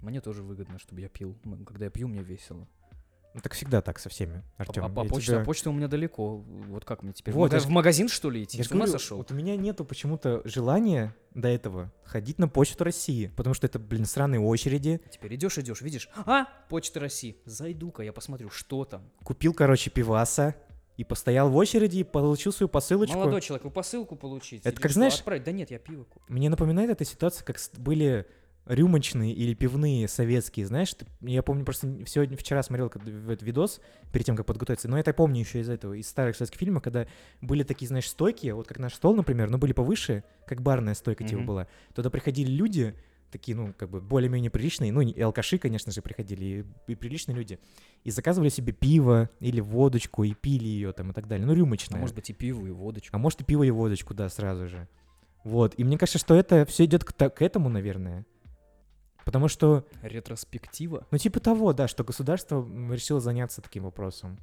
Мне 0.00 0.20
тоже 0.20 0.42
выгодно, 0.42 0.78
чтобы 0.78 1.00
я 1.02 1.08
пил. 1.08 1.36
Когда 1.66 1.86
я 1.86 1.90
пью, 1.90 2.08
мне 2.08 2.22
весело. 2.22 2.68
Ну, 3.38 3.42
так 3.42 3.52
всегда 3.54 3.80
так 3.80 4.00
со 4.00 4.08
всеми, 4.08 4.42
Артем. 4.56 4.82
а, 4.84 4.86
а 4.86 5.04
почта, 5.04 5.40
а 5.42 5.44
почта 5.44 5.70
у 5.70 5.72
меня 5.72 5.86
далеко. 5.86 6.38
Вот 6.38 6.84
как 6.84 7.04
мне 7.04 7.12
теперь? 7.12 7.32
Вот, 7.34 7.50
в, 7.50 7.54
мага- 7.54 7.64
в 7.66 7.68
магазин, 7.68 8.08
что 8.08 8.30
ли, 8.30 8.42
идти? 8.42 8.58
Я 8.58 8.64
С 8.64 8.70
ума 8.72 8.84
говорю, 8.86 8.98
сошел? 8.98 9.18
вот 9.18 9.30
у 9.30 9.34
меня 9.34 9.56
нету 9.56 9.84
почему-то 9.84 10.42
желания 10.44 11.14
до 11.34 11.46
этого 11.46 11.92
ходить 12.02 12.38
на 12.40 12.48
почту 12.48 12.82
России, 12.82 13.32
потому 13.36 13.54
что 13.54 13.66
это, 13.68 13.78
блин, 13.78 14.06
сраные 14.06 14.40
очереди. 14.40 15.00
Теперь 15.12 15.36
идешь, 15.36 15.56
идешь, 15.58 15.80
видишь, 15.82 16.08
а, 16.26 16.46
Почта 16.68 16.98
России, 16.98 17.36
зайду-ка, 17.44 18.02
я 18.02 18.12
посмотрю, 18.12 18.50
что 18.50 18.84
там. 18.84 19.08
Купил, 19.22 19.54
короче, 19.54 19.90
пиваса 19.90 20.56
и 20.96 21.04
постоял 21.04 21.48
в 21.48 21.54
очереди 21.54 21.98
и 21.98 22.02
получил 22.02 22.52
свою 22.52 22.68
посылочку. 22.68 23.16
Молодой 23.16 23.40
человек, 23.40 23.64
вы 23.64 23.70
посылку 23.70 24.16
получить? 24.16 24.66
Это 24.66 24.80
как, 24.80 24.90
знаешь- 24.90 25.14
Отправить? 25.14 25.44
Да 25.44 25.52
нет, 25.52 25.70
я 25.70 25.78
пиво 25.78 26.02
куплю. 26.02 26.24
Мне 26.34 26.50
напоминает 26.50 26.90
эта 26.90 27.04
ситуация, 27.04 27.44
как 27.44 27.56
были 27.76 28.26
рюмочные 28.68 29.32
или 29.32 29.54
пивные 29.54 30.06
советские, 30.08 30.66
знаешь, 30.66 30.92
ты- 30.94 31.06
я 31.22 31.42
помню 31.42 31.64
просто 31.64 31.88
сегодня, 32.06 32.36
вчера 32.36 32.62
смотрел 32.62 32.86
этот 32.88 33.42
видос 33.42 33.80
перед 34.12 34.26
тем, 34.26 34.36
как 34.36 34.46
подготовиться, 34.46 34.88
но 34.88 34.98
это 34.98 35.10
я 35.10 35.14
помню 35.14 35.40
еще 35.40 35.60
из 35.60 35.68
этого, 35.68 35.94
из 35.94 36.06
старых 36.08 36.36
советских 36.36 36.58
фильмов, 36.60 36.82
когда 36.82 37.06
были 37.40 37.62
такие, 37.62 37.88
знаешь, 37.88 38.08
стойки, 38.08 38.48
вот 38.50 38.66
как 38.68 38.78
наш 38.78 38.94
стол, 38.94 39.16
например, 39.16 39.50
но 39.50 39.58
были 39.58 39.72
повыше, 39.72 40.22
как 40.46 40.62
барная 40.62 40.94
стойка 40.94 41.24
типа 41.24 41.38
Мгм. 41.38 41.46
была, 41.46 41.66
туда 41.94 42.10
приходили 42.10 42.50
люди, 42.50 42.94
такие, 43.30 43.54
ну, 43.56 43.74
как 43.76 43.90
бы 43.90 44.00
более-менее 44.00 44.50
приличные, 44.50 44.90
ну, 44.92 45.00
и 45.02 45.20
алкаши, 45.20 45.58
конечно 45.58 45.92
же, 45.92 46.00
приходили, 46.00 46.64
и, 46.86 46.92
и 46.92 46.94
приличные 46.94 47.36
люди, 47.36 47.58
и 48.04 48.10
заказывали 48.10 48.48
себе 48.48 48.72
пиво 48.72 49.28
или 49.40 49.60
водочку, 49.60 50.24
и 50.24 50.32
пили 50.34 50.64
ее 50.66 50.92
там 50.92 51.10
и 51.10 51.12
так 51.14 51.26
далее, 51.28 51.46
ну, 51.46 51.52
А 51.52 51.56
рюмочная. 51.56 52.00
может 52.00 52.14
быть 52.16 52.30
и 52.30 52.32
пиво, 52.32 52.66
и 52.66 52.70
водочку. 52.70 53.14
А 53.14 53.18
может 53.18 53.40
и 53.42 53.44
пиво 53.44 53.64
и 53.64 53.70
водочку, 53.70 54.14
да, 54.14 54.28
сразу 54.30 54.66
же. 54.68 54.88
Вот. 55.44 55.74
И 55.76 55.84
мне 55.84 55.96
кажется, 55.98 56.18
что 56.18 56.34
это 56.34 56.64
все 56.66 56.84
идет 56.86 57.04
к, 57.04 57.12
к 57.30 57.42
этому, 57.42 57.68
наверное. 57.68 58.24
Потому 59.28 59.48
что, 59.48 59.84
Ретроспектива? 60.00 61.06
ну, 61.10 61.18
типа 61.18 61.38
того, 61.38 61.74
да, 61.74 61.86
что 61.86 62.02
государство 62.02 62.66
решило 62.90 63.20
заняться 63.20 63.60
таким 63.60 63.82
вопросом. 63.82 64.38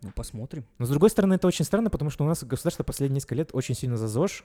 Ну, 0.00 0.12
посмотрим. 0.12 0.64
Но, 0.78 0.86
с 0.86 0.88
другой 0.88 1.10
стороны, 1.10 1.34
это 1.34 1.46
очень 1.46 1.66
странно, 1.66 1.90
потому 1.90 2.10
что 2.10 2.24
у 2.24 2.26
нас 2.26 2.42
государство 2.42 2.84
последние 2.84 3.16
несколько 3.16 3.34
лет 3.34 3.50
очень 3.52 3.74
сильно 3.74 3.98
за 3.98 4.08
ЗОЖ. 4.08 4.44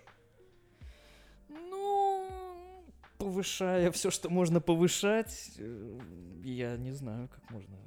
Ну, 1.48 2.84
повышая 3.20 3.89
все, 3.94 4.12
что 4.12 4.30
можно 4.30 4.60
повышать, 4.60 5.52
э, 5.58 6.00
я 6.44 6.76
не 6.76 6.92
знаю, 6.92 7.30
как 7.30 7.50
можно 7.50 7.78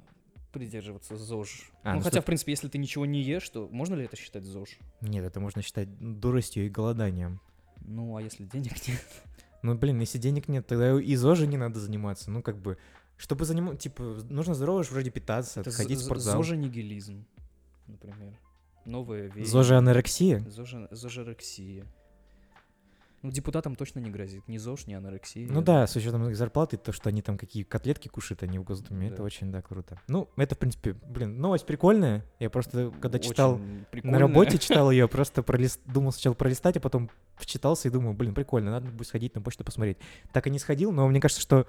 придерживаться 0.51 1.15
ЗОЖ. 1.15 1.69
А, 1.83 1.91
ну, 1.91 1.97
ну, 1.97 2.01
хотя, 2.01 2.17
что- 2.17 2.21
в 2.23 2.25
принципе, 2.25 2.53
если 2.53 2.69
ты 2.69 2.79
ничего 2.79 3.05
не 3.05 3.21
ешь, 3.21 3.47
то 3.49 3.67
можно 3.71 3.93
ли 3.93 4.05
это 4.05 4.15
считать 4.15 4.45
ЗОЖ? 4.45 4.79
Нет, 5.01 5.23
это 5.23 5.39
можно 5.39 5.61
считать 5.61 5.89
дуростью 6.19 6.65
и 6.65 6.69
голоданием. 6.69 7.39
Ну, 7.81 8.15
а 8.17 8.21
если 8.23 8.45
денег 8.45 8.71
нет? 8.87 9.05
Ну, 9.63 9.75
блин, 9.75 9.99
если 10.01 10.17
денег 10.19 10.47
нет, 10.47 10.67
тогда 10.67 10.99
и 10.99 11.15
ЗОЖи 11.15 11.45
не 11.45 11.57
надо 11.57 11.79
заниматься. 11.79 12.29
Ну, 12.29 12.43
как 12.43 12.57
бы, 12.57 12.77
чтобы 13.17 13.45
заниматься, 13.45 13.79
типа, 13.81 14.03
нужно 14.29 14.53
здорово 14.53 14.83
вроде 14.83 15.09
питаться, 15.09 15.61
Это 15.61 15.71
ходить 15.71 15.99
в 15.99 16.03
спортзал. 16.03 16.43
Зоженигилизм, 16.43 17.25
например. 17.87 18.37
Новое 18.85 19.23
веяние. 19.27 19.45
ЗОЖи 19.45 19.73
анорексия? 19.75 20.39
Зоже- 20.41 20.89
Зожерексия. 20.91 21.85
Ну, 23.23 23.31
депутатам 23.31 23.75
точно 23.75 23.99
не 23.99 24.11
грозит. 24.11 24.47
Ни 24.49 24.57
ЗОЖ, 24.57 24.87
ни 24.87 24.93
анорексия. 24.93 25.47
Ну 25.49 25.61
да, 25.61 25.87
с 25.87 25.95
учетом 25.95 26.27
их 26.27 26.35
зарплаты, 26.35 26.75
то, 26.75 26.91
что 26.91 27.07
они 27.07 27.21
там 27.21 27.37
какие 27.37 27.63
котлетки 27.63 28.09
кушают, 28.09 28.43
они 28.43 28.59
в 28.59 28.63
Госдуме, 28.63 29.07
это 29.07 29.17
Да. 29.17 29.23
очень, 29.23 29.49
да, 29.49 29.61
круто. 29.61 29.97
Ну, 30.09 30.29
это, 30.35 30.55
в 30.55 30.57
принципе, 30.57 30.93
блин, 31.07 31.39
новость 31.39 31.65
прикольная. 31.65 32.25
Я 32.39 32.49
просто, 32.49 32.91
когда 33.01 33.17
Очень 33.17 33.29
читал, 33.31 33.59
на 34.03 34.19
работе 34.19 34.57
читал 34.59 34.91
ее, 34.91 35.07
просто 35.07 35.41
пролист... 35.41 35.79
думал 35.85 36.11
сначала 36.11 36.33
пролистать, 36.33 36.75
а 36.75 36.81
потом 36.81 37.09
вчитался 37.37 37.87
и 37.87 37.91
думал, 37.91 38.13
блин, 38.13 38.33
прикольно, 38.35 38.71
надо 38.71 38.89
будет 38.91 39.07
сходить 39.07 39.33
на 39.35 39.41
почту 39.41 39.63
посмотреть. 39.63 39.97
Так 40.33 40.45
и 40.47 40.49
не 40.49 40.59
сходил, 40.59 40.91
но 40.91 41.07
мне 41.07 41.21
кажется, 41.21 41.41
что 41.41 41.65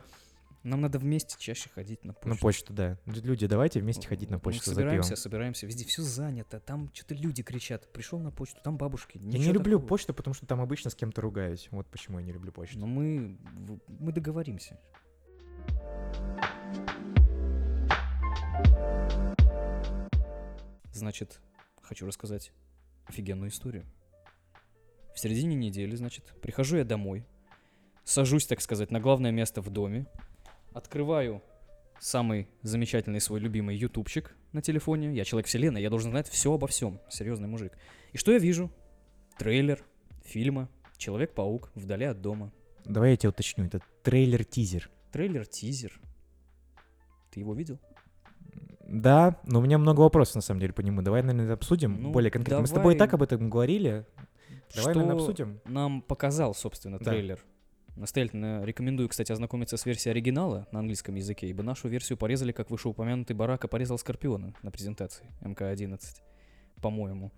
Нам 0.64 0.81
надо 0.81 0.98
вместе 0.98 1.37
чаще 1.38 1.68
ходить 1.68 2.05
на 2.05 2.14
почту. 2.14 2.29
На 2.31 2.37
почту, 2.37 2.72
да. 2.72 2.98
Лю- 3.05 3.22
Люди, 3.22 3.46
давайте 3.46 3.81
вместе 3.81 4.09
ходить 4.09 4.31
на 4.31 4.37
Мы 4.37 4.40
почту 4.40 4.64
за 4.64 4.70
собираемся, 4.74 5.11
пивом. 5.11 5.16
собираемся, 5.22 5.66
везде 5.66 5.85
все 5.85 6.00
занято, 6.00 6.59
там 6.59 6.90
что-то 6.94 7.14
люди 7.14 7.42
кричат. 7.42 7.92
Пришел 7.92 8.18
на 8.18 8.31
почту, 8.31 8.61
там 8.64 8.79
бабушки. 8.79 9.18
Я 9.18 9.24
не 9.24 9.38
ничего 9.40 9.53
люблю 9.53 9.77
такого. 9.77 9.88
почту, 9.88 10.14
потому 10.14 10.33
что 10.33 10.46
там 10.46 10.62
обычно 10.62 10.90
с 10.90 10.94
кем-то 10.94 11.20
ругаюсь. 11.20 11.68
Вот 11.70 11.87
почему 11.90 12.18
я 12.18 12.24
не 12.24 12.33
люблю 12.33 12.50
почту. 12.50 12.79
Но 12.79 12.87
мы, 12.87 13.37
мы 13.88 14.11
договоримся. 14.12 14.79
Значит, 20.92 21.40
хочу 21.83 22.07
рассказать 22.07 22.53
офигенную 23.07 23.50
историю. 23.50 23.85
В 25.14 25.18
середине 25.20 25.55
недели, 25.55 25.94
значит, 25.96 26.33
прихожу 26.40 26.77
я 26.77 26.85
домой, 26.85 27.24
сажусь, 28.05 28.46
так 28.46 28.61
сказать, 28.61 28.90
на 28.90 29.00
главное 29.00 29.31
место 29.31 29.61
в 29.61 29.70
доме, 29.70 30.07
открываю 30.75 31.43
самый 32.01 32.49
замечательный 32.63 33.21
свой 33.21 33.41
любимый 33.41 33.77
ютубчик 33.77 34.37
на 34.53 34.61
телефоне. 34.61 35.15
Я 35.15 35.25
человек 35.25 35.47
вселенной, 35.47 35.81
я 35.81 35.89
должен 35.89 36.11
знать 36.11 36.29
все 36.29 36.53
обо 36.53 36.67
всем. 36.67 37.01
Серьезный 37.09 37.49
мужик. 37.49 37.73
И 38.13 38.19
что 38.19 38.33
я 38.33 38.39
вижу? 38.39 38.71
Трейлер 39.39 39.83
фильма 40.25 40.69
«Человек-паук. 40.99 41.71
Вдали 41.75 42.05
от 42.05 42.21
дома». 42.21 42.53
Давай 42.85 43.13
я 43.13 43.17
тебя 43.17 43.31
уточню. 43.31 43.65
Это 43.65 43.81
трейлер-тизер. 44.03 44.91
Трейлер-тизер. 45.13 45.99
Ты 47.31 47.41
его 47.41 47.55
видел? 47.55 47.79
Да, 48.87 49.41
но 49.45 49.61
у 49.61 49.63
меня 49.63 49.79
много 49.79 50.01
вопросов 50.01 50.37
на 50.37 50.41
самом 50.43 50.61
деле 50.61 50.73
по 50.73 50.83
нему. 50.83 51.01
Давай, 51.03 51.23
наверное, 51.23 51.47
это 51.47 51.55
обсудим 51.55 52.01
Ну, 52.03 52.11
более 52.13 52.31
конкретно. 52.31 52.61
Мы 52.61 52.67
с 52.67 52.71
тобой 52.71 52.95
и 52.95 52.99
так 52.99 53.11
давай. 53.11 53.19
об 53.19 53.23
этом 53.33 53.49
говорили. 53.49 54.05
Давай, 54.75 54.95
наверное, 54.95 55.15
Что 55.19 55.25
обсудим. 55.31 55.61
нам 55.65 56.03
показал, 56.03 56.55
собственно, 56.55 56.99
Да. 56.99 57.05
Настоятельно 57.96 58.64
рекомендую, 58.64 59.09
кстати, 59.09 59.30
ознакомиться 59.30 59.76
с 59.76 59.87
версией 59.87 60.12
оригинала 60.12 60.66
на 60.72 60.80
английском 60.80 61.14
языке, 61.14 61.46
ибо 61.48 61.62
нашу 61.62 61.88
версию 61.88 62.18
порезали, 62.18 62.50
как 62.52 62.70
вышеупомянутый 62.70 63.37
Барака 63.37 63.68
порезал 63.68 63.98
Скорпиона 63.98 64.52
на 64.62 64.70
презентации 64.72 65.26
МК-11, 65.42 66.00
по-моему. 66.83 67.30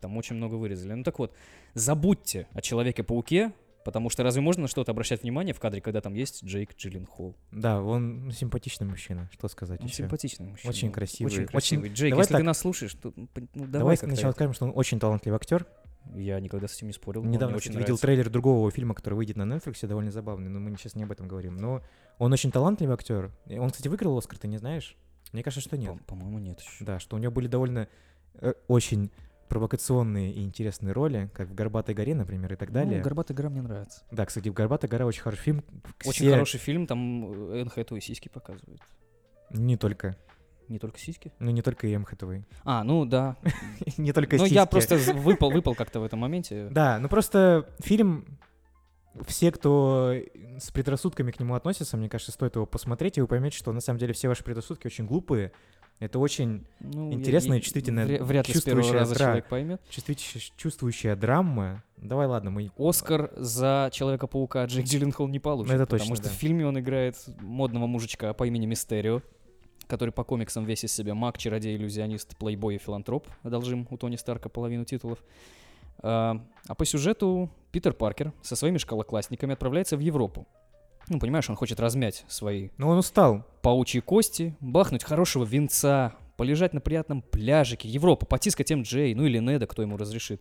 Там 0.00 0.16
очень 0.16 0.36
много 0.36 0.54
вырезали. 0.54 0.94
Ну 0.94 1.02
так 1.04 1.18
вот, 1.18 1.34
забудьте 1.74 2.46
о 2.54 2.62
Человеке-пауке, 2.62 3.52
потому 3.84 4.08
что 4.08 4.22
разве 4.22 4.40
можно 4.40 4.62
на 4.62 4.68
что-то 4.68 4.92
обращать 4.92 5.22
внимание 5.22 5.52
в 5.52 5.60
кадре, 5.60 5.82
когда 5.82 6.00
там 6.00 6.14
есть 6.14 6.42
Джейк 6.44 6.74
Джилленхол? 6.74 7.36
Да, 7.52 7.82
он 7.82 8.30
симпатичный 8.32 8.86
мужчина. 8.86 9.28
Что 9.34 9.48
сказать 9.48 9.80
Он 9.80 9.86
еще? 9.86 9.96
симпатичный 9.96 10.46
мужчина. 10.46 10.70
Очень 10.70 10.90
красивый. 10.92 11.26
Очень 11.30 11.42
Очень- 11.42 11.48
красивый. 11.52 11.90
Джейк, 11.90 12.12
Давай 12.12 12.22
если 12.22 12.32
ты 12.34 12.38
так. 12.38 12.46
нас 12.46 12.58
слушаешь, 12.58 12.94
то 12.94 13.12
ну, 13.14 13.28
давай, 13.54 13.68
Давай 13.70 13.96
сначала 13.98 14.30
это. 14.30 14.36
скажем, 14.36 14.54
что 14.54 14.64
он 14.64 14.72
очень 14.74 14.98
талантливый 14.98 15.36
актер. 15.36 15.66
Я 16.14 16.40
никогда 16.40 16.66
с 16.68 16.76
этим 16.76 16.88
не 16.88 16.92
спорил. 16.92 17.22
Недавно 17.24 17.56
очень 17.56 17.70
видел 17.70 17.82
нравится. 17.84 18.02
трейлер 18.02 18.30
другого 18.30 18.70
фильма, 18.70 18.94
который 18.94 19.14
выйдет 19.14 19.36
на 19.36 19.42
Netflix, 19.42 19.86
довольно 19.86 20.10
забавный, 20.10 20.48
но 20.48 20.58
мы 20.58 20.76
сейчас 20.76 20.94
не 20.96 21.04
об 21.04 21.12
этом 21.12 21.28
говорим. 21.28 21.56
Но 21.56 21.82
он 22.18 22.32
очень 22.32 22.50
талантливый 22.50 22.94
актер. 22.94 23.30
Он, 23.48 23.70
кстати, 23.70 23.88
выиграл 23.88 24.16
Оскар, 24.18 24.38
ты 24.38 24.48
не 24.48 24.58
знаешь? 24.58 24.96
Мне 25.32 25.42
кажется, 25.42 25.60
что 25.66 25.76
нет. 25.78 25.96
По- 26.06 26.14
По-моему, 26.16 26.38
нет 26.38 26.60
еще. 26.60 26.84
Да, 26.84 26.98
что 26.98 27.16
у 27.16 27.18
него 27.20 27.30
были 27.32 27.46
довольно 27.46 27.86
э, 28.34 28.54
очень 28.66 29.10
провокационные 29.48 30.32
и 30.32 30.42
интересные 30.44 30.92
роли, 30.92 31.28
как 31.34 31.48
в 31.48 31.54
«Горбатой 31.54 31.94
горе», 31.94 32.14
например, 32.14 32.52
и 32.52 32.56
так 32.56 32.72
далее. 32.72 32.98
Ну, 32.98 33.04
«Горбатая 33.04 33.36
гора» 33.36 33.50
мне 33.50 33.62
нравится. 33.62 34.02
Да, 34.10 34.24
кстати, 34.24 34.48
в 34.48 34.52
«Горбатой 34.54 34.88
гора» 34.88 35.06
очень 35.06 35.22
хороший 35.22 35.42
фильм. 35.42 35.64
Очень 36.04 36.12
Все- 36.26 36.32
хороший 36.32 36.58
фильм, 36.58 36.86
там 36.86 37.50
э, 37.52 37.60
Энн 37.60 37.68
Хэтэуэй 37.68 38.00
сиськи 38.00 38.28
показывает. 38.28 38.80
Не 39.50 39.76
только. 39.76 40.16
Не 40.70 40.78
только 40.78 40.98
сиськи. 40.98 41.32
Ну, 41.40 41.50
не 41.50 41.60
только 41.62 41.86
Эм 41.92 42.04
Хэтэуэй. 42.04 42.44
А, 42.64 42.82
ну 42.84 43.04
да. 43.04 43.36
Не 43.98 44.12
только 44.12 44.36
Ну, 44.36 44.44
я 44.44 44.62
сиськи. 44.62 44.70
просто 44.70 44.96
выпал, 45.14 45.50
выпал 45.50 45.74
как-то 45.74 46.00
в 46.00 46.04
этом 46.04 46.20
моменте. 46.20 46.68
Да, 46.70 46.98
ну 46.98 47.08
просто 47.08 47.68
фильм... 47.80 48.24
Все, 49.26 49.50
кто 49.50 50.14
с 50.60 50.70
предрассудками 50.70 51.32
к 51.32 51.40
нему 51.40 51.56
относится, 51.56 51.96
мне 51.96 52.08
кажется, 52.08 52.30
стоит 52.30 52.54
его 52.54 52.64
посмотреть, 52.64 53.18
и 53.18 53.20
вы 53.20 53.26
поймете, 53.26 53.58
что 53.58 53.72
на 53.72 53.80
самом 53.80 53.98
деле 53.98 54.12
все 54.12 54.28
ваши 54.28 54.44
предрассудки 54.44 54.86
очень 54.86 55.04
глупые. 55.04 55.50
Это 55.98 56.20
очень 56.20 56.64
Ну, 56.78 57.12
Интересная 57.12 57.56
я- 57.56 57.60
чувствительная, 57.60 58.06
вря- 58.06 58.22
Вряд 58.22 58.46
первого 58.46 58.54
чувствующая 58.54 58.92
раза 58.92 59.14
дра- 59.14 59.18
человек 59.18 59.48
поймет. 59.48 59.82
чувствующая, 59.90 60.40
чувствующая 60.56 61.16
драма. 61.16 61.82
Давай, 61.96 62.28
ладно, 62.28 62.50
мы... 62.52 62.70
Оскар 62.78 63.32
за 63.36 63.90
Человека-паука 63.92 64.64
Джейк 64.66 64.86
Джилленхол 64.86 65.26
не 65.26 65.40
получит. 65.40 65.70
Ну, 65.70 65.74
это 65.74 65.86
потому 65.86 66.00
точно, 66.10 66.14
что 66.14 66.24
да. 66.26 66.30
в 66.30 66.32
фильме 66.38 66.64
он 66.66 66.78
играет 66.78 67.16
модного 67.40 67.86
мужичка 67.88 68.32
по 68.32 68.46
имени 68.46 68.66
Мистерио, 68.66 69.20
который 69.90 70.10
по 70.10 70.24
комиксам 70.24 70.64
весь 70.64 70.84
из 70.84 70.92
себя 70.92 71.14
маг, 71.14 71.36
чародей, 71.36 71.76
иллюзионист, 71.76 72.36
плейбой 72.38 72.76
и 72.76 72.78
филантроп. 72.78 73.26
Одолжим 73.42 73.86
у 73.90 73.96
Тони 73.98 74.16
Старка 74.16 74.48
половину 74.48 74.86
титулов. 74.86 75.18
А, 76.02 76.40
а 76.66 76.74
по 76.74 76.84
сюжету 76.86 77.50
Питер 77.72 77.92
Паркер 77.92 78.32
со 78.40 78.56
своими 78.56 78.78
школоклассниками 78.78 79.52
отправляется 79.52 79.96
в 79.96 80.00
Европу. 80.00 80.46
Ну, 81.08 81.18
понимаешь, 81.18 81.50
он 81.50 81.56
хочет 81.56 81.80
размять 81.80 82.24
свои 82.28 82.70
Ну, 82.78 82.88
он 82.88 82.98
устал. 82.98 83.44
паучьи 83.62 84.00
кости, 84.00 84.56
бахнуть 84.60 85.02
хорошего 85.02 85.44
винца, 85.44 86.14
полежать 86.36 86.72
на 86.72 86.80
приятном 86.80 87.20
пляжике, 87.20 87.88
Европа, 87.88 88.26
потискать 88.26 88.70
МД, 88.70 88.92
ну 88.92 89.26
или 89.26 89.38
Неда, 89.38 89.66
кто 89.66 89.82
ему 89.82 89.96
разрешит, 89.96 90.40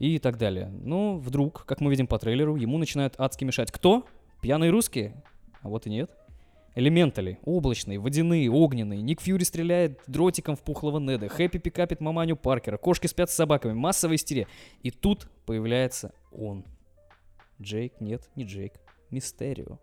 и 0.00 0.18
так 0.18 0.36
далее. 0.36 0.66
Но 0.66 1.16
вдруг, 1.16 1.64
как 1.64 1.80
мы 1.80 1.90
видим 1.90 2.06
по 2.06 2.18
трейлеру, 2.18 2.56
ему 2.56 2.76
начинают 2.78 3.14
адски 3.18 3.44
мешать. 3.44 3.70
Кто? 3.70 4.04
Пьяные 4.40 4.70
русские? 4.70 5.22
А 5.62 5.68
вот 5.68 5.86
и 5.86 5.90
нет. 5.90 6.10
Элементали, 6.76 7.38
облачные, 7.44 7.98
водяные, 7.98 8.50
огненные. 8.50 9.02
Ник 9.02 9.20
Фьюри 9.20 9.42
стреляет 9.42 10.00
дротиком 10.06 10.56
в 10.56 10.62
пухлого 10.62 11.00
Неда. 11.00 11.28
Хэппи 11.28 11.58
пикапит 11.58 12.00
маманю 12.00 12.36
Паркера. 12.36 12.76
Кошки 12.76 13.08
спят 13.08 13.30
с 13.30 13.34
собаками. 13.34 13.72
Массовая 13.72 14.16
истерия. 14.16 14.46
И 14.82 14.90
тут 14.90 15.28
появляется 15.46 16.12
он. 16.30 16.64
Джейк? 17.60 18.00
Нет, 18.00 18.28
не 18.36 18.44
Джейк. 18.44 18.74
Мистерио. 19.10 19.78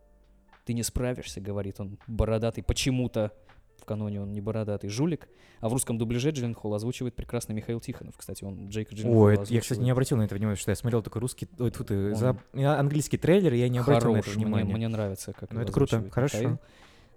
Ты 0.66 0.74
не 0.74 0.84
справишься, 0.84 1.42
говорит 1.42 1.80
он, 1.80 2.00
бородатый. 2.08 2.62
Почему-то 2.62 3.34
в 3.80 3.86
каноне 3.86 4.22
он 4.22 4.34
не 4.34 4.42
бородатый 4.42 4.90
жулик, 4.90 5.28
а 5.62 5.70
в 5.70 5.74
русском 5.74 5.98
дубляже 5.98 6.32
Джилленхол 6.32 6.74
озвучивает 6.74 7.16
прекрасный 7.16 7.56
Михаил 7.56 7.80
Тихонов. 7.80 8.16
Кстати, 8.18 8.44
он 8.44 8.68
Джейка 8.70 8.96
Джилленхола 8.96 9.26
Ой, 9.26 9.34
это- 9.36 9.42
я, 9.44 9.46
кстати, 9.48 9.58
озвучивает. 9.58 9.86
не 9.86 9.92
обратил 9.92 10.18
на 10.18 10.22
это 10.24 10.36
внимание, 10.36 10.56
что 10.58 10.72
я 10.72 10.76
смотрел 10.76 11.02
только 11.02 11.20
русский, 11.20 11.48
ой, 11.60 11.72
тьфу 11.72 11.84
ты, 11.84 12.10
Он- 12.10 12.16
за- 12.16 12.38
английский 12.80 13.18
трейлер, 13.18 13.54
и 13.54 13.58
я 13.60 13.70
не 13.70 13.80
обратил 13.80 14.14
на 14.14 14.18
это 14.18 14.30
Хорош, 14.30 14.44
мне-. 14.44 14.64
Мне, 14.64 14.88
нравится, 14.88 15.34
как 15.34 15.52
Ну, 15.52 15.62
это 15.62 15.72
круто, 15.72 15.98
озвучивает 15.98 16.14
хорошо. 16.14 16.38
Михаил. 16.40 16.60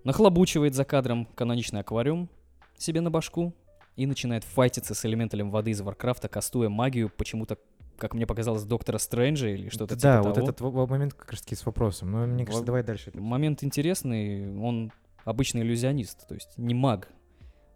Нахлобучивает 0.05 0.75
за 0.75 0.85
кадром 0.85 1.27
каноничный 1.35 1.81
аквариум 1.81 2.29
себе 2.79 3.01
на 3.01 3.11
башку 3.11 3.55
и 3.97 4.07
начинает 4.07 4.45
файтиться 4.45 4.95
с 4.95 5.05
элементалем 5.05 5.51
воды 5.51 5.73
из 5.73 5.81
Варкрафта, 5.83 6.29
кастуя 6.29 6.69
магию 6.71 7.11
почему-то, 7.11 7.59
как 7.99 8.15
мне 8.15 8.27
показалось, 8.27 8.63
Доктора 8.65 8.97
Стрэнджа 8.97 9.49
или 9.49 9.69
что-то 9.69 9.97
да, 9.97 10.19
типа 10.19 10.29
вот 10.29 10.35
того. 10.37 10.49
этот 10.71 10.91
момент 10.91 11.13
как 11.13 11.31
раз 11.33 11.43
таки 11.43 11.55
с 11.55 11.67
вопросом. 11.67 12.11
Но 12.13 12.27
мне 12.27 12.45
кажется, 12.47 12.63
Во- 12.63 12.67
давай 12.67 12.83
дальше. 12.83 13.11
Момент 13.15 13.63
интересный, 13.63 14.57
он 14.59 14.91
обычный 15.25 15.63
иллюзионист, 15.63 16.27
то 16.27 16.35
есть 16.35 16.57
не 16.57 16.75
маг. 16.75 17.09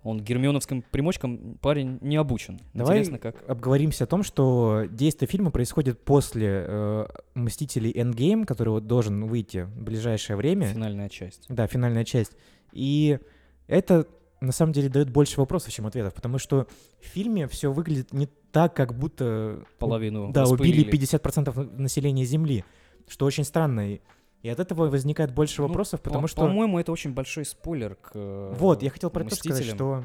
Он 0.02 0.20
гермионовским 0.20 0.82
примочкам 0.82 1.56
парень 1.62 1.98
не 2.02 2.16
обучен. 2.16 2.60
Давай 2.74 2.98
Интересно, 2.98 3.18
как... 3.18 3.48
обговоримся 3.48 4.04
о 4.04 4.06
том, 4.06 4.22
что 4.22 4.84
действие 4.90 5.26
фильма 5.26 5.50
происходит 5.50 5.98
после 6.04 6.66
э, 6.68 7.06
«Мстителей 7.34 7.90
Endgame», 7.90 8.44
который 8.44 8.68
вот 8.68 8.86
должен 8.86 9.24
выйти 9.26 9.62
в 9.62 9.82
ближайшее 9.82 10.36
время. 10.36 10.66
Финальная 10.66 11.08
часть. 11.08 11.46
Да, 11.48 11.66
финальная 11.66 12.04
часть. 12.04 12.32
И 12.72 13.18
это 13.66 14.06
на 14.44 14.52
самом 14.52 14.72
деле 14.72 14.90
дает 14.90 15.10
больше 15.10 15.40
вопросов, 15.40 15.72
чем 15.72 15.86
ответов, 15.86 16.12
потому 16.12 16.38
что 16.38 16.66
в 17.00 17.06
фильме 17.06 17.48
все 17.48 17.72
выглядит 17.72 18.12
не 18.12 18.28
так, 18.52 18.74
как 18.76 18.94
будто 18.94 19.64
Половину 19.78 20.32
да, 20.32 20.44
убили 20.44 20.84
распылили. 20.84 21.18
50% 21.18 21.80
населения 21.80 22.24
Земли, 22.24 22.64
что 23.08 23.26
очень 23.26 23.44
странно. 23.44 23.98
И, 24.44 24.48
от 24.50 24.60
этого 24.60 24.90
возникает 24.90 25.32
больше 25.32 25.62
Ну, 25.62 25.68
вопросов, 25.68 26.02
по- 26.02 26.10
потому 26.10 26.26
что... 26.26 26.42
По-моему, 26.42 26.78
это 26.78 26.92
очень 26.92 27.14
большой 27.14 27.46
спойлер 27.46 27.94
к 27.94 28.10
э, 28.12 28.54
Вот, 28.58 28.82
я 28.82 28.90
хотел 28.90 29.08
про 29.08 29.24
это 29.24 29.34
сказать, 29.34 29.64
что 29.64 30.04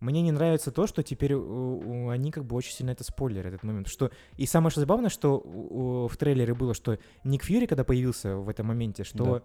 мне 0.00 0.20
не 0.20 0.30
нравится 0.30 0.70
то, 0.70 0.86
что 0.86 1.02
теперь 1.02 1.34
они 1.34 2.30
как 2.32 2.44
бы 2.44 2.54
очень 2.54 2.72
сильно 2.72 2.90
это 2.90 3.02
спойлерят, 3.02 3.54
этот 3.54 3.62
момент. 3.62 3.88
Что... 3.88 4.10
И 4.36 4.44
самое 4.44 4.70
что 4.70 4.80
забавное, 4.80 5.08
что 5.08 5.38
в 5.38 6.14
трейлере 6.18 6.54
было, 6.54 6.74
что 6.74 6.98
Ник 7.24 7.44
Фьюри, 7.44 7.64
когда 7.64 7.82
появился 7.82 8.36
в 8.36 8.50
этом 8.50 8.66
моменте, 8.66 9.04
что 9.04 9.42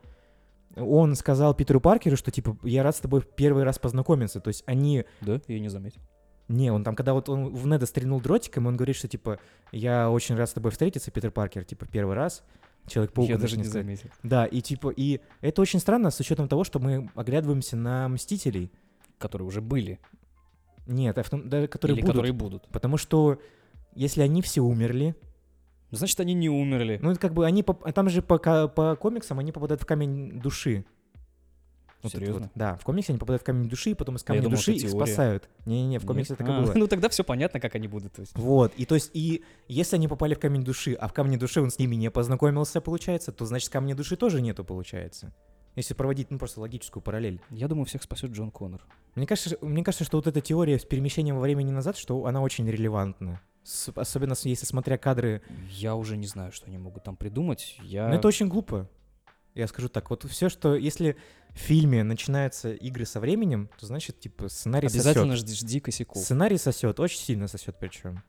он 0.75 1.15
сказал 1.15 1.53
Питеру 1.53 1.79
Паркеру, 1.79 2.17
что 2.17 2.31
типа 2.31 2.57
я 2.63 2.83
рад 2.83 2.97
с 2.97 2.99
тобой 2.99 3.21
в 3.21 3.27
первый 3.27 3.63
раз 3.63 3.79
познакомиться. 3.79 4.41
То 4.41 4.49
есть 4.49 4.63
они... 4.65 5.05
Да, 5.21 5.39
я 5.47 5.59
не 5.61 5.69
заметил. 5.69 6.01
Не, 6.49 6.69
он 6.69 6.83
там, 6.83 6.95
когда 6.95 7.13
вот 7.13 7.29
он 7.29 7.53
в 7.53 7.65
Неда 7.65 7.85
стрельнул 7.85 8.19
дротиком, 8.19 8.67
он 8.67 8.75
говорит, 8.75 8.97
что 8.97 9.07
типа 9.07 9.39
я 9.71 10.09
очень 10.11 10.35
рад 10.35 10.49
с 10.49 10.53
тобой 10.53 10.71
встретиться, 10.71 11.11
Питер 11.11 11.31
Паркер, 11.31 11.63
типа 11.63 11.85
первый 11.85 12.15
раз. 12.15 12.43
Человек-паук. 12.87 13.29
я 13.29 13.37
даже 13.37 13.57
не 13.57 13.63
заметил. 13.63 14.09
Да, 14.23 14.45
и 14.45 14.61
типа, 14.61 14.89
и 14.89 15.21
это 15.41 15.61
очень 15.61 15.79
странно 15.79 16.09
с 16.11 16.19
учетом 16.19 16.47
того, 16.47 16.63
что 16.63 16.79
мы 16.79 17.09
оглядываемся 17.15 17.75
на 17.77 18.07
Мстителей. 18.09 18.71
Которые 19.17 19.47
уже 19.47 19.61
были. 19.61 19.99
Нет, 20.87 21.17
а 21.17 21.23
в 21.23 21.29
том- 21.29 21.47
да, 21.47 21.67
которые 21.67 21.95
или 21.95 22.01
будут. 22.01 22.11
которые 22.15 22.33
будут. 22.33 22.67
Потому 22.69 22.97
что 22.97 23.39
если 23.95 24.21
они 24.21 24.41
все 24.41 24.61
умерли, 24.61 25.15
Значит, 25.91 26.19
они 26.21 26.33
не 26.33 26.49
умерли. 26.49 26.99
ну 27.01 27.11
это 27.11 27.19
как 27.19 27.33
бы 27.33 27.45
они 27.45 27.63
поп- 27.63 27.85
а 27.85 27.91
там 27.91 28.09
же 28.09 28.21
по, 28.21 28.37
по 28.39 28.95
комиксам 28.95 29.39
они 29.39 29.51
попадают 29.51 29.81
в 29.81 29.85
камень 29.85 30.39
души. 30.41 30.85
Это 32.03 32.17
Серьезно? 32.17 32.41
вот. 32.41 32.51
Да, 32.55 32.75
в 32.75 32.83
комиксе 32.83 33.11
они 33.13 33.19
попадают 33.19 33.41
в 33.41 33.45
камень 33.45 33.69
души, 33.69 33.91
и 33.91 33.93
потом 33.93 34.15
из 34.15 34.23
камня 34.23 34.41
думал, 34.41 34.57
души 34.57 34.73
их 34.73 34.89
спасают. 34.89 35.49
Не-не-не, 35.65 35.97
в 35.99 36.01
Нет? 36.03 36.07
комиксе 36.07 36.35
так 36.35 36.47
и 36.47 36.51
А, 36.51 36.61
было. 36.61 36.73
Ну 36.75 36.87
тогда 36.87 37.09
все 37.09 37.23
понятно, 37.23 37.59
как 37.59 37.75
они 37.75 37.87
будут. 37.87 38.13
то 38.13 38.21
есть. 38.21 38.35
Вот, 38.37 38.73
и 38.75 38.85
то 38.85 38.95
есть, 38.95 39.11
и 39.13 39.43
если 39.67 39.95
они 39.97 40.07
попали 40.07 40.33
в 40.33 40.39
камень 40.39 40.63
души, 40.63 40.93
а 40.93 41.07
в 41.07 41.13
камне 41.13 41.37
души 41.37 41.61
он 41.61 41.69
с 41.71 41.79
ними 41.79 41.95
не 41.95 42.09
познакомился, 42.11 42.81
получается, 42.81 43.31
то 43.31 43.45
значит 43.45 43.69
камня 43.69 43.95
души 43.95 44.15
тоже 44.17 44.41
нету, 44.41 44.63
получается. 44.63 45.33
Если 45.75 45.93
проводить, 45.93 46.29
ну, 46.31 46.37
просто 46.37 46.59
логическую 46.59 47.01
параллель. 47.01 47.39
Я 47.49 47.69
думаю, 47.69 47.85
всех 47.85 48.03
спасет 48.03 48.31
Джон 48.31 48.51
Коннор. 48.51 48.81
Мне 49.15 49.25
кажется, 49.25 49.57
мне 49.61 49.83
кажется, 49.85 50.03
что 50.03 50.17
вот 50.17 50.27
эта 50.27 50.41
теория 50.41 50.77
с 50.77 50.83
перемещением 50.83 51.35
во 51.37 51.41
времени 51.41 51.71
назад, 51.71 51.95
что 51.97 52.25
она 52.25 52.41
очень 52.41 52.69
релевантна. 52.69 53.39
С- 53.63 53.89
особенно 53.95 54.35
если 54.43 54.65
смотря 54.65 54.97
кадры. 54.97 55.41
Я 55.69 55.95
уже 55.95 56.17
не 56.17 56.27
знаю, 56.27 56.51
что 56.51 56.67
они 56.67 56.77
могут 56.77 57.03
там 57.05 57.15
придумать. 57.15 57.77
Я... 57.83 58.09
Но 58.09 58.15
это 58.15 58.27
очень 58.27 58.49
глупо. 58.49 58.89
Я 59.53 59.67
скажу 59.67 59.87
так, 59.87 60.09
вот 60.09 60.23
все, 60.29 60.49
что 60.49 60.75
если 60.75 61.15
в 61.53 61.59
фильме 61.59 62.03
начинаются 62.03 62.73
игры 62.73 63.05
со 63.05 63.19
временем, 63.19 63.69
то 63.79 63.85
значит, 63.85 64.19
типа, 64.19 64.49
сценарий 64.49 64.87
Обязательно 64.87 65.35
сосет. 65.35 65.49
жди, 65.49 65.55
жди 65.55 65.79
косяков. 65.79 66.23
Сценарий 66.23 66.57
сосет, 66.57 66.99
очень 66.99 67.19
сильно 67.19 67.47
сосет 67.47 67.77
причем. 67.79 68.23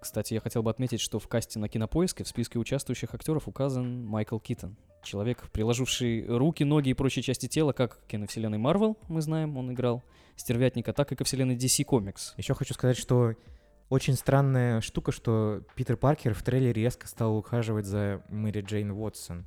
Кстати, 0.00 0.34
я 0.34 0.40
хотел 0.40 0.62
бы 0.62 0.70
отметить, 0.70 1.00
что 1.00 1.18
в 1.18 1.28
касте 1.28 1.58
на 1.58 1.68
кинопоиске 1.68 2.24
в 2.24 2.28
списке 2.28 2.58
участвующих 2.58 3.14
актеров 3.14 3.48
указан 3.48 4.04
Майкл 4.04 4.38
Китон. 4.38 4.76
Человек, 5.02 5.50
приложивший 5.50 6.26
руки, 6.26 6.62
ноги 6.64 6.90
и 6.90 6.94
прочие 6.94 7.22
части 7.22 7.46
тела, 7.46 7.72
как 7.72 8.00
к 8.00 8.06
киновселенной 8.08 8.58
Марвел, 8.58 8.98
мы 9.08 9.22
знаем, 9.22 9.56
он 9.56 9.72
играл 9.72 10.02
стервятника, 10.36 10.92
так 10.92 11.12
и 11.12 11.16
ко 11.16 11.24
вселенной 11.24 11.56
DC 11.56 11.86
Comics. 11.86 12.32
Еще 12.36 12.54
хочу 12.54 12.74
сказать, 12.74 12.98
что 12.98 13.34
очень 13.88 14.14
странная 14.14 14.80
штука, 14.80 15.12
что 15.12 15.62
Питер 15.74 15.96
Паркер 15.96 16.34
в 16.34 16.42
трейлере 16.42 16.82
резко 16.82 17.06
стал 17.06 17.36
ухаживать 17.36 17.86
за 17.86 18.22
Мэри 18.28 18.62
Джейн 18.62 18.90
Уотсон. 18.90 19.46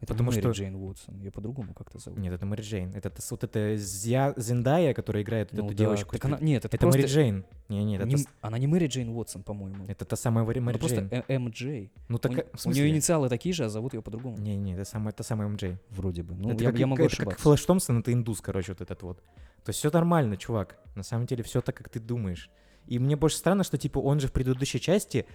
Это 0.00 0.12
Потому 0.12 0.30
Мэри 0.32 0.40
что- 0.40 0.50
Джейн 0.50 0.74
Уотсон, 0.74 1.18
ее 1.20 1.30
по-другому 1.30 1.72
как-то 1.72 1.98
зовут. 1.98 2.18
Нет, 2.20 2.32
это 2.34 2.44
Мэри 2.44 2.60
Джейн. 2.60 2.90
Это, 2.94 3.08
та- 3.08 3.22
вот 3.30 3.42
это 3.44 3.74
Зя- 3.76 4.34
Зендая, 4.38 4.92
которая 4.92 5.22
играет 5.22 5.52
Ну 5.52 5.60
эту 5.66 5.68
да, 5.68 5.74
девочку. 5.74 6.12
так 6.12 6.24
она- 6.26 6.38
Нет, 6.40 6.64
это, 6.64 6.76
это 6.76 6.78
просто... 6.78 6.98
Мэри 7.00 7.08
Джейн. 7.10 7.44
Не, 7.70 7.84
нет, 7.84 8.00
это, 8.02 8.08
не- 8.10 8.26
Она 8.42 8.58
не 8.58 8.66
Мэри 8.66 8.86
Джейн 8.88 9.08
Уотсон, 9.08 9.42
по-моему. 9.44 9.84
это 9.88 10.04
та 10.04 10.16
самая 10.16 10.44
Мэри, 10.44 10.58
Мэри 10.60 10.74
Она 10.76 10.78
просто 10.78 11.00
Джейн. 11.00 11.08
э- 11.26 11.34
м.дж. 11.34 11.88
Ну 12.08 12.18
так, 12.18 12.32
у, 12.32 12.34
в 12.34 12.38
нее 12.38 12.48
смысле? 12.56 12.90
инициалы 12.90 13.28
такие 13.30 13.54
же, 13.54 13.64
а 13.64 13.68
зовут 13.70 13.94
ее 13.94 14.02
по-другому. 14.02 14.36
Не, 14.36 14.56
не, 14.56 14.74
это 14.74 14.84
самая, 14.84 15.12
та 15.12 15.22
самая 15.24 15.48
МД. 15.48 15.78
Вроде 15.90 16.22
бы. 16.22 16.34
Ну, 16.34 16.50
это 16.50 16.64
я, 16.64 16.70
как, 16.70 16.78
я 16.78 16.86
могу 16.86 17.02
это 17.02 17.10
как 17.16 17.20
ошибаться. 17.20 17.42
Флэш 17.42 17.64
Томпсон, 17.64 18.00
это 18.00 18.12
индус, 18.12 18.40
короче, 18.42 18.72
вот 18.72 18.82
этот 18.82 19.02
вот. 19.02 19.22
То 19.64 19.70
есть 19.70 19.78
все 19.78 19.90
нормально, 19.90 20.36
чувак. 20.36 20.76
На 20.96 21.02
самом 21.02 21.24
деле 21.26 21.42
все 21.42 21.62
так, 21.62 21.76
как 21.76 21.88
ты 21.88 21.98
думаешь. 21.98 22.50
И 22.86 22.98
мне 22.98 23.16
больше 23.16 23.36
странно, 23.38 23.64
что 23.64 23.78
типа 23.78 23.98
он 23.98 24.20
же 24.20 24.28
в 24.28 24.32
предыдущей 24.32 24.80
части 24.80 25.26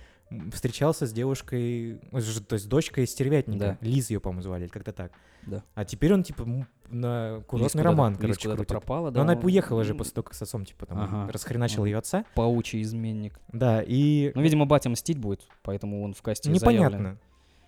встречался 0.54 1.08
с 1.08 1.12
девушкой, 1.12 2.00
то 2.48 2.54
есть 2.56 2.70
дочкой 2.70 3.08
стервятника. 3.08 3.78
Да. 3.82 3.88
Лиз 3.88 4.10
ее, 4.12 4.20
по-моему, 4.20 4.44
звали, 4.44 4.64
или 4.64 4.70
как-то 4.70 4.92
так. 4.94 5.12
Да. 5.48 5.64
А 5.74 5.86
теперь 5.86 6.14
он 6.14 6.22
типа 6.24 6.46
на 6.90 7.36
Лиз 7.38 7.44
курортный 7.46 7.84
роман, 7.84 8.12
Лиз 8.14 8.20
короче, 8.22 8.42
куда-то 8.42 8.58
крутит. 8.58 8.70
пропала, 8.70 9.06
Но 9.08 9.12
да. 9.12 9.22
она 9.22 9.34
он- 9.34 9.46
уехала 9.46 9.84
же 9.84 9.96
после 9.96 10.14
того, 10.14 10.24
как 10.26 10.34
с 10.36 10.42
отцом, 10.42 10.66
типа, 10.66 10.86
там, 10.86 11.00
Ага. 11.00 11.32
расхреначил 11.32 11.82
Ага. 11.84 11.90
ее 11.90 11.98
отца. 11.98 12.26
Паучий 12.36 12.82
изменник. 12.84 13.40
Да, 13.52 13.82
и 13.82 14.32
Ну, 14.36 14.42
видимо, 14.42 14.66
батя 14.66 14.90
мстить 14.90 15.18
будет, 15.18 15.42
поэтому 15.64 16.04
он 16.04 16.14
в 16.14 16.22
касте 16.22 16.52
непонятно. 16.52 16.98
заявлен. 16.98 17.20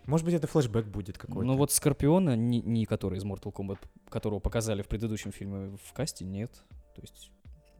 Может 0.06 0.26
быть, 0.26 0.34
это 0.36 0.48
флешбэк 0.48 0.88
будет 0.88 1.18
какой-то. 1.18 1.44
Ну 1.48 1.56
вот 1.56 1.72
Скорпиона, 1.72 2.36
не, 2.36 2.62
не 2.62 2.86
который 2.86 3.20
из 3.20 3.24
Mortal 3.26 3.54
Kombat, 3.54 3.78
которого 4.10 4.40
показали 4.40 4.82
в 4.82 4.88
предыдущем 4.88 5.32
фильме 5.32 5.78
в 5.84 5.94
касте, 5.94 6.26
нет. 6.26 6.52
То 6.96 7.02
есть 7.02 7.32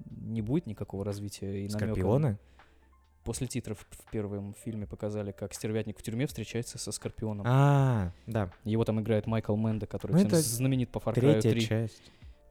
не 0.10 0.42
будет 0.42 0.66
никакого 0.66 1.04
развития 1.06 1.66
и 1.66 1.68
намёка. 1.68 1.86
Скорпиона? 1.86 2.40
После 3.24 3.46
титров 3.46 3.86
в 3.92 4.12
первом 4.12 4.56
фильме 4.64 4.88
показали, 4.88 5.32
как 5.32 5.54
стервятник 5.54 6.00
в 6.00 6.02
тюрьме 6.02 6.26
встречается 6.26 6.80
со 6.80 6.92
Скорпионом. 6.92 7.46
А, 7.48 8.12
да, 8.26 8.52
Его 8.64 8.84
там 8.84 9.00
играет 9.00 9.28
Майкл 9.28 9.56
Менда, 9.56 9.86
который 9.86 10.14
Ну, 10.14 10.28
всем 10.28 10.40
знаменит 10.40 10.90
по 10.90 10.98
Far 10.98 11.14
Cry 11.14 11.40
третья 11.40 11.52
3. 11.52 11.62
часть. 11.62 12.02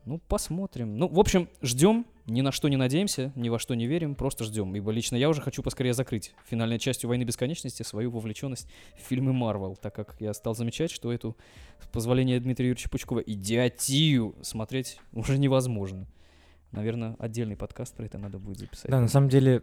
Ну, 0.06 0.18
посмотрим. 0.18 0.96
Ну, 0.96 1.08
в 1.08 1.18
общем, 1.18 1.48
ждем, 1.60 2.06
ни 2.26 2.40
на 2.40 2.52
что 2.52 2.68
не 2.68 2.76
надеемся, 2.76 3.32
ни 3.34 3.48
во 3.48 3.58
что 3.58 3.74
не 3.74 3.86
верим, 3.86 4.14
просто 4.14 4.44
ждем. 4.44 4.74
Ибо 4.74 4.92
лично 4.92 5.16
я 5.16 5.28
уже 5.28 5.42
хочу 5.42 5.62
поскорее 5.62 5.92
закрыть 5.92 6.34
финальной 6.48 6.78
частью 6.78 7.08
«Войны 7.08 7.24
бесконечности» 7.24 7.82
свою 7.82 8.10
вовлеченность 8.10 8.68
в 8.96 9.00
фильмы 9.06 9.32
Марвел, 9.32 9.76
так 9.76 9.94
как 9.94 10.16
я 10.20 10.32
стал 10.32 10.54
замечать, 10.54 10.90
что 10.90 11.12
эту, 11.12 11.36
с 11.82 11.86
позволения 11.88 12.40
Дмитрия 12.40 12.68
Юрьевича 12.68 12.88
Пучкова, 12.88 13.20
идиотию 13.20 14.36
смотреть 14.40 14.98
уже 15.12 15.36
невозможно. 15.36 16.06
Наверное, 16.72 17.16
отдельный 17.18 17.56
подкаст 17.56 17.94
про 17.96 18.04
это 18.06 18.18
надо 18.18 18.38
будет 18.38 18.58
записать. 18.58 18.90
Да, 18.90 19.00
на 19.00 19.08
самом 19.08 19.28
деле, 19.28 19.62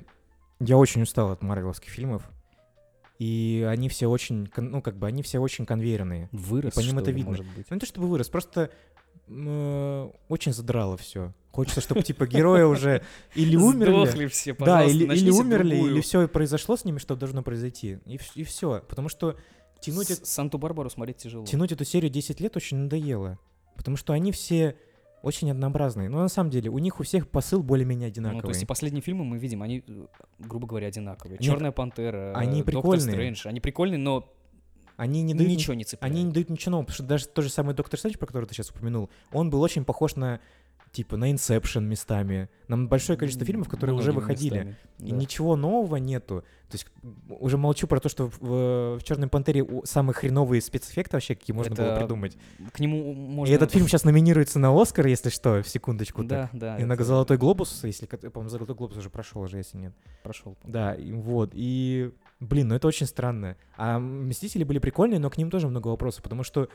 я 0.60 0.78
очень 0.78 1.02
устал 1.02 1.32
от 1.32 1.42
марвеловских 1.42 1.90
фильмов. 1.90 2.30
И 3.20 3.66
они 3.68 3.90
все 3.90 4.08
очень, 4.08 4.48
ну, 4.58 4.82
как 4.82 4.98
бы, 4.98 5.08
они 5.08 5.24
все 5.24 5.40
очень 5.40 5.66
конвейерные. 5.66 6.30
Вырос, 6.32 6.74
по 6.74 6.82
ним 6.82 7.00
это 7.00 7.10
ли, 7.10 7.18
видно. 7.18 7.32
может 7.32 7.46
быть. 7.56 7.66
Ну, 7.70 7.76
не 7.76 7.80
то 7.80 7.86
чтобы 7.88 8.08
вырос, 8.08 8.30
просто 8.30 8.70
э, 9.28 10.10
очень 10.30 10.54
задрало 10.54 10.98
все. 10.98 11.34
Хочется, 11.52 11.82
чтобы, 11.82 12.04
типа, 12.04 12.28
герои 12.28 12.62
уже 12.62 13.02
или 13.34 13.56
умерли. 13.58 13.92
Сдохли 14.06 14.28
все, 14.28 14.54
Да, 14.54 14.84
или, 14.84 15.06
или 15.16 15.32
умерли, 15.32 15.76
другую. 15.76 15.94
или 15.94 16.02
все 16.02 16.28
произошло 16.28 16.78
с 16.78 16.86
ними, 16.86 17.00
что 17.00 17.16
должно 17.16 17.42
произойти. 17.42 17.98
И, 18.06 18.44
все. 18.44 18.84
Потому 18.88 19.10
что 19.10 19.36
тянуть, 19.80 20.10
Санту-Барбару 20.10 20.90
смотреть 20.92 21.18
тяжело. 21.18 21.46
тянуть 21.46 21.72
эту 21.72 21.86
серию 21.86 22.12
10 22.12 22.40
лет 22.40 22.56
очень 22.56 22.78
надоело. 22.78 23.40
Потому 23.76 23.98
что 23.98 24.14
они 24.14 24.32
все 24.32 24.76
очень 25.24 25.50
однообразные. 25.52 26.10
Но 26.10 26.20
на 26.20 26.28
самом 26.28 26.50
деле 26.50 26.70
у 26.70 26.80
них 26.80 27.00
у 27.00 27.04
всех 27.04 27.30
посыл 27.30 27.64
более-менее 27.64 28.08
одинаковый. 28.08 28.42
Ну, 28.42 28.48
то 28.48 28.50
есть 28.50 28.64
и 28.64 28.66
последние 28.66 29.02
фильмы 29.02 29.26
мы 29.26 29.38
видим, 29.38 29.62
они, 29.64 29.84
э, 29.88 30.06
грубо 30.40 30.68
говоря, 30.68 30.88
одинаковые. 30.88 31.34
Нет, 31.34 31.42
Черная 31.42 31.72
пантера, 31.72 32.34
они 32.36 32.62
Доктор 32.62 32.74
прикольные. 32.74 33.14
Стрэндж. 33.14 33.48
Они 33.48 33.60
прикольные, 33.60 33.98
но 33.98 34.34
Они 34.96 35.22
не 35.22 35.36
дают 35.36 35.52
ничего 35.52 35.76
не 35.76 35.84
цепляет. 35.84 36.12
Они 36.12 36.24
не 36.24 36.32
дают 36.32 36.50
ничего 36.50 36.72
нового, 36.72 36.86
потому 36.86 36.96
что 36.96 37.04
даже 37.04 37.28
тот 37.28 37.46
же 37.46 37.52
самый 37.52 37.76
Доктор 37.76 38.00
Стрэндж, 38.00 38.18
про 38.18 38.26
который 38.26 38.46
ты 38.46 38.56
сейчас 38.56 38.72
упомянул, 38.72 39.10
он 39.32 39.50
был 39.50 39.62
очень 39.62 39.86
похож 39.86 40.16
на, 40.16 40.40
типа, 40.92 41.18
на 41.18 41.32
Инсепшн 41.32 41.84
местами, 41.84 42.50
на 42.68 42.78
большое 42.78 43.18
количество 43.18 43.46
фильмов, 43.46 43.70
которые 43.70 43.96
уже 43.96 44.12
Многими 44.12 44.22
выходили. 44.22 44.54
местами, 44.58 44.76
И 45.00 45.12
да. 45.12 45.18
ничего 45.18 45.56
нового 45.56 45.98
нету. 45.98 46.44
То 46.70 46.76
есть 46.76 46.88
уже 47.30 47.58
молчу 47.58 47.88
про 47.88 48.00
то, 48.00 48.10
что 48.10 48.28
в, 48.28 48.98
в 48.98 49.04
Черной 49.04 49.28
Пантере 49.30 49.66
самые 49.86 50.14
хреновые 50.14 50.62
спецэффекты 50.62 51.16
вообще, 51.16 51.36
какие 51.36 51.56
можно 51.56 51.76
было 51.76 51.86
Это 51.86 52.00
придумать. 52.00 52.38
К 52.74 52.80
нему 52.80 53.14
можно... 53.14 53.52
И 53.52 53.56
этот 53.56 53.72
фильм 53.72 53.88
сейчас 53.88 54.04
номинируется 54.04 54.60
на 54.60 54.80
Оскар, 54.80 55.08
если 55.08 55.30
что, 55.30 55.62
в 55.62 55.70
секундочку. 55.70 56.24
Да, 56.24 56.50
так. 56.52 56.60
да. 56.60 56.78
И 56.78 56.84
на 56.84 56.94
это 56.94 57.04
Золотой 57.04 57.38
глобус, 57.38 57.84
если, 57.84 58.06
по-моему, 58.06 58.50
Золотой 58.50 58.76
глобус 58.76 58.98
уже 58.98 59.10
прошел 59.10 59.42
уже, 59.42 59.58
если 59.58 59.78
нет. 59.78 59.94
Прошел. 60.24 60.58
Да, 60.66 60.94
и 60.94 61.12
вот. 61.14 61.52
И, 61.54 62.12
блин, 62.42 62.68
ну 62.68 62.76
это 62.76 62.88
очень 62.88 63.06
странно. 63.06 63.56
А 63.78 64.00
Мстители 64.00 64.64
были 64.66 64.80
прикольные, 64.80 65.20
но 65.20 65.30
к 65.30 65.38
ним 65.38 65.50
тоже 65.50 65.68
много 65.70 65.88
вопросов, 65.88 66.24
потому 66.24 66.44
что 66.44 66.68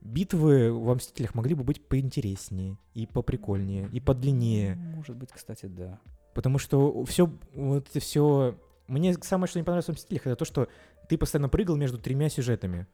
битвы 0.00 0.72
во 0.72 0.94
Мстителях 0.94 1.34
могли 1.34 1.54
бы 1.54 1.64
быть 1.64 1.86
поинтереснее, 1.86 2.76
и 2.94 3.06
поприкольнее, 3.06 3.88
и 3.92 4.00
подлиннее. 4.00 4.76
Может 4.76 5.16
быть, 5.16 5.30
кстати, 5.32 5.66
да. 5.66 5.98
Потому 6.34 6.58
что 6.58 7.04
все, 7.04 7.30
вот 7.54 7.88
все... 7.88 8.58
Мне 8.88 9.14
самое, 9.14 9.48
что 9.48 9.58
не 9.58 9.64
понравилось 9.64 9.86
в 9.86 9.92
«Мстителях», 9.92 10.26
это 10.26 10.36
то, 10.36 10.44
что 10.44 10.68
ты 11.08 11.18
постоянно 11.18 11.48
прыгал 11.48 11.76
между 11.76 11.98
тремя 11.98 12.28
сюжетами. 12.28 12.86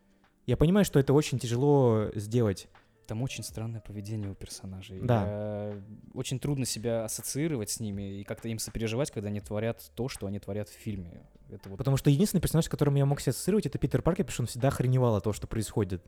Я 0.46 0.56
понимаю, 0.56 0.84
что 0.84 0.98
это 0.98 1.12
очень 1.12 1.38
тяжело 1.38 2.10
сделать. 2.14 2.68
Там 3.06 3.20
очень 3.22 3.42
странное 3.44 3.80
поведение 3.80 4.30
у 4.30 4.34
персонажей. 4.34 5.00
Да. 5.02 5.24
Я- 5.26 5.82
Очень 6.14 6.38
трудно 6.38 6.64
себя 6.64 7.04
ассоциировать 7.04 7.68
с 7.68 7.80
ними 7.80 8.20
и 8.20 8.24
как-то 8.24 8.48
им 8.48 8.58
сопереживать, 8.58 9.10
когда 9.10 9.28
они 9.28 9.40
творят 9.40 9.90
то, 9.96 10.08
что 10.08 10.26
они 10.26 10.38
творят 10.38 10.68
в 10.68 10.72
фильме. 10.72 11.26
Это 11.50 11.68
вот 11.68 11.76
Потому 11.78 11.96
что 11.96 12.10
единственный 12.10 12.40
персонаж, 12.40 12.64
с 12.64 12.68
которым 12.68 12.94
я 12.94 13.04
мог 13.04 13.20
себя 13.20 13.30
ассоциировать, 13.30 13.66
это 13.66 13.78
Питер 13.78 14.02
Паркер, 14.02 14.24
потому 14.24 14.32
что 14.34 14.42
он 14.44 14.46
всегда 14.46 14.68
охреневал 14.68 15.16
от 15.16 15.24
того, 15.24 15.34
что 15.34 15.46
происходит. 15.46 16.02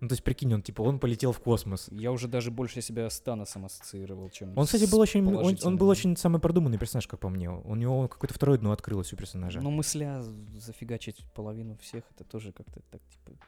Ну, 0.00 0.08
то 0.08 0.14
есть, 0.14 0.24
прикинь, 0.24 0.52
он, 0.54 0.62
типа, 0.62 0.80
он 0.80 0.98
полетел 0.98 1.32
в 1.32 1.40
космос. 1.40 1.88
Я 1.90 2.10
уже 2.10 2.26
даже 2.26 2.50
больше 2.50 2.80
себя 2.80 3.10
с 3.10 3.20
Таносом 3.20 3.66
ассоциировал, 3.66 4.30
чем 4.30 4.56
Он, 4.56 4.64
кстати, 4.64 4.90
был 4.90 4.98
очень, 4.98 5.26
он, 5.26 5.58
он 5.62 5.76
был 5.76 5.88
очень 5.88 6.16
самый 6.16 6.40
продуманный 6.40 6.78
персонаж, 6.78 7.06
как 7.06 7.20
по 7.20 7.28
мне. 7.28 7.50
У 7.50 7.74
него 7.74 8.08
какое-то 8.08 8.34
второе 8.34 8.58
дно 8.58 8.72
открылось 8.72 9.12
у 9.12 9.16
персонажа. 9.16 9.60
Но 9.60 9.70
мысля 9.70 10.22
зафигачить 10.54 11.22
половину 11.34 11.76
всех, 11.76 12.04
это 12.14 12.24
тоже 12.24 12.52
как-то 12.52 12.80
так, 12.90 13.02
типа, 13.08 13.38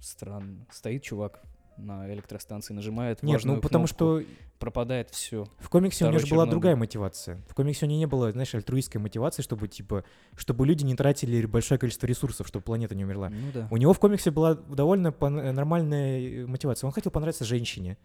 странно. 0.00 0.66
Стоит 0.70 1.02
чувак 1.02 1.42
на 1.76 2.12
электростанции, 2.12 2.74
нажимает 2.74 3.22
Нет, 3.22 3.42
ну 3.44 3.60
потому 3.60 3.86
кнопку, 3.86 4.22
что 4.22 4.22
пропадает 4.58 5.10
все. 5.10 5.46
в 5.58 5.68
комиксе 5.70 6.04
у 6.04 6.08
него 6.08 6.18
Второй 6.18 6.28
же 6.28 6.34
была 6.34 6.46
другая 6.46 6.76
мотивация. 6.76 7.40
В 7.48 7.54
комиксе 7.54 7.86
у 7.86 7.88
него 7.88 7.98
не 7.98 8.06
было, 8.06 8.30
знаешь, 8.32 8.54
альтруистской 8.54 9.00
мотивации, 9.00 9.42
чтобы, 9.42 9.68
типа, 9.68 10.04
чтобы 10.36 10.66
люди 10.66 10.84
не 10.84 10.94
тратили 10.94 11.46
большое 11.46 11.78
количество 11.78 12.06
ресурсов, 12.06 12.46
чтобы 12.48 12.62
планета 12.64 12.94
не 12.94 13.04
умерла. 13.04 13.30
Ну 13.30 13.50
да. 13.54 13.68
У 13.70 13.76
него 13.76 13.92
в 13.94 13.98
комиксе 13.98 14.30
была 14.30 14.54
довольно 14.54 15.08
пон- 15.08 15.52
нормальная 15.52 16.20
э, 16.20 16.46
мотивация. 16.46 16.86
Он 16.86 16.92
хотел 16.92 17.10
понравиться 17.12 17.44
женщине. 17.44 17.96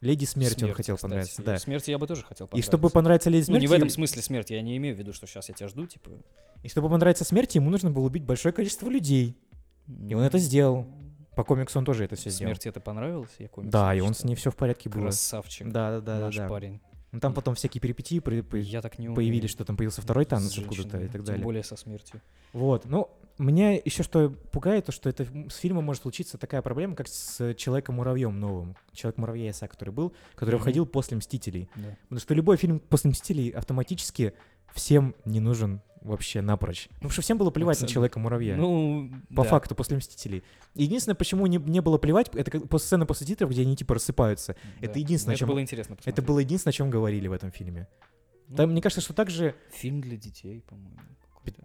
Леди 0.00 0.24
Смерти 0.24 0.54
он 0.54 0.58
Смерть, 0.60 0.76
хотел 0.76 0.96
кстати. 0.96 1.10
понравиться, 1.10 1.42
да. 1.42 1.58
Смерти 1.58 1.90
я 1.92 1.98
бы 1.98 2.08
тоже 2.08 2.24
хотел 2.24 2.46
И 2.46 2.50
понравиться. 2.50 2.70
чтобы 2.70 2.90
понравиться 2.90 3.30
Леди 3.30 3.42
Ну, 3.42 3.46
Смерти... 3.46 3.60
не 3.62 3.66
в 3.68 3.72
этом 3.72 3.88
смысле 3.88 4.22
смерти, 4.22 4.52
я 4.54 4.62
не 4.62 4.76
имею 4.78 4.96
в 4.96 4.98
виду, 4.98 5.12
что 5.12 5.28
сейчас 5.28 5.48
я 5.48 5.54
тебя 5.54 5.68
жду, 5.68 5.86
типа. 5.86 6.10
И 6.64 6.68
чтобы 6.68 6.88
понравиться 6.88 7.24
смерти, 7.24 7.58
ему 7.58 7.70
нужно 7.70 7.92
было 7.92 8.06
убить 8.06 8.24
большое 8.24 8.52
количество 8.52 8.88
людей. 8.88 9.36
И 10.08 10.14
он 10.14 10.22
это 10.24 10.38
сделал. 10.38 10.86
По 11.34 11.44
комиксу 11.44 11.78
он 11.78 11.84
тоже 11.84 12.04
это 12.04 12.16
все 12.16 12.30
сделал. 12.30 12.50
Смерти 12.50 12.68
это 12.68 12.80
понравилось? 12.80 13.30
Я 13.38 13.48
комикс 13.48 13.72
Да, 13.72 13.94
и 13.94 14.00
он 14.00 14.14
с 14.14 14.24
ней 14.24 14.34
все 14.34 14.50
в 14.50 14.56
порядке 14.56 14.88
было. 14.90 15.02
Красавчик. 15.02 15.68
Да, 15.70 15.90
да, 15.92 16.00
да, 16.00 16.20
наш 16.20 16.36
да. 16.36 16.42
да. 16.44 16.48
парень. 16.48 16.80
Ну 17.10 17.20
там 17.20 17.34
потом 17.34 17.54
всякие 17.54 17.80
перипетии 17.80 18.20
при- 18.20 18.40
при- 18.40 18.62
Я 18.62 18.80
так 18.80 18.98
не 18.98 19.06
умею. 19.08 19.16
появились, 19.16 19.50
что 19.50 19.64
там 19.66 19.76
появился 19.76 20.00
второй 20.00 20.24
танец 20.24 20.52
с 20.54 20.58
откуда-то 20.58 20.98
и 20.98 21.04
так 21.04 21.12
Тем 21.16 21.24
далее. 21.24 21.44
более 21.44 21.62
со 21.62 21.76
смертью. 21.76 22.22
Вот, 22.54 22.86
ну, 22.86 23.10
меня 23.38 23.72
еще 23.74 24.02
что 24.02 24.30
пугает, 24.50 24.86
то 24.86 24.92
что 24.92 25.10
это 25.10 25.26
с 25.50 25.56
фильмом 25.56 25.84
может 25.84 26.02
случиться 26.02 26.38
такая 26.38 26.62
проблема, 26.62 26.94
как 26.96 27.08
с 27.08 27.54
Человеком-муравьем 27.54 28.38
новым. 28.40 28.76
Человек-муравья 28.92 29.50
Иса, 29.50 29.68
который 29.68 29.90
был, 29.90 30.14
который 30.34 30.54
Мгм. 30.54 30.60
выходил 30.60 30.86
после 30.86 31.18
Мстителей. 31.18 31.68
Да. 31.76 31.96
Потому 32.04 32.20
что 32.20 32.32
любой 32.34 32.56
фильм 32.56 32.78
после 32.80 33.10
Мстителей 33.10 33.50
автоматически 33.50 34.32
всем 34.74 35.14
не 35.24 35.40
нужен 35.40 35.80
вообще 36.00 36.40
напрочь. 36.40 36.88
Ну, 36.90 36.94
потому 36.96 37.10
что 37.12 37.22
всем 37.22 37.38
было 37.38 37.50
плевать 37.50 37.76
на 37.78 37.84
Абсолютно. 37.84 37.92
Человека-муравья. 37.94 38.56
Ну, 38.56 39.08
по 39.36 39.44
да. 39.44 39.48
факту, 39.50 39.74
после 39.76 39.96
«Мстителей». 39.96 40.42
Единственное, 40.74 41.14
почему 41.14 41.46
не, 41.46 41.58
не 41.58 41.80
было 41.80 41.96
плевать, 41.98 42.28
это 42.34 42.50
как 42.50 42.68
после 42.68 42.86
сцены 42.86 43.06
после 43.06 43.26
титров, 43.26 43.50
где 43.50 43.62
они 43.62 43.76
типа 43.76 43.94
рассыпаются. 43.94 44.56
это 44.80 44.94
Да. 44.94 44.98
единственное, 45.00 45.34
о 45.34 45.36
Это 45.36 45.38
чем- 45.40 45.48
было 45.48 45.60
интересно 45.62 45.92
Это 45.92 45.98
посмотреть. 46.02 46.26
было 46.26 46.38
единственное, 46.40 46.72
о 46.72 46.74
чем 46.74 46.90
говорили 46.90 47.28
в 47.28 47.32
этом 47.32 47.52
фильме. 47.52 47.86
Ну, 48.48 48.56
Там, 48.56 48.70
мне 48.72 48.82
кажется, 48.82 49.00
что 49.00 49.14
также 49.14 49.54
Фильм 49.70 50.00
для 50.00 50.16
детей, 50.16 50.62
по-моему. 50.68 50.98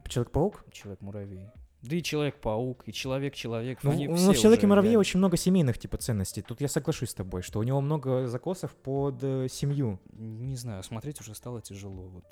Человек-паук, 0.07 0.65
Человек-муравей. 0.71 1.47
Да 1.81 1.95
и 1.95 2.01
Человек-паук, 2.01 2.83
и 2.87 2.93
Человек-человек. 2.93 3.79
ну, 3.83 3.91
они 3.91 4.07
ну, 4.07 4.15
в 4.15 4.37
«Человеке 4.37 4.61
уже 4.61 4.67
муравье» 4.67 4.89
реально. 4.91 4.99
очень 4.99 5.17
много 5.19 5.37
семейных 5.37 5.77
типа 5.77 5.97
ценностей. 5.97 6.41
Тут 6.41 6.59
я 6.61 6.67
соглашусь 6.67 7.09
с 7.09 7.13
тобой, 7.13 7.41
что 7.43 7.59
у 7.59 7.63
него 7.63 7.81
много 7.81 8.27
закосов 8.27 8.75
под 8.75 9.19
э, 9.23 9.47
семью. 9.49 9.99
Не 10.13 10.55
знаю, 10.55 10.83
смотреть 10.83 11.21
уже 11.21 11.35
стало 11.35 11.61
тяжело. 11.61 12.07
Вот. 12.07 12.25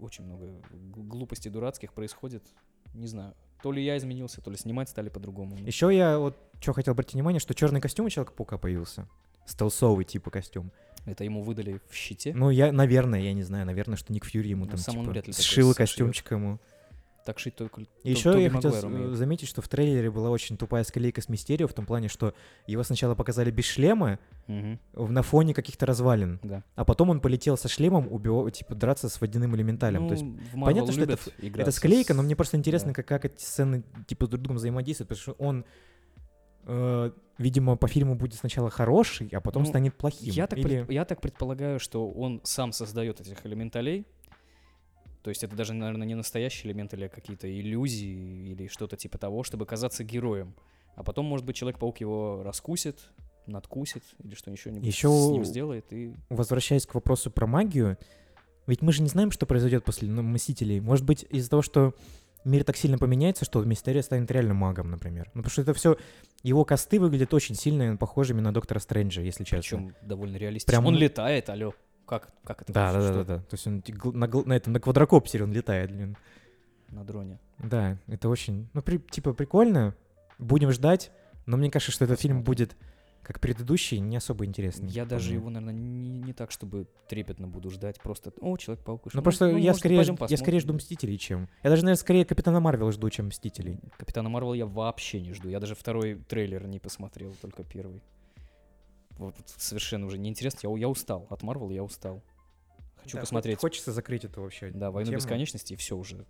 Очень 0.00 0.24
много 0.24 0.60
глупостей 0.94 1.50
дурацких 1.50 1.92
происходит. 1.92 2.42
Не 2.94 3.06
знаю. 3.06 3.34
То 3.62 3.72
ли 3.72 3.82
я 3.84 3.96
изменился, 3.96 4.40
то 4.40 4.50
ли 4.50 4.56
снимать 4.56 4.88
стали 4.88 5.08
по-другому. 5.08 5.56
Еще 5.56 5.94
я 5.94 6.18
вот 6.18 6.36
что 6.60 6.72
хотел 6.72 6.92
обратить 6.92 7.14
внимание, 7.14 7.40
что 7.40 7.54
черный 7.54 7.80
костюм 7.80 8.06
у 8.06 8.10
Человека-паука 8.10 8.58
появился. 8.58 9.08
Стелсовый 9.46 10.04
типа 10.04 10.30
костюм. 10.30 10.72
Это 11.04 11.24
ему 11.24 11.42
выдали 11.42 11.80
в 11.88 11.94
щите. 11.94 12.34
Ну, 12.34 12.50
я, 12.50 12.72
наверное, 12.72 13.20
я 13.20 13.32
не 13.32 13.42
знаю, 13.42 13.64
наверное, 13.64 13.96
что 13.96 14.12
Ник 14.12 14.24
Фьюри 14.24 14.50
ему 14.50 14.64
Ну, 14.64 14.72
там 14.72 14.78
типа 14.78 15.32
сшил 15.32 15.72
костюмчик 15.74 16.32
ему. 16.32 16.58
Так 17.26 17.38
шить 17.40 17.56
только 17.56 17.82
еще 18.04 18.32
Тоби 18.32 18.42
я 18.44 18.50
хотел 18.50 18.72
умеет. 18.86 19.16
заметить, 19.16 19.48
что 19.48 19.60
в 19.60 19.68
трейлере 19.68 20.10
была 20.10 20.30
очень 20.30 20.56
тупая 20.56 20.84
склейка 20.84 21.20
с 21.20 21.28
Мистерио 21.28 21.66
в 21.66 21.72
том 21.74 21.84
плане, 21.84 22.06
что 22.08 22.32
его 22.68 22.82
сначала 22.84 23.14
показали 23.16 23.50
без 23.50 23.64
шлема 23.64 24.18
в- 24.46 25.10
на 25.10 25.22
фоне 25.22 25.52
каких-то 25.52 25.86
развалин, 25.86 26.38
Да. 26.44 26.62
а 26.76 26.84
потом 26.84 27.10
он 27.10 27.20
полетел 27.20 27.56
со 27.56 27.68
шлемом, 27.68 28.06
убивал, 28.12 28.48
типа 28.50 28.76
драться 28.76 29.08
с 29.08 29.20
водяным 29.20 29.56
элементалем. 29.56 30.02
Ну, 30.04 30.08
То 30.08 30.14
есть 30.14 30.24
понятно, 30.54 30.92
что 30.92 31.02
это 31.02 31.18
это 31.42 31.70
склейка, 31.72 32.14
но 32.14 32.22
мне 32.22 32.36
просто 32.36 32.56
интересно, 32.56 32.90
да. 32.90 32.94
как, 32.94 33.06
как 33.08 33.24
эти 33.24 33.42
сцены 33.42 33.82
типа 34.06 34.28
друг 34.28 34.38
с 34.40 34.42
другом 34.44 34.56
взаимодействуют, 34.58 35.08
потому 35.08 35.22
что 35.22 35.44
он, 35.44 35.64
э, 36.66 37.10
видимо, 37.38 37.76
по 37.76 37.88
фильму 37.88 38.14
будет 38.14 38.34
сначала 38.34 38.70
хороший, 38.70 39.28
а 39.32 39.40
потом 39.40 39.64
Ну, 39.64 39.68
станет 39.68 39.94
плохим. 39.96 40.32
Я 40.32 40.46
так, 40.46 40.58
Или- 40.58 40.82
предп- 40.82 40.92
я 40.92 41.04
так 41.04 41.20
предполагаю, 41.20 41.78
что 41.80 42.08
он 42.10 42.40
сам 42.44 42.72
создает 42.72 43.20
этих 43.20 43.44
элементалей. 43.46 44.06
То 45.26 45.30
есть 45.30 45.42
это 45.42 45.56
даже, 45.56 45.72
наверное, 45.72 46.06
не 46.06 46.14
настоящие 46.14 46.70
элементы 46.70 46.94
или 46.94 47.08
какие-то 47.08 47.50
иллюзии 47.50 48.52
или 48.52 48.68
что-то 48.68 48.96
типа 48.96 49.18
того, 49.18 49.42
чтобы 49.42 49.66
казаться 49.66 50.04
героем. 50.04 50.54
А 50.94 51.02
потом, 51.02 51.26
может 51.26 51.44
быть, 51.44 51.56
Человек-паук 51.56 51.98
его 51.98 52.44
раскусит, 52.44 53.00
надкусит 53.46 54.04
или 54.22 54.36
что 54.36 54.52
еще 54.52 54.70
нибудь 54.70 54.86
Ещё 54.86 55.10
с 55.10 55.32
ним 55.32 55.44
сделает. 55.44 55.92
И 55.92 56.14
возвращаясь 56.28 56.86
к 56.86 56.94
вопросу 56.94 57.32
про 57.32 57.48
магию, 57.48 57.98
ведь 58.68 58.82
мы 58.82 58.92
же 58.92 59.02
не 59.02 59.08
знаем, 59.08 59.32
что 59.32 59.46
произойдет 59.46 59.84
после 59.84 60.08
ну, 60.08 60.22
Мстителей. 60.22 60.78
Может 60.78 61.04
быть, 61.04 61.26
из-за 61.28 61.50
того, 61.50 61.62
что 61.62 61.92
мир 62.44 62.62
так 62.62 62.76
сильно 62.76 62.96
поменяется, 62.96 63.44
что 63.44 63.64
Мистерио 63.64 64.02
станет 64.02 64.30
реально 64.30 64.54
магом, 64.54 64.92
например. 64.92 65.28
Ну, 65.34 65.42
потому 65.42 65.50
что 65.50 65.62
это 65.62 65.74
все... 65.74 65.98
Его 66.44 66.64
косты 66.64 67.00
выглядят 67.00 67.34
очень 67.34 67.56
сильно 67.56 67.96
похожими 67.96 68.40
на 68.40 68.54
Доктора 68.54 68.78
Стрэнджа, 68.78 69.22
если 69.22 69.42
честно. 69.42 69.58
причем 69.58 69.94
довольно 70.02 70.36
реалистично. 70.36 70.70
Прям 70.70 70.86
Он 70.86 70.94
летает, 70.94 71.50
алло. 71.50 71.74
Как, 72.06 72.30
как 72.44 72.62
это? 72.62 72.72
Да, 72.72 72.92
да, 72.92 73.00
да, 73.00 73.12
да, 73.12 73.24
да. 73.24 73.38
То 73.40 73.54
есть 73.54 73.66
он 73.66 73.82
на, 74.14 74.26
на 74.26 74.52
этом, 74.52 74.72
на 74.72 74.80
квадрокоптере 74.80 75.44
он 75.44 75.52
летает, 75.52 75.90
блин. 75.90 76.16
На 76.90 77.04
дроне. 77.04 77.40
Да, 77.58 77.98
это 78.06 78.28
очень, 78.28 78.68
ну, 78.72 78.82
при- 78.82 78.98
типа, 78.98 79.32
прикольно. 79.32 79.94
Будем 80.38 80.70
ждать, 80.70 81.10
но 81.46 81.56
мне 81.56 81.70
кажется, 81.70 81.90
что 81.92 82.04
этот 82.04 82.20
фильм 82.20 82.42
будет, 82.42 82.76
как 83.22 83.40
предыдущий, 83.40 83.98
не 83.98 84.18
особо 84.18 84.44
интересный. 84.44 84.88
Я 84.88 85.04
даже 85.04 85.32
его, 85.34 85.50
наверное, 85.50 85.74
не, 85.74 86.20
не 86.20 86.32
так, 86.32 86.52
чтобы 86.52 86.86
трепетно 87.08 87.48
буду 87.48 87.70
ждать. 87.70 87.98
Просто, 88.00 88.32
о, 88.40 88.56
Человек-паук. 88.56 89.12
Ну, 89.12 89.22
просто 89.22 89.46
я, 89.46 89.52
может, 89.70 89.78
скорее, 89.78 89.96
я 90.28 90.36
скорее 90.36 90.60
жду. 90.60 90.74
Мстителей, 90.74 91.18
чем... 91.18 91.48
Я 91.64 91.70
даже, 91.70 91.82
наверное, 91.82 92.00
скорее 92.00 92.24
Капитана 92.24 92.60
Марвела 92.60 92.92
жду, 92.92 93.10
чем 93.10 93.28
Мстителей. 93.28 93.80
Капитана 93.96 94.28
Марвел 94.28 94.52
я 94.52 94.66
вообще 94.66 95.20
не 95.20 95.32
жду. 95.32 95.48
Я 95.48 95.58
даже 95.58 95.74
второй 95.74 96.14
трейлер 96.28 96.66
не 96.68 96.78
посмотрел, 96.78 97.34
только 97.40 97.64
первый. 97.64 98.00
Вот, 99.18 99.34
совершенно 99.56 100.06
уже 100.06 100.18
неинтересно. 100.18 100.68
Я, 100.68 100.76
я 100.78 100.88
устал. 100.88 101.26
От 101.30 101.42
Марвел 101.42 101.70
я 101.70 101.82
устал. 101.82 102.22
Хочу 102.96 103.16
Да, 103.16 103.20
посмотреть. 103.20 103.58
Хочется 103.58 103.92
закрыть 103.92 104.24
эту 104.24 104.42
вообще 104.42 104.70
Да, 104.70 104.90
войну 104.90 105.10
тему. 105.10 105.18
бесконечности 105.18 105.72
и 105.72 105.76
все 105.76 105.96
уже. 105.96 106.26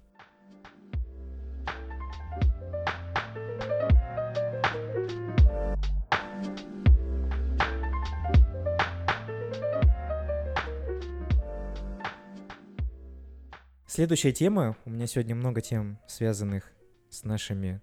Следующая 13.87 14.33
тема. 14.33 14.77
У 14.85 14.91
меня 14.91 15.07
сегодня 15.07 15.35
много 15.35 15.61
тем, 15.61 15.99
связанных 16.07 16.73
с 17.09 17.25
нашими 17.25 17.81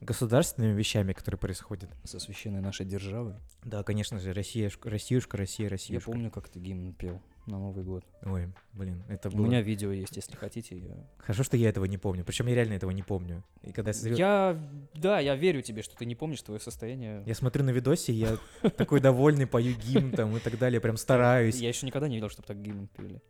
государственными 0.00 0.76
вещами, 0.76 1.12
которые 1.12 1.38
происходят. 1.38 1.90
Со 2.04 2.18
священной 2.18 2.60
нашей 2.60 2.86
державы. 2.86 3.36
Да, 3.64 3.82
конечно 3.82 4.18
же, 4.18 4.32
Россия, 4.32 4.70
Россиюшка, 4.82 5.36
Россия, 5.36 5.66
Я 5.66 5.70
Россиюшка. 5.70 6.10
помню, 6.10 6.30
как 6.30 6.48
ты 6.48 6.58
гимн 6.60 6.92
пел 6.92 7.20
на 7.46 7.58
Новый 7.58 7.84
год. 7.84 8.04
Ой, 8.24 8.52
блин, 8.72 9.04
это 9.08 9.28
У 9.28 9.32
было... 9.36 9.46
меня 9.46 9.62
видео 9.62 9.92
есть, 9.92 10.16
если 10.16 10.36
хотите. 10.36 10.76
Я... 10.76 11.06
Хорошо, 11.18 11.44
что 11.44 11.56
я 11.56 11.68
этого 11.68 11.84
не 11.84 11.96
помню. 11.96 12.24
Причем 12.24 12.48
я 12.48 12.54
реально 12.54 12.74
этого 12.74 12.90
не 12.90 13.02
помню. 13.02 13.44
И 13.62 13.72
когда 13.72 13.90
я 13.90 13.94
смотрю, 13.94 14.16
я... 14.16 14.70
Да, 14.94 15.20
я 15.20 15.36
верю 15.36 15.62
тебе, 15.62 15.82
что 15.82 15.96
ты 15.96 16.06
не 16.06 16.16
помнишь 16.16 16.42
твое 16.42 16.60
состояние. 16.60 17.22
я 17.24 17.34
смотрю 17.34 17.64
на 17.64 17.70
видосе, 17.70 18.12
я 18.12 18.36
такой 18.76 19.00
довольный, 19.00 19.46
пою 19.46 19.74
гимн 19.76 20.10
там 20.12 20.36
и 20.36 20.40
так 20.40 20.58
далее, 20.58 20.80
прям 20.80 20.96
стараюсь. 20.96 21.56
Я 21.60 21.68
еще 21.68 21.86
никогда 21.86 22.08
не 22.08 22.16
видел, 22.16 22.28
чтобы 22.28 22.48
так 22.48 22.60
гимн 22.60 22.88
пели. 22.88 23.22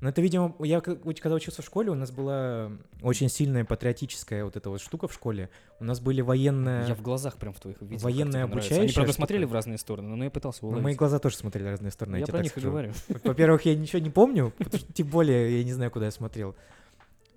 Но 0.00 0.08
это, 0.08 0.22
видимо, 0.22 0.54
я 0.60 0.80
когда 0.80 1.34
учился 1.34 1.60
в 1.60 1.64
школе, 1.66 1.90
у 1.90 1.94
нас 1.94 2.10
была 2.10 2.72
очень 3.02 3.28
сильная 3.28 3.66
патриотическая 3.66 4.44
вот 4.44 4.56
эта 4.56 4.70
вот 4.70 4.80
штука 4.80 5.08
в 5.08 5.12
школе. 5.12 5.50
У 5.78 5.84
нас 5.84 6.00
были 6.00 6.22
военные... 6.22 6.88
Я 6.88 6.94
в 6.94 7.02
глазах 7.02 7.36
прям 7.36 7.52
в 7.52 7.60
твоих 7.60 7.76
военная 7.80 8.44
тебе 8.44 8.54
нравится. 8.54 8.74
Они, 8.76 8.92
правда, 8.92 8.92
штука. 8.92 9.12
смотрели 9.12 9.44
в 9.44 9.52
разные 9.52 9.76
стороны, 9.76 10.16
но 10.16 10.24
я 10.24 10.30
пытался 10.30 10.60
Ну, 10.62 10.68
уловить. 10.68 10.84
мои 10.84 10.94
глаза 10.94 11.18
тоже 11.18 11.36
смотрели 11.36 11.66
в 11.66 11.70
разные 11.70 11.90
стороны. 11.90 12.16
Я 12.16 12.22
тебе 12.24 12.32
про 12.32 12.42
них 12.42 12.56
и 12.56 12.60
говорю. 12.60 12.92
Во-первых, 13.24 13.66
я 13.66 13.76
ничего 13.76 13.98
не 14.00 14.10
помню, 14.10 14.54
что 14.68 14.78
тем 14.78 15.06
более 15.08 15.58
я 15.58 15.64
не 15.64 15.72
знаю, 15.74 15.90
куда 15.90 16.06
я 16.06 16.10
смотрел. 16.10 16.56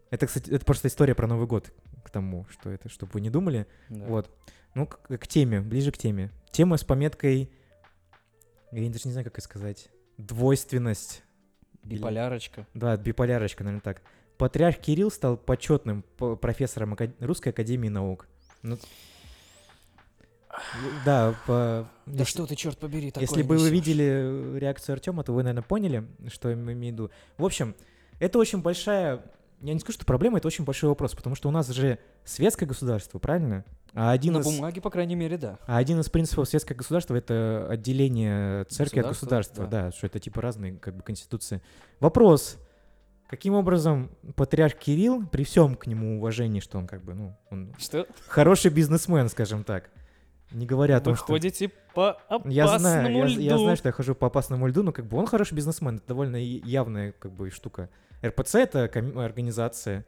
Это, 0.09 0.27
кстати, 0.27 0.49
это 0.49 0.63
просто 0.63 0.87
история 0.87 1.15
про 1.15 1.27
Новый 1.27 1.47
год 1.47 1.69
к 2.03 2.09
тому, 2.11 2.45
что 2.49 2.69
это, 2.69 2.87
чтобы 2.87 3.11
вы 3.13 3.21
не 3.21 3.29
думали. 3.29 3.67
Да. 3.89 4.05
Вот. 4.05 4.29
Ну, 4.73 4.87
к, 4.87 4.99
к 5.17 5.27
теме, 5.27 5.59
ближе 5.59 5.91
к 5.91 5.97
теме. 5.97 6.31
Тема 6.51 6.77
с 6.77 6.83
пометкой, 6.83 7.51
я 8.71 8.89
даже 8.89 9.05
не 9.05 9.11
знаю, 9.11 9.25
как 9.25 9.33
это 9.33 9.41
сказать, 9.43 9.89
двойственность. 10.17 11.23
Биполярочка. 11.83 12.65
Да, 12.73 12.95
биполярочка, 12.97 13.63
наверное, 13.63 13.81
так. 13.81 14.01
Патриарх 14.37 14.77
Кирилл 14.79 15.11
стал 15.11 15.37
почетным 15.37 16.03
профессором 16.41 16.97
Русской 17.19 17.49
Академии 17.49 17.89
Наук. 17.89 18.27
Ну, 18.61 18.77
да, 21.05 21.35
по- 21.45 21.89
Да 22.05 22.19
если- 22.19 22.23
что 22.31 22.45
ты, 22.47 22.55
черт 22.55 22.77
побери, 22.77 23.09
такое 23.11 23.23
Если 23.27 23.41
бы 23.41 23.55
вы 23.57 23.61
несёшь? 23.69 23.71
видели 23.71 24.57
реакцию 24.59 24.93
Артема, 24.93 25.23
то 25.23 25.33
вы, 25.33 25.43
наверное, 25.43 25.63
поняли, 25.63 26.05
что 26.31 26.49
я 26.49 26.55
имею 26.55 26.77
в 26.77 26.81
виду. 26.81 27.11
В 27.37 27.45
общем, 27.45 27.75
это 28.19 28.37
очень 28.39 28.61
большая... 28.61 29.23
Я 29.63 29.73
не 29.73 29.79
скажу, 29.79 29.95
что 29.95 30.05
проблема, 30.05 30.39
это 30.39 30.47
очень 30.47 30.65
большой 30.65 30.89
вопрос, 30.89 31.15
потому 31.15 31.37
что 31.37 31.47
у 31.47 31.51
нас 31.51 31.69
же 31.69 31.97
светское 32.25 32.67
государство, 32.67 33.17
правильно? 33.17 33.63
А 33.93 34.11
один, 34.11 34.33
На 34.33 34.39
из, 34.39 34.45
бумаге, 34.45 34.81
по 34.81 34.89
крайней 34.89 35.15
мере, 35.15 35.37
да. 35.37 35.57
а 35.65 35.77
один 35.77 36.01
из 36.01 36.09
принципов 36.09 36.49
светского 36.49 36.75
государства— 36.75 37.15
это 37.15 37.65
отделение 37.69 38.65
церкви 38.65 38.99
от 38.99 39.07
Государства, 39.07 39.63
государства. 39.63 39.67
Да. 39.67 39.91
что 39.95 40.07
это 40.07 40.19
типа 40.19 40.41
разные 40.41 40.73
как 40.73 40.97
бы 40.97 41.01
конституции. 41.01 41.61
Вопрос. 42.01 42.57
Каким 43.29 43.53
образом 43.53 44.11
патриарх 44.35 44.75
Кирилл, 44.75 45.25
при 45.27 45.45
всем 45.45 45.75
к 45.75 45.87
нему 45.87 46.17
уважении, 46.17 46.59
что 46.59 46.77
он 46.77 46.85
как 46.85 47.01
бы, 47.01 47.13
ну, 47.13 47.37
он 47.49 47.73
Что? 47.79 48.05
хороший 48.27 48.69
бизнесмен, 48.69 49.29
скажем 49.29 49.63
так, 49.63 49.91
не 50.51 50.65
говоря 50.65 50.97
о 50.97 50.99
том, 50.99 51.13
Вы 51.13 51.17
что... 51.17 51.27
ходите 51.27 51.71
по 51.93 52.11
опасному 52.27 52.51
Я 52.53 52.77
знаю, 52.77 53.15
я, 53.15 53.25
льду. 53.25 53.39
я 53.39 53.57
знаю, 53.57 53.77
что 53.77 53.87
я 53.87 53.93
хожу 53.93 54.13
по 54.13 54.27
опасному 54.27 54.67
льду, 54.67 54.83
но 54.83 54.91
как 54.91 55.05
бы 55.05 55.17
он 55.17 55.25
хороший 55.25 55.53
бизнесмен, 55.53 55.95
это 55.95 56.07
довольно 56.09 56.35
явная 56.35 57.13
как 57.13 57.31
бы 57.31 57.49
штука. 57.49 57.89
РПЦ 58.23 58.55
это 58.55 58.83
организация 58.83 60.05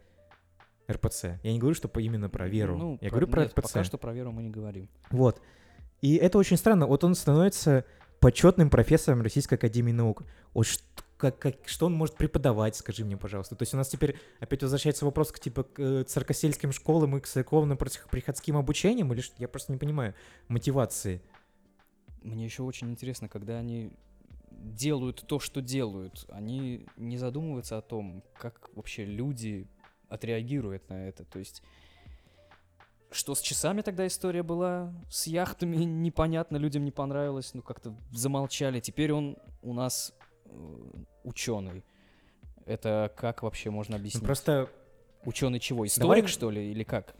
РПЦ. 0.90 1.24
Я 1.44 1.52
не 1.52 1.60
говорю, 1.60 1.76
что 1.76 1.88
именно 2.00 2.30
про 2.30 2.48
веру. 2.48 2.78
Ну, 2.78 2.98
я 3.02 3.10
говорю 3.10 3.28
про 3.28 3.42
нет, 3.44 3.52
РПЦ. 3.58 3.74
пока 3.74 3.84
что 3.84 3.98
про 3.98 4.14
веру 4.14 4.32
мы 4.32 4.44
не 4.44 4.50
говорим. 4.50 4.88
Вот. 5.10 5.42
И 6.02 6.16
это 6.16 6.38
очень 6.38 6.58
странно. 6.58 6.86
Вот 6.86 7.04
он 7.04 7.16
становится 7.16 7.86
почетным 8.20 8.70
профессором 8.70 9.22
Российской 9.22 9.56
Академии 9.56 9.92
Наук. 9.92 10.24
Вот 10.54 10.68
что, 10.68 10.84
как, 11.18 11.40
как- 11.40 11.68
что 11.68 11.88
он 11.88 11.94
может 11.94 12.16
преподавать, 12.16 12.76
скажи 12.76 13.04
мне, 13.04 13.18
пожалуйста. 13.18 13.56
То 13.56 13.64
есть 13.64 13.74
у 13.74 13.78
нас 13.78 13.88
теперь 13.90 14.18
опять 14.40 14.62
возвращается 14.62 15.06
вопрос 15.06 15.32
к 15.32 15.40
типа 15.40 15.64
к 15.64 15.80
э, 15.80 16.04
церковно-сельским 16.04 16.72
школам 16.72 17.18
и 17.18 17.20
к 17.22 17.28
церковно-приходским 17.28 18.58
обучениям, 18.58 19.12
или 19.14 19.22
что? 19.22 19.36
Я 19.40 19.48
просто 19.48 19.72
не 19.72 19.78
понимаю 19.78 20.14
мотивации. 20.48 21.22
Мне 22.22 22.46
еще 22.46 22.64
очень 22.64 22.90
интересно, 22.90 23.30
когда 23.30 23.58
они 23.58 23.92
делают 24.74 25.24
то, 25.28 25.40
что 25.40 25.62
делают, 25.62 26.26
они 26.30 26.88
не 26.98 27.18
задумываются 27.18 27.78
о 27.78 27.82
том, 27.82 28.24
как 28.38 28.70
вообще 28.76 29.06
люди 29.06 29.68
отреагируют 30.10 30.90
на 30.90 31.08
это. 31.08 31.24
То 31.26 31.40
есть, 31.40 31.62
что 33.12 33.36
с 33.36 33.42
часами 33.42 33.82
тогда 33.82 34.06
история 34.08 34.44
была, 34.44 34.94
с 35.10 35.28
яхтами 35.28 35.76
непонятно, 35.86 36.58
людям 36.58 36.84
не 36.86 36.92
понравилось, 36.92 37.54
ну 37.54 37.62
как-то 37.62 37.96
замолчали. 38.12 38.80
Теперь 38.80 39.14
он 39.14 39.38
у 39.62 39.74
нас 39.74 40.14
ученый. 41.24 41.84
Это 42.66 43.12
как 43.16 43.44
вообще 43.44 43.70
можно 43.70 43.96
Ну, 43.96 44.02
объяснить? 44.02 44.24
просто 44.24 44.70
Ученый 45.24 45.60
чего? 45.60 45.86
Историк, 45.88 46.08
Давай- 46.08 46.28
что 46.28 46.52
ли, 46.52 46.72
или 46.72 46.84
как? 46.84 47.16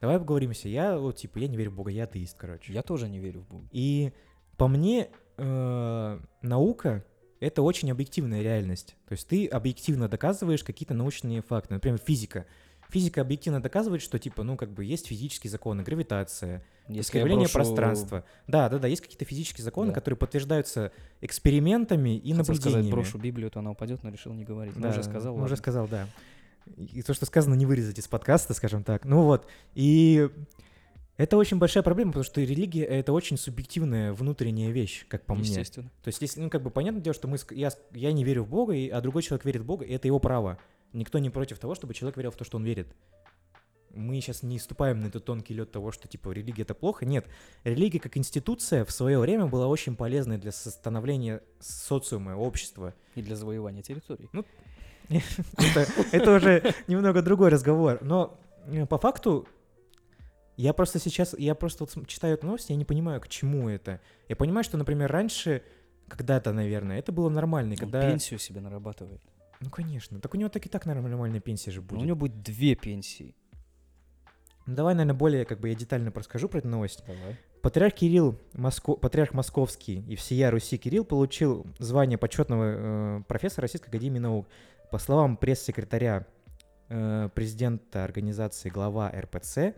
Давай 0.00 0.18
поговоримся. 0.18 0.68
Я 0.68 0.98
вот, 0.98 1.16
типа, 1.16 1.38
я 1.38 1.48
не 1.48 1.56
верю 1.58 1.70
в 1.70 1.74
Бога, 1.74 1.90
я 1.90 2.04
атеист, 2.04 2.36
короче. 2.38 2.72
Я 2.72 2.82
тоже 2.82 3.08
не 3.10 3.18
верю 3.18 3.40
в 3.42 3.46
Бога. 3.48 3.68
И 3.72 4.12
по 4.56 4.68
мне, 4.68 5.10
э, 5.36 6.18
наука— 6.42 7.04
это 7.40 7.62
очень 7.62 7.90
объективная 7.90 8.42
реальность. 8.42 8.96
То 9.08 9.12
есть 9.12 9.26
ты 9.28 9.46
объективно 9.46 10.08
доказываешь 10.08 10.62
какие-то 10.64 10.94
научные 10.94 11.42
факты. 11.42 11.74
Например, 11.74 11.98
физика. 11.98 12.46
Физика 12.90 13.22
объективно 13.22 13.62
доказывает, 13.62 14.02
что, 14.02 14.18
типа, 14.18 14.42
ну, 14.42 14.56
как 14.56 14.70
бы 14.70 14.84
есть 14.84 15.06
физические 15.06 15.50
законы, 15.50 15.82
гравитация, 15.82 16.62
Если 16.88 17.00
искривление 17.00 17.46
брошу- 17.46 17.54
пространства. 17.54 18.24
Да, 18.46 18.68
да, 18.68 18.78
да, 18.78 18.86
есть 18.86 19.00
какие-то 19.00 19.24
физические 19.24 19.64
законы, 19.64 19.88
Да. 19.88 19.94
которые 19.94 20.18
подтверждаются 20.18 20.92
экспериментами 21.22 22.16
и 22.16 22.30
Хотел 22.32 22.44
сказать, 22.44 22.64
наблюдениями. 22.64 22.90
брошу 22.92 23.18
Библию, 23.18 23.50
то 23.50 23.60
она 23.60 23.70
упадет, 23.70 24.02
но 24.02 24.10
решил 24.10 24.34
не 24.34 24.44
говорить. 24.44 24.76
Ну, 24.76 24.82
Да, 24.82 24.90
уже 24.90 25.02
сказал, 25.02 25.36
ну, 25.36 25.44
Уже 25.44 25.56
сказал, 25.56 25.88
да. 25.88 26.06
И 26.76 27.02
то, 27.02 27.14
что 27.14 27.24
сказано, 27.26 27.54
не 27.54 27.64
вырезать 27.66 27.98
из 27.98 28.06
подкаста, 28.08 28.52
скажем 28.54 28.84
так. 28.84 29.04
Ну 29.06 29.22
вот. 29.22 29.46
И 29.74 30.28
это 31.18 31.36
очень 31.36 31.58
большая 31.58 31.82
проблема, 31.82 32.12
потому 32.12 32.24
что 32.24 32.40
религия— 32.40 32.84
это 32.84 33.12
очень 33.12 33.36
субъективная 33.36 34.12
внутренняя 34.12 34.70
вещь, 34.70 35.04
как 35.08 35.24
по 35.24 35.34
мне. 35.34 35.48
Естественно. 35.48 35.90
То 36.02 36.08
есть, 36.08 36.22
если, 36.22 36.40
ну, 36.40 36.48
как 36.48 36.62
бы, 36.62 36.70
понятное 36.70 37.02
дело, 37.02 37.14
что 37.14 37.28
мы, 37.28 37.36
я, 37.50 37.70
я 37.92 38.12
не 38.12 38.24
верю 38.24 38.44
в 38.44 38.48
Бога, 38.48 38.72
и, 38.72 38.88
а 38.88 39.00
другой 39.02 39.22
человек 39.22 39.44
верит 39.44 39.62
в 39.62 39.66
Бога, 39.66 39.84
и 39.84 39.92
это 39.92 40.08
его 40.08 40.18
право. 40.18 40.58
Никто 40.92 41.18
не 41.18 41.28
против 41.28 41.58
того, 41.58 41.74
чтобы 41.74 41.92
человек 41.92 42.16
верил 42.16 42.30
в 42.30 42.36
то, 42.36 42.44
что 42.44 42.56
он 42.56 42.64
верит. 42.64 42.88
Мы 43.94 44.18
сейчас 44.22 44.42
не 44.42 44.58
ступаем 44.58 45.00
на 45.00 45.08
этот 45.08 45.26
тонкий 45.26 45.52
лед 45.52 45.70
того, 45.70 45.92
что, 45.92 46.08
типа, 46.08 46.30
религия— 46.30 46.62
это 46.64 46.72
плохо. 46.72 47.04
Нет. 47.04 47.26
Религия 47.62 48.00
как 48.00 48.16
институция 48.16 48.86
в 48.86 48.90
свое 48.90 49.18
время 49.18 49.46
была 49.46 49.66
очень 49.66 49.96
полезной 49.96 50.38
для 50.38 50.50
становления 50.50 51.42
социума, 51.60 52.36
общества. 52.36 52.94
И 53.16 53.22
для 53.22 53.36
завоевания 53.36 53.82
территорий. 53.82 54.30
это, 55.10 55.86
это 56.10 56.34
уже 56.34 56.74
немного 56.86 57.20
другой 57.20 57.50
разговор. 57.50 57.98
Но 58.00 58.38
э, 58.66 58.86
по 58.86 58.96
факту 58.96 59.46
я 60.56 60.72
просто 60.72 60.98
сейчас, 60.98 61.34
я 61.38 61.54
просто 61.54 61.84
вот 61.84 62.06
читаю 62.06 62.34
эту 62.34 62.46
новость, 62.46 62.70
я 62.70 62.76
не 62.76 62.84
понимаю, 62.84 63.20
к 63.20 63.28
чему 63.28 63.68
это. 63.68 64.00
Я 64.28 64.36
понимаю, 64.36 64.64
что, 64.64 64.76
например, 64.76 65.10
раньше, 65.10 65.62
когда-то, 66.08 66.52
наверное, 66.52 66.98
это 66.98 67.12
было 67.12 67.28
нормально. 67.28 67.72
Он 67.72 67.78
Когда... 67.78 68.08
пенсию 68.08 68.38
себе 68.38 68.60
нарабатывает. 68.60 69.22
Ну, 69.60 69.70
конечно. 69.70 70.20
Так 70.20 70.34
у 70.34 70.36
него 70.36 70.50
так 70.50 70.66
и 70.66 70.68
так 70.68 70.86
нормальная 70.86 71.40
пенсия 71.40 71.70
же 71.70 71.80
Но 71.80 71.86
будет. 71.86 72.02
у 72.02 72.04
него 72.04 72.16
будет 72.16 72.42
две 72.42 72.74
пенсии. 72.74 73.34
Ну, 74.66 74.74
давай, 74.74 74.94
наверное, 74.94 75.18
более 75.18 75.44
как 75.44 75.60
бы 75.60 75.68
я 75.68 75.74
детально 75.74 76.12
расскажу 76.14 76.48
про 76.48 76.58
эту 76.58 76.68
новость. 76.68 77.02
Давай. 77.06 77.36
Патриарх 77.62 77.94
Кирилл, 77.94 78.38
Моско... 78.54 78.94
патриарх 78.94 79.34
Московский 79.34 80.00
и 80.08 80.16
всея 80.16 80.50
Руси 80.50 80.78
Кирилл 80.78 81.04
получил 81.04 81.64
звание 81.78 82.18
почетного 82.18 82.64
э, 82.64 83.22
профессора 83.28 83.62
Российской 83.62 83.88
Академии 83.88 84.18
Наук. 84.18 84.48
По 84.90 84.98
словам 84.98 85.36
пресс-секретаря 85.36 86.26
э, 86.88 87.28
президента 87.34 88.04
организации 88.04 88.68
глава 88.68 89.10
РПЦ, 89.10 89.74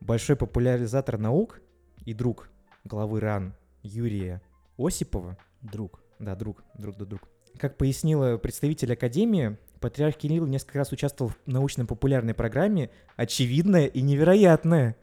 большой 0.00 0.36
популяризатор 0.36 1.18
наук 1.18 1.60
и 2.04 2.14
друг 2.14 2.50
главы 2.84 3.20
РАН 3.20 3.54
Юрия 3.82 4.42
Осипова, 4.78 5.36
Друг. 5.60 6.00
да, 6.18 6.34
друг, 6.34 6.62
друг 6.74 6.96
да 6.96 7.04
друг. 7.04 7.28
Как 7.58 7.76
пояснила 7.76 8.38
представитель 8.38 8.92
Академии, 8.92 9.58
патриарх 9.80 10.16
Кирилл 10.16 10.46
несколько 10.46 10.78
раз 10.78 10.92
участвовал 10.92 11.32
в 11.32 11.36
научно-популярной 11.46 12.34
программе 12.34 12.90
«Очевидное 13.16 13.86
и 13.86 14.00
невероятное». 14.00 14.96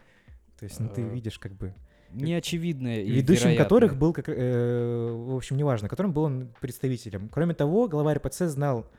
То 0.59 0.65
есть, 0.65 0.79
ну, 0.79 0.89
ты 0.89 1.01
Э, 1.01 1.09
видишь, 1.09 1.37
как 1.37 1.53
бы... 1.53 1.75
Неочевидное 2.13 3.01
и 3.01 3.11
ведущим 3.11 3.41
вероятное. 3.49 3.63
которых 3.65 3.97
был, 3.97 4.13
как, 4.13 4.29
э, 4.29 5.09
в 5.11 5.35
общем, 5.35 5.57
неважно, 5.57 5.89
которым 5.89 6.13
был 6.13 6.23
он 6.23 6.53
представителем. 6.61 7.29
Кроме 7.29 7.53
того, 7.53 7.87
глава 7.87 8.13
РПЦ 8.15 8.43
знал 8.43 8.89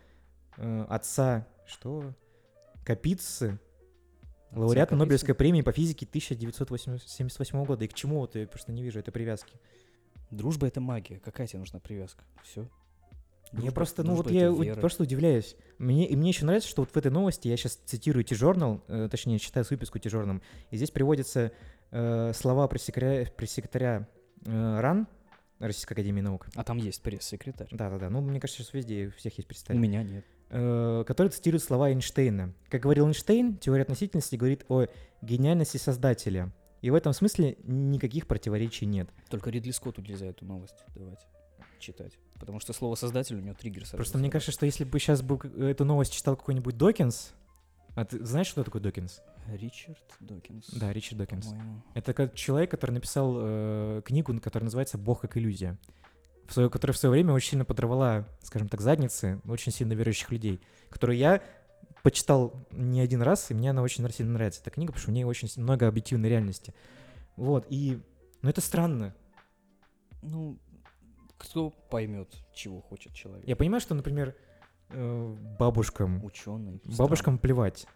э, 0.58 0.86
отца, 0.88 1.46
что? 1.66 2.12
Капицы, 2.84 3.58
Капицы? 4.50 4.96
Нобелевской 4.96 5.34
премии 5.34 5.62
по 5.62 5.72
физике 5.72 6.06
1978 6.06 7.64
года. 7.64 7.84
И 7.84 7.88
к 7.88 7.94
чему 7.94 8.18
вот 8.20 8.34
я 8.36 8.46
просто 8.46 8.72
не 8.72 8.82
вижу 8.82 8.98
этой 9.00 9.10
привязки. 9.12 9.54
Дружба— 10.30 10.66
это 10.68 10.80
магия. 10.80 11.18
Какая 11.20 11.46
тебе 11.46 11.58
нужна 11.60 11.80
привязка? 11.80 12.22
Все. 12.42 12.68
я 13.52 13.72
просто, 13.72 14.02
ну 14.02 14.14
вот 14.14 14.30
я 14.30 14.52
у- 14.52 14.74
просто 14.76 15.04
удивляюсь. 15.04 15.56
Мне, 15.78 16.06
и 16.06 16.16
мне 16.16 16.30
еще 16.30 16.44
нравится, 16.44 16.68
что 16.68 16.82
вот 16.82 16.90
в 16.90 16.96
этой 16.96 17.10
новости, 17.10 17.48
я 17.48 17.56
сейчас 17.56 17.76
цитирую 17.86 18.24
T-Journal, 18.24 18.82
э, 18.88 19.08
точнее, 19.10 19.38
читаю 19.38 19.64
с 19.64 19.70
выписку 19.70 19.98
T-Journal, 19.98 20.42
и 20.70 20.76
здесь 20.76 20.90
приводятся 20.90 21.52
э, 21.90 22.32
слова 22.34 22.68
пресс-секретаря, 22.68 23.30
пресс-секретаря 23.30 24.06
э, 24.44 24.80
РАН, 24.80 25.06
Российской 25.60 25.94
Академии 25.94 26.20
Наук. 26.20 26.46
А 26.54 26.62
там 26.62 26.76
есть 26.76 27.00
пресс-секретарь. 27.02 27.68
Да-да-да, 27.70 28.10
ну, 28.10 28.20
мне 28.20 28.38
кажется, 28.38 28.62
сейчас 28.62 28.74
везде 28.74 29.06
у 29.08 29.10
всех 29.12 29.32
есть 29.38 29.46
У 29.46 29.48
представитель. 29.48 29.80
меня 29.82 30.02
нет. 30.02 30.24
Э, 30.50 31.04
который 31.06 31.28
цитирует 31.28 31.62
слова 31.62 31.90
Эйнштейна. 31.90 32.52
Как 32.68 32.82
говорил 32.82 33.06
Эйнштейн, 33.06 33.56
теория 33.56 33.82
относительности 33.82 34.36
говорит 34.36 34.64
о 34.68 34.86
гениальности 35.22 35.76
создателя. 35.76 36.52
И 36.80 36.90
в 36.90 36.94
этом 36.94 37.12
смысле 37.12 37.56
никаких 37.64 38.26
противоречий 38.26 38.86
нет. 38.86 39.08
Только 39.28 39.50
Ридли 39.50 39.72
Скотту 39.72 40.00
нельзя 40.00 40.26
эту 40.26 40.44
новость 40.44 40.84
давать 40.94 41.26
читать. 41.80 42.12
Потому 42.38 42.60
что 42.60 42.72
слово 42.72 42.94
создатель 42.94 43.36
у 43.36 43.40
него 43.40 43.54
триггер 43.54 43.82
сразу 43.82 43.96
Просто 43.96 44.18
мне 44.18 44.30
кажется, 44.30 44.52
что 44.52 44.66
если 44.66 44.84
бы 44.84 44.98
сейчас 44.98 45.22
бы 45.22 45.38
эту 45.58 45.84
новость 45.84 46.12
читал 46.12 46.36
какой-нибудь 46.36 46.76
Докинс, 46.76 47.32
а 47.94 48.04
ты 48.04 48.24
знаешь, 48.24 48.46
что 48.46 48.62
такое 48.62 48.80
Докинс? 48.80 49.20
Ричард 49.48 49.98
Докинс. 50.20 50.70
Да, 50.70 50.92
Ричард 50.92 51.18
Докинс. 51.18 51.46
по-моему. 51.46 51.82
Это 51.94 52.30
человек, 52.34 52.70
который 52.70 52.92
написал 52.92 53.34
э, 53.38 54.02
книгу, 54.04 54.38
которая 54.40 54.66
называется 54.66 54.98
«Бог 54.98 55.22
как 55.22 55.36
иллюзия», 55.36 55.78
в 56.48 56.52
свое, 56.54 56.70
которая 56.70 56.94
в 56.94 56.98
свое 56.98 57.12
время 57.12 57.34
очень 57.34 57.50
сильно 57.50 57.64
подорвала, 57.66 58.26
скажем 58.42 58.68
так, 58.68 58.80
задницы 58.80 59.40
очень 59.46 59.70
сильно 59.70 59.92
верующих 59.92 60.32
людей, 60.32 60.60
которую 60.88 61.18
я 61.18 61.42
почитал 62.02 62.66
не 62.70 63.00
один 63.00 63.20
раз, 63.20 63.50
и 63.50 63.54
мне 63.54 63.70
она 63.70 63.82
очень 63.82 64.08
сильно 64.10 64.32
нравится, 64.32 64.62
эта 64.62 64.70
книга, 64.70 64.92
потому 64.92 65.02
что 65.02 65.10
в 65.10 65.14
ней 65.14 65.24
очень 65.24 65.48
много 65.62 65.86
объективной 65.86 66.30
реальности. 66.30 66.74
Вот, 67.36 67.66
и... 67.68 68.00
Ну, 68.40 68.48
это 68.48 68.60
странно. 68.62 69.14
Ну, 70.22 70.58
кто 71.36 71.70
поймет, 71.70 72.32
чего 72.54 72.80
хочет 72.80 73.12
человек? 73.12 73.46
Я 73.46 73.54
понимаю, 73.54 73.80
что, 73.80 73.94
например, 73.94 74.34
э, 74.88 75.36
бабушкам, 75.58 76.24
Ученый. 76.24 76.80
бабушкам 76.84 77.38
плевать. 77.38 77.86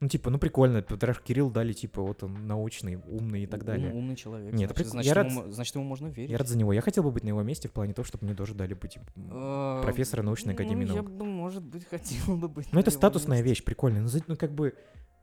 Ну, 0.00 0.08
типа, 0.08 0.30
ну, 0.30 0.38
прикольно, 0.38 0.80
Патриарх 0.80 1.22
Кирилл 1.22 1.50
дали, 1.50 1.74
типа, 1.74 2.00
вот 2.00 2.22
он 2.22 2.46
научный, 2.46 2.96
умный 2.96 3.42
и 3.42 3.46
так 3.46 3.64
далее. 3.64 3.92
умный 3.92 4.16
человек. 4.16 4.54
Нет, 4.54 4.70
значит, 4.70 4.78
прик- 4.86 4.90
значит, 4.90 5.08
я 5.08 5.14
рад 5.14 5.30
ему, 5.30 5.50
значит, 5.52 5.74
ему 5.74 5.84
можно 5.84 6.06
верить. 6.08 6.30
Я 6.30 6.38
рад 6.38 6.48
за 6.48 6.56
него. 6.56 6.72
Я 6.72 6.80
хотел 6.80 7.02
бы 7.02 7.10
быть 7.10 7.22
на 7.22 7.28
его 7.28 7.42
месте 7.42 7.68
в 7.68 7.72
плане 7.72 7.92
того, 7.92 8.06
чтобы 8.06 8.24
мне 8.24 8.34
тоже 8.34 8.54
дали 8.54 8.72
быть 8.72 8.96
м, 8.96 9.02
А, 9.30 9.82
профессора 9.82 10.22
научной 10.22 10.54
академии 10.54 10.86
ну, 10.86 10.94
Я 10.94 11.02
наук. 11.02 11.10
бы, 11.14 11.24
может 11.26 11.62
быть, 11.62 11.84
хотел 11.90 12.34
бы 12.38 12.48
быть. 12.48 12.72
Ну, 12.72 12.80
это 12.80 12.90
статусная 12.90 13.38
месте. 13.40 13.50
вещь, 13.50 13.62
прикольная. 13.62 14.00
Ну, 14.00 14.08
ну, 14.26 14.36
как 14.36 14.54
бы, 14.54 14.74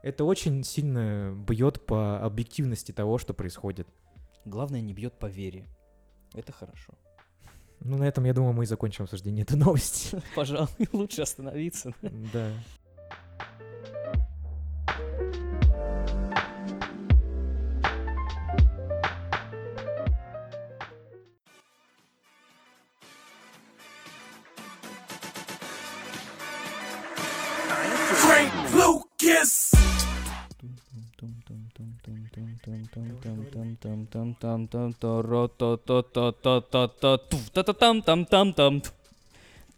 это 0.04 0.24
очень 0.26 0.64
сильно 0.64 1.34
бьет 1.50 1.84
по 1.84 2.20
объективности 2.24 2.92
того, 2.92 3.18
что 3.18 3.34
происходит. 3.34 3.88
Главное, 4.46 4.82
не 4.82 4.94
бьет 4.94 5.14
по 5.18 5.26
вере. 5.26 5.66
Это 6.36 6.52
хорошо. 6.52 6.94
Ну, 7.80 7.98
на 7.98 8.04
этом, 8.04 8.26
я 8.26 8.34
думаю, 8.36 8.54
мы 8.54 8.64
и 8.64 8.68
закончим 8.68 9.06
обсуждение 9.06 9.42
этой 9.42 9.58
новости. 9.58 10.22
Пожалуй, 10.36 10.70
лучше 10.94 11.24
остановиться. 11.24 11.94
Да. 12.32 12.52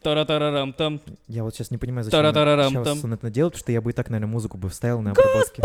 Та-та-та-рам-там. 0.01 1.01
Я 1.28 1.43
вот 1.43 1.53
сейчас 1.53 1.72
не 1.72 1.78
понимаю, 1.78 2.05
зачем 2.05 2.22
сейчас 2.22 3.03
он 3.03 3.14
это 3.14 3.30
делает, 3.30 3.53
потому 3.53 3.60
что 3.60 3.72
я 3.74 3.82
бы 3.82 3.89
и 3.91 3.93
так, 3.93 4.10
наверное, 4.10 4.32
музыку 4.32 4.57
бы 4.57 4.70
вставил 4.70 5.01
на 5.01 5.12
обработке. 5.12 5.62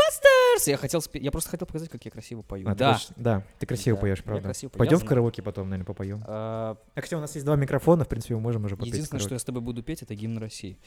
Я 0.67 0.77
хотел 0.77 1.03
я 1.15 1.31
просто 1.31 1.51
хотел 1.51 1.67
показать, 1.67 1.89
как 1.89 2.05
я 2.05 2.11
красиво 2.11 2.43
пою. 2.43 2.69
А, 2.69 2.73
ты 2.73 2.79
Да. 2.79 2.95
хочешь- 2.95 3.09
Да, 3.17 3.43
ты 3.59 3.67
красиво 3.67 3.97
Да, 3.97 4.01
поешь, 4.01 4.23
правда. 4.23 4.43
красиво 4.45 4.71
пою, 4.71 4.79
Пойдем 4.79 4.99
в 4.99 5.05
караоке 5.05 5.43
потом, 5.43 5.69
наверное, 5.69 5.87
попоем. 5.87 6.23
А, 6.27 6.77
А 6.95 7.01
хотя 7.01 7.17
у 7.17 7.21
нас 7.21 7.35
есть 7.35 7.45
два 7.45 7.57
микрофона, 7.57 8.05
в 8.05 8.09
принципе, 8.09 8.35
мы 8.35 8.41
можем 8.41 8.65
уже 8.65 8.77
попеть 8.77 8.93
Единственное, 8.95 9.21
что 9.21 9.35
я 9.35 9.39
с 9.39 9.45
тобой 9.45 9.63
буду 9.63 9.83
петь, 9.83 10.03
это 10.03 10.15
гимн 10.15 10.39
России. 10.39 10.79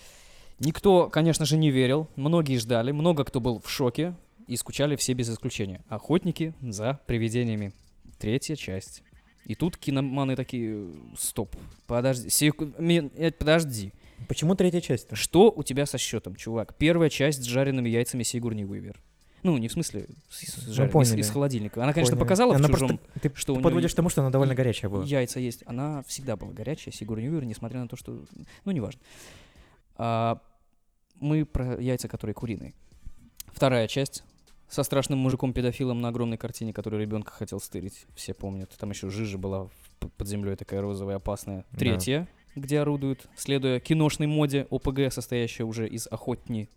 Никто, 0.59 1.09
конечно 1.09 1.45
же, 1.45 1.57
не 1.57 1.69
верил, 1.69 2.07
многие 2.15 2.57
ждали, 2.57 2.91
много 2.91 3.23
кто 3.23 3.39
был 3.39 3.61
в 3.61 3.69
шоке 3.69 4.15
и 4.47 4.55
скучали 4.57 4.95
все 4.95 5.13
без 5.13 5.29
исключения. 5.29 5.81
Охотники 5.87 6.53
за 6.61 6.99
привидениями. 7.05 7.73
Третья 8.17 8.55
часть. 8.55 9.03
И 9.45 9.55
тут 9.55 9.77
киноманы 9.77 10.35
такие, 10.35 10.89
стоп, 11.17 11.55
подожди, 11.85 12.29
секу- 12.29 12.71
э, 12.79 13.31
подожди. 13.31 13.93
Почему 14.27 14.55
третья 14.55 14.81
часть? 14.81 15.07
Что 15.15 15.51
у 15.55 15.63
тебя 15.63 15.85
со 15.85 15.97
счетом, 15.99 16.35
чувак? 16.35 16.73
Первая 16.75 17.09
часть 17.09 17.43
с 17.43 17.45
жареными 17.45 17.87
яйцами 17.87 18.23
Сигурни 18.23 18.65
Уивер. 18.65 18.99
Ну, 19.43 19.55
не 19.57 19.67
в 19.67 19.71
смысле 19.71 20.07
с, 20.29 20.57
Ну, 20.67 20.73
жареными, 20.73 21.03
из, 21.03 21.13
из 21.13 21.29
холодильника. 21.29 21.83
Она, 21.83 21.93
конечно, 21.93 22.13
Поняли. 22.15 22.23
показала 22.25 22.55
Она 22.55 22.67
в 22.67 22.71
чужом, 22.71 22.97
просто- 22.97 23.19
ты, 23.21 23.31
что 23.35 23.53
у 23.53 23.55
ты 23.55 23.59
неё 23.59 23.63
подводишь 23.63 23.91
к 23.93 23.95
тому, 23.95 24.09
что 24.09 24.21
она 24.21 24.31
довольно 24.31 24.55
горячая 24.55 24.89
была. 24.89 25.05
Яйца 25.05 25.39
есть. 25.39 25.61
Она 25.67 26.03
всегда 26.07 26.35
была 26.35 26.51
горячая, 26.51 26.93
Сигурни 26.93 27.29
Уивер, 27.29 27.45
несмотря 27.45 27.79
на 27.79 27.87
то, 27.87 27.95
что... 27.95 28.19
Ну, 28.65 28.71
неважно. 28.71 28.99
А, 29.95 30.41
мы 31.19 31.45
про 31.45 31.79
яйца, 31.81 32.07
которые 32.07 32.33
куриные. 32.33 32.73
Вторая 33.47 33.87
часть 33.87 34.23
со 34.69 34.83
страшным 34.83 35.19
мужиком-педофилом 35.19 36.01
на 36.01 36.09
огромной 36.09 36.37
картине, 36.37 36.73
который 36.73 36.99
ребенка 37.01 37.31
хотел 37.31 37.59
стырить. 37.59 38.05
Все 38.15 38.33
помнят. 38.33 38.75
Там 38.77 38.89
еще 38.89 39.09
жижа 39.09 39.37
была 39.37 39.69
под 40.17 40.27
землей 40.27 40.55
такая 40.55 40.81
розовая, 40.81 41.17
опасная. 41.17 41.65
Да. 41.71 41.77
Третья, 41.77 42.27
где 42.55 42.79
орудуют, 42.81 43.27
следуя 43.35 43.79
киношной 43.79 44.27
моде 44.27 44.67
ОПГ, 44.69 45.11
состоящая 45.11 45.63
уже 45.63 45.87
из 45.87 46.07
охотниц. 46.07 46.69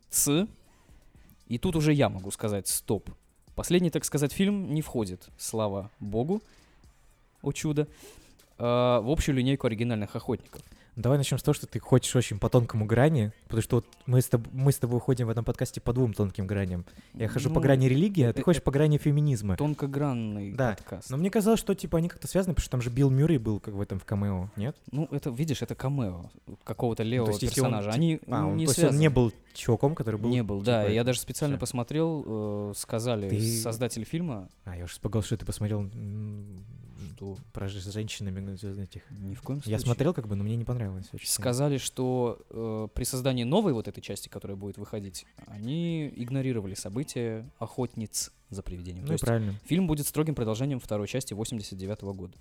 И 1.47 1.59
тут 1.59 1.75
уже 1.75 1.93
я 1.93 2.09
могу 2.09 2.31
сказать 2.31 2.69
стоп. 2.69 3.11
Последний, 3.57 3.91
так 3.91 4.05
сказать, 4.05 4.33
фильм 4.33 4.73
не 4.73 4.83
входит, 4.83 5.29
слава 5.37 5.91
богу, 5.99 6.41
о 7.43 7.53
чудо, 7.53 7.89
а, 8.57 9.01
в 9.01 9.11
общую 9.11 9.35
линейку 9.35 9.67
оригинальных 9.67 10.15
охотников. 10.15 10.63
Давай 10.97 11.19
начнем 11.19 11.39
с 11.39 11.43
того, 11.43 11.55
что 11.55 11.67
ты 11.67 11.79
хочешь 11.79 12.15
очень 12.17 12.39
по 12.39 12.49
тонкому 12.49 12.85
грани, 12.85 13.33
потому 13.45 13.63
что 13.63 13.77
вот 13.77 13.87
мы 14.07 14.21
с, 14.21 14.29
тоб- 14.29 14.47
мы 14.53 14.73
с 14.73 14.77
тобой 14.77 14.99
ходим 15.01 15.29
в 15.29 15.31
этом 15.31 15.45
подкасте 15.45 15.81
по 15.81 15.93
двум 15.93 16.13
тонким 16.13 16.47
граням. 16.47 16.85
Я 17.15 17.29
хожу 17.29 17.49
по 17.49 17.55
Ну, 17.57 17.61
грани 17.61 17.87
религии, 17.87 18.25
а 18.25 18.33
ты 18.33 18.41
э- 18.41 18.45
хочешь 18.45 18.63
по 18.63 18.71
грани 18.71 18.99
феминизма. 18.99 19.57
Тонкогранный 19.57 20.53
Да, 20.53 20.71
подкаст. 20.77 21.09
Но 21.11 21.17
мне 21.17 21.31
казалось, 21.31 21.61
что 21.61 21.75
типа 21.75 21.99
они 21.99 22.09
как-то 22.09 22.27
связаны, 22.27 22.55
потому 22.55 22.63
что 22.65 22.71
там 22.73 22.83
же 22.83 22.91
Билл 22.91 23.09
Мюррей 23.11 23.39
был 23.39 23.61
как 23.61 23.75
в 23.75 23.81
этом 23.81 23.99
в 24.01 24.05
камео, 24.05 24.51
нет? 24.57 24.77
Ну, 24.91 25.07
это, 25.11 25.31
видишь, 25.31 25.63
это 25.63 25.75
камео 25.75 26.31
какого-то 26.65 27.03
левого 27.05 27.31
есть, 27.31 27.43
если 27.43 27.61
он, 27.61 27.69
персонажа. 27.69 27.91
тип- 27.93 27.97
Они 27.97 28.21
А, 28.29 28.47
он, 28.47 28.57
не 28.57 28.67
то 28.67 28.71
есть 28.73 28.79
он 28.81 28.85
не 28.87 28.91
связаны. 28.99 29.11
был 29.11 29.33
чуваком, 29.55 29.95
который 29.95 30.19
был... 30.21 30.29
Не 30.31 30.43
был, 30.43 30.61
да. 30.61 30.83
типа, 30.83 30.93
Я 30.93 31.05
даже 31.05 31.21
специально 31.21 31.57
всё. 31.57 31.61
посмотрел, 31.61 32.25
э, 32.27 32.73
сказали 32.77 33.29
Ты- 33.31 33.41
создатель 33.41 34.05
фильма, 34.05 34.49
А, 34.65 34.77
я 34.77 34.85
уже 34.85 34.95
испугался, 34.95 35.29
что 35.29 35.37
ты 35.39 35.47
посмотрел 35.47 35.89
что 37.21 37.37
про 37.53 37.69
ж- 37.69 37.81
с 37.83 37.93
женщинами 37.93 38.41
ну, 38.41 38.53
этих. 38.83 39.03
ни 39.11 39.35
в 39.35 39.43
коем 39.43 39.59
случае. 39.61 39.73
Я 39.73 39.79
смотрел, 39.79 40.15
как 40.15 40.27
бы, 40.27 40.37
но 40.37 40.45
мне 40.45 40.57
не 40.57 40.65
понравилось 40.65 41.07
очень. 41.13 41.27
сильно. 41.27 41.43
Сказали, 41.43 41.77
что 41.77 42.41
э, 42.49 42.89
при 42.95 43.05
создании 43.05 43.45
новой 43.45 43.75
вот 43.75 43.89
этой 43.89 44.01
части, 44.01 44.29
которая 44.29 44.57
будет 44.57 44.79
выходить, 44.79 45.27
они 45.47 46.09
игнорировали 46.17 46.75
события 46.75 47.47
охотниц 47.59 48.33
за 48.49 48.63
привидением. 48.63 49.05
Ну 49.05 49.17
То 49.19 49.27
правильно. 49.27 49.55
фильм 49.67 49.87
будет 49.87 50.07
строгим 50.07 50.35
продолжением 50.35 50.81
второй 50.81 51.09
части 51.09 51.35
89 51.35 52.01
года. 52.03 52.37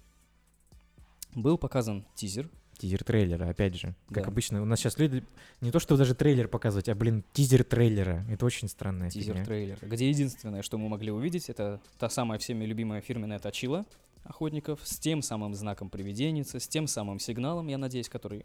Был 1.36 1.58
показан 1.58 2.06
тизер. 2.16 2.50
Тизер 2.78 3.04
трейлера, 3.04 3.50
опять 3.50 3.76
же. 3.76 3.94
Как 4.08 4.24
Да. 4.24 4.30
обычно, 4.30 4.62
у 4.62 4.66
нас 4.66 4.80
сейчас 4.80 4.98
люди 4.98 5.22
не 5.60 5.70
то, 5.70 5.80
что 5.82 5.98
даже 5.98 6.16
трейлер 6.16 6.48
показывать, 6.48 6.88
а, 6.88 6.96
блин, 6.96 7.26
тизер 7.34 7.66
трейлера. 7.66 8.26
Это 8.30 8.46
очень 8.46 8.70
странная 8.70 9.10
фигня. 9.10 9.34
тизер-трейлер, 9.34 9.78
где 9.82 10.08
единственное, 10.10 10.62
что 10.62 10.78
мы 10.78 10.88
могли 10.88 11.12
увидеть, 11.12 11.50
это 11.50 11.82
та 11.98 12.10
самая 12.10 12.40
всеми 12.40 12.64
любимая 12.64 13.02
фирменная 13.02 13.40
точила 13.40 13.86
охотников 14.24 14.80
с 14.84 14.98
тем 15.00 15.22
самым 15.22 15.54
знаком 15.54 15.90
привиденицы, 15.90 16.60
с 16.60 16.68
тем 16.68 16.88
самым 16.88 17.20
сигналом, 17.20 17.68
я 17.68 17.78
надеюсь, 17.78 18.10
который... 18.10 18.44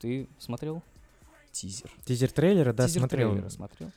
Ты 0.00 0.28
смотрел? 0.38 0.82
Тизер. 1.52 1.90
Тизер 2.04 2.30
трейлера, 2.30 2.72
да, 2.72 2.86
Тизер 2.86 3.00
смотрел. 3.00 3.30
трейлера 3.30 3.48
смотрел? 3.48 3.90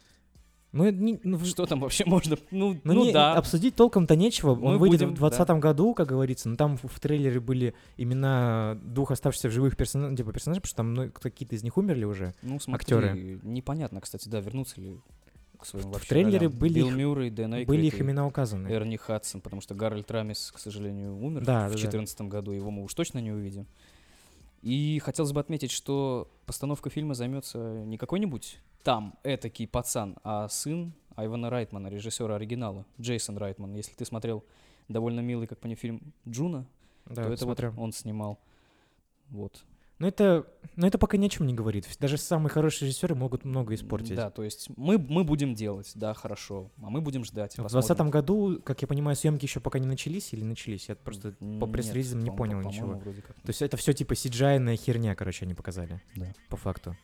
Ну, 0.73 0.89
не- 0.91 1.19
ну, 1.23 1.39
Что 1.43 1.65
там 1.65 1.80
вообще 1.80 2.05
можно? 2.05 2.38
Ну, 2.51 2.73
ну, 2.84 2.93
ну 2.93 3.05
не- 3.05 3.13
да. 3.13 3.34
обсудить 3.34 3.75
толком-то 3.75 4.15
нечего. 4.15 4.51
Он 4.51 4.59
Мы 4.73 4.78
выйдет 4.78 4.99
будем, 4.99 5.15
в 5.15 5.19
2020 5.19 5.59
году, 5.59 5.93
как 5.93 6.07
говорится, 6.09 6.49
но 6.49 6.55
там 6.55 6.78
в, 6.78 6.84
в 6.84 6.99
трейлере 6.99 7.39
были 7.39 7.73
имена 7.95 8.78
двух 8.84 9.11
оставшихся 9.11 9.47
в 9.49 9.51
живых 9.51 9.75
персонажей, 9.78 10.17
типа 10.17 10.34
персонажей, 10.34 10.61
потому 10.61 10.69
что 10.69 10.78
там 10.78 10.93
ну, 10.93 11.11
какие-то 11.11 11.55
из 11.55 11.63
них 11.63 11.78
умерли 11.78 12.03
уже. 12.03 12.34
Ну, 12.41 12.59
смотри, 12.59 12.84
актеры. 12.84 13.39
непонятно, 13.43 14.01
кстати, 14.01 14.28
да, 14.28 14.39
вернутся 14.39 14.80
ли 14.80 14.99
к 15.68 15.70
своим 15.72 15.88
В 15.89 15.93
вообще 15.93 16.09
трейлере 16.09 16.38
ролям. 16.47 16.51
были 16.57 16.74
Билл 16.74 16.88
их- 16.89 16.95
Мюррей, 16.95 17.30
Дэн 17.30 17.65
Были 17.65 17.86
их 17.88 17.99
и 17.99 18.01
имена 18.01 18.26
указаны. 18.26 18.68
Эрни 18.70 18.95
Хадсон, 18.95 19.41
потому 19.41 19.61
что 19.61 19.76
Гарольд 19.76 20.09
Рамис, 20.09 20.51
к 20.55 20.59
сожалению, 20.59 21.18
умер 21.18 21.41
Да, 21.45 21.61
да, 21.63 21.68
в 21.68 21.72
да. 21.72 21.78
2014 21.78 22.22
году, 22.30 22.51
его 22.51 22.72
мы 22.72 22.84
уж 22.84 22.93
точно 22.93 23.20
не 23.20 23.32
увидим. 23.32 23.68
И 24.61 24.99
хотелось 25.03 25.34
бы 25.34 25.39
отметить, 25.39 25.72
что 25.72 26.32
постановка 26.45 26.89
фильма 26.89 27.13
займется 27.13 27.84
не 27.86 27.97
какой-нибудь 27.97 28.59
там 28.84 29.15
этакий 29.24 29.68
пацан, 29.68 30.18
а 30.24 30.47
сын 30.47 30.93
Айвана 31.15 31.49
Райтмана, 31.49 31.88
режиссера 31.88 32.36
оригинала, 32.36 32.86
Джейсон 32.99 33.38
Райтман. 33.38 33.74
Если 33.76 33.93
ты 33.93 34.05
смотрел 34.05 34.43
довольно 34.88 35.20
милый, 35.20 35.47
как 35.47 35.59
по 35.59 35.68
нему, 35.68 35.76
фильм 35.78 36.13
Джуна, 36.28 36.65
Да, 37.05 37.24
то 37.24 37.34
это 37.34 37.43
смотрю. 37.43 37.72
вот 37.72 37.84
он 37.84 37.91
снимал. 37.91 38.39
Вот. 39.30 39.63
Но 39.99 40.07
это, 40.07 40.47
но 40.78 40.86
это 40.86 40.99
пока 40.99 41.17
ни 41.17 41.25
о 41.25 41.30
чем 41.30 41.47
не 41.47 41.55
говорит. 41.55 41.88
Даже 41.99 42.17
самые 42.17 42.51
хорошие 42.51 42.88
режиссеры 42.88 43.15
могут 43.15 43.43
много 43.43 43.73
испортить. 43.73 44.15
Да, 44.15 44.30
то 44.30 44.43
есть 44.43 44.69
мы, 44.78 44.99
мы 44.99 45.23
будем 45.23 45.55
делать, 45.55 45.91
да, 45.95 46.13
хорошо, 46.13 46.71
а 46.82 46.91
мы 46.91 47.01
будем 47.01 47.25
ждать. 47.25 47.53
В 47.53 47.63
посмотрим. 47.63 47.88
2020 47.88 48.13
году, 48.13 48.61
как 48.63 48.82
я 48.84 48.88
понимаю, 48.88 49.15
съемки 49.15 49.43
еще 49.43 49.59
пока 49.59 49.80
не 49.80 49.88
начались 49.88 50.34
или 50.34 50.43
начались? 50.43 50.88
Я 50.88 50.95
просто 50.95 51.32
по 51.32 51.43
Нет, 51.43 51.71
пресс-релизам 51.71 52.19
не 52.19 52.30
по- 52.30 52.38
понял 52.38 52.61
по-моему, 52.61 52.69
ничего. 52.69 52.93
вроде 52.99 53.23
как 53.23 53.36
То 53.38 53.49
есть 53.49 53.61
это 53.63 53.75
все 53.75 53.91
типа 53.91 54.13
cgi 54.13 54.75
херня, 54.75 55.15
короче, 55.15 55.45
они 55.45 55.55
показали. 55.55 55.99
Да. 56.15 56.32
По 56.47 56.57
факту. 56.57 56.95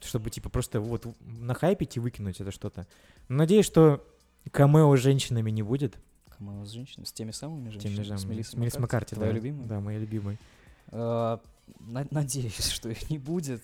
Чтобы 0.00 0.30
типа 0.30 0.48
просто 0.48 0.80
вот 0.80 1.06
нахайпить 1.20 1.98
и 1.98 2.00
выкинуть 2.00 2.40
это 2.40 2.50
что-то. 2.50 2.86
Надеюсь, 3.28 3.66
что 3.66 4.02
камео 4.50 4.96
с 4.96 5.00
женщинами 5.00 5.50
не 5.50 5.62
будет. 5.62 5.98
Камео 6.38 6.64
с 6.64 6.70
женщинами, 6.70 7.04
с 7.04 7.12
теми 7.12 7.32
самыми 7.32 7.68
женщинами, 7.68 8.02
же 8.02 8.16
с 8.16 8.24
Мелиссой 8.24 8.80
Маккарти, 8.80 9.14
твоя 9.14 9.30
да. 9.30 9.36
любимая? 9.36 9.66
Да, 9.66 9.80
моя 9.80 9.98
любимая. 9.98 10.38
На- 11.78 12.06
надеюсь, 12.10 12.68
что 12.70 12.88
их 12.88 13.10
не 13.10 13.18
будет. 13.18 13.62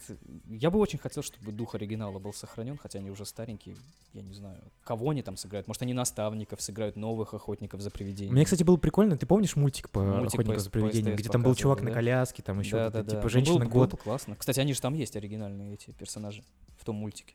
Я 0.49 0.71
бы 0.71 0.79
очень 0.79 0.99
хотел, 0.99 1.23
чтобы 1.23 1.53
дух 1.53 1.75
оригинала 1.75 2.19
был 2.19 2.33
сохранен, 2.33 2.77
хотя 2.77 2.99
они 2.99 3.11
уже 3.11 3.25
старенькие. 3.25 3.77
Я 4.13 4.23
не 4.23 4.33
знаю, 4.35 4.59
кого 4.85 5.11
они 5.11 5.23
там 5.23 5.37
сыграют. 5.37 5.67
Может, 5.67 5.83
они 5.83 5.93
наставников 5.95 6.61
сыграют, 6.63 6.97
новых 6.97 7.35
охотников 7.35 7.81
за 7.81 7.91
привидениями. 7.91 8.35
Мне, 8.35 8.45
кстати, 8.45 8.63
было 8.63 8.77
прикольно. 8.77 9.17
Ты 9.17 9.27
помнишь 9.27 9.57
мультик 9.57 9.91
по 9.91 10.01
Мультик 10.01 10.37
по 10.37 10.43
охотнику 10.43 10.61
С- 10.61 10.65
за 10.65 10.71
по 10.71 10.79
привидениями, 10.79 11.17
где 11.17 11.29
там 11.29 11.43
был 11.43 11.55
чувак 11.55 11.79
показывали, 11.79 11.91
на 11.91 11.95
да? 11.95 11.95
коляске, 11.95 12.43
там 12.43 12.61
еще 12.61 12.77
да, 12.77 12.91
да, 12.91 13.01
это, 13.01 13.03
да. 13.05 13.11
типа 13.17 13.23
Ну, 13.25 13.29
женщина 13.29 13.55
было 13.59 13.65
бы- 13.65 13.71
было 13.71 13.81
год. 13.83 13.91
бы 13.93 13.97
классно. 13.99 14.37
Кстати, 14.37 14.61
они 14.61 14.73
же 14.73 14.81
там 14.81 14.95
есть 14.95 15.17
оригинальные 15.17 15.75
эти 15.75 15.91
персонажи 15.93 16.43
в 16.79 16.85
том 16.85 16.97
мультике. 16.97 17.35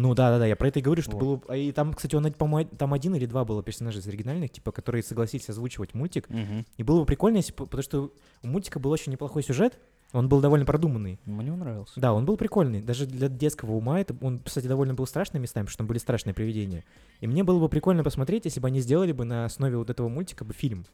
Ну 0.00 0.14
да, 0.14 0.30
да, 0.30 0.38
да, 0.38 0.46
я 0.46 0.54
про 0.56 0.68
это 0.68 0.78
и 0.78 0.82
говорю, 0.82 1.02
что 1.02 1.16
Вот. 1.16 1.44
было. 1.46 1.54
И 1.56 1.72
там, 1.72 1.92
кстати, 1.92 2.14
он, 2.14 2.30
по-моему, 2.32 2.70
там 2.78 2.92
один 2.94 3.14
или 3.14 3.26
два 3.26 3.44
было 3.44 3.62
персонажа 3.62 3.98
из 3.98 4.06
оригинальных, 4.06 4.50
типа, 4.50 4.70
которые 4.72 5.02
согласились 5.02 5.48
озвучивать 5.48 5.94
мультик. 5.94 6.28
И 6.76 6.82
было 6.82 7.00
бы 7.00 7.06
прикольно, 7.06 7.38
если, 7.38 7.52
потому 7.52 7.82
что 7.82 8.12
у 8.42 8.46
мультика 8.46 8.78
был 8.78 8.90
очень 8.90 9.12
неплохой 9.12 9.42
сюжет, 9.42 9.78
он 10.12 10.28
был 10.28 10.40
довольно 10.40 10.64
продуманный. 10.64 11.18
Мне 11.26 11.52
он 11.52 11.58
нравился. 11.58 12.00
Да, 12.00 12.14
он 12.14 12.24
был 12.24 12.36
прикольный. 12.38 12.80
Даже 12.80 13.04
для 13.06 13.28
детского 13.28 13.72
ума 13.72 14.00
это, 14.00 14.16
он, 14.22 14.38
кстати, 14.38 14.66
довольно 14.66 14.94
был 14.94 15.06
страшным 15.06 15.42
местами, 15.42 15.64
потому 15.64 15.70
что 15.72 15.78
там 15.78 15.86
были 15.86 15.98
страшные 15.98 16.32
привидения. 16.32 16.84
И 17.20 17.26
мне 17.26 17.44
было 17.44 17.60
бы 17.60 17.68
прикольно 17.68 18.02
посмотреть, 18.02 18.46
если 18.46 18.58
бы 18.60 18.68
они 18.68 18.80
сделали 18.80 19.12
бы 19.12 19.24
на 19.24 19.44
основе 19.44 19.76
вот 19.76 19.90
этого 19.90 20.08
мультика 20.08 20.44
бы 20.46 20.54
фильм. 20.54 20.86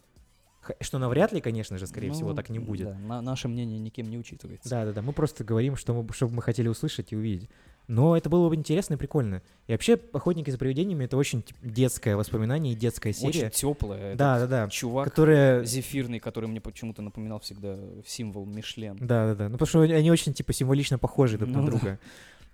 Что 0.81 0.99
навряд 0.99 1.31
ли, 1.33 1.43
конечно 1.43 1.77
же, 1.77 1.87
скорее 1.87 2.11
всего, 2.13 2.31
Ну, 2.31 2.35
так 2.35 2.49
не 2.49 2.59
будет. 2.59 2.87
да, 2.89 2.95
на- 2.99 3.21
наше 3.21 3.49
мнение 3.49 3.79
никем 3.79 4.09
не 4.09 4.17
учитывается. 4.19 4.69
Да, 4.71 4.87
да, 4.87 4.93
да. 4.93 5.03
Мы 5.03 5.13
просто 5.13 5.45
говорим, 5.45 5.77
что 5.77 5.93
мы, 5.93 6.11
что 6.15 6.27
мы 6.29 6.41
хотели 6.41 6.69
услышать 6.69 7.13
и 7.13 7.17
увидеть. 7.17 7.51
Но 7.87 8.17
это 8.17 8.31
было 8.31 8.49
бы 8.49 8.55
интересно 8.55 8.95
и 8.95 8.97
прикольно. 8.97 9.43
И 9.67 9.73
вообще, 9.73 9.99
охотники 10.13 10.49
за 10.51 10.57
привидениями 10.57 11.05
это 11.05 11.17
очень 11.19 11.43
типа, 11.43 11.59
детское 11.63 12.17
воспоминание 12.17 12.73
и 12.73 12.77
детская 12.77 13.13
серия. 13.13 13.47
Очень 13.47 13.51
теплая. 13.51 14.15
Да, 14.17 14.39
да, 14.39 14.47
да. 14.47 14.69
Чувак 14.71 15.05
Которая. 15.11 15.65
зефирный, 15.65 16.19
который 16.19 16.49
мне 16.49 16.61
почему-то 16.63 17.03
напоминал 17.03 17.41
всегда 17.41 17.77
символ 18.07 18.47
Мишлен. 18.47 18.97
Да, 19.01 19.27
да, 19.27 19.35
да. 19.35 19.45
Ну, 19.49 19.59
потому 19.59 19.67
что 19.67 19.81
они 19.83 20.11
очень, 20.11 20.33
типа, 20.33 20.53
символично 20.55 20.99
похожи 20.99 21.37
друг 21.37 21.51
на 21.51 21.61
Ну 21.61 21.67
да. 21.67 21.71
друга. 21.73 21.99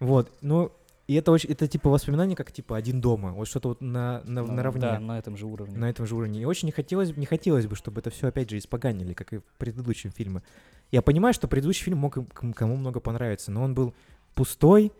Вот. 0.01 0.33
Ну, 0.41 0.73
и 1.07 1.15
это 1.15 1.31
очень, 1.33 1.51
это 1.51 1.67
типа 1.69 1.91
воспоминание, 1.91 2.37
как 2.37 2.51
типа 2.53 2.77
один 2.77 3.01
дома. 3.01 3.33
Вот 3.33 3.47
что-то 3.49 3.69
вот 3.71 3.81
на, 3.81 4.23
на, 4.25 4.43
Ну, 4.43 4.53
наравне. 4.53 4.81
Да, 4.81 4.99
на 5.01 5.19
этом 5.19 5.37
же 5.37 5.47
уровне. 5.47 5.77
на 5.77 5.91
этом 5.91 6.07
же 6.07 6.15
уровне. 6.17 6.41
И 6.41 6.45
очень 6.45 6.67
не 6.67 6.73
хотелось, 6.73 7.17
не 7.17 7.27
хотелось 7.27 7.67
бы, 7.67 7.77
чтобы 7.77 8.01
это 8.01 8.11
все 8.11 8.29
опять 8.29 8.51
же 8.51 8.59
испоганили, 8.59 9.13
как 9.13 9.33
и 9.33 9.39
в 9.39 9.43
предыдущем 9.59 10.11
фильме. 10.11 10.43
Я 10.91 11.03
понимаю, 11.03 11.35
что 11.35 11.47
предыдущий 11.49 11.85
фильм 11.85 11.99
мог 11.99 12.17
кому 12.57 12.77
много 12.77 12.99
понравиться, 13.01 13.51
но 13.53 13.63
он 13.63 13.75
был 13.75 13.95
пустой, 14.35 14.93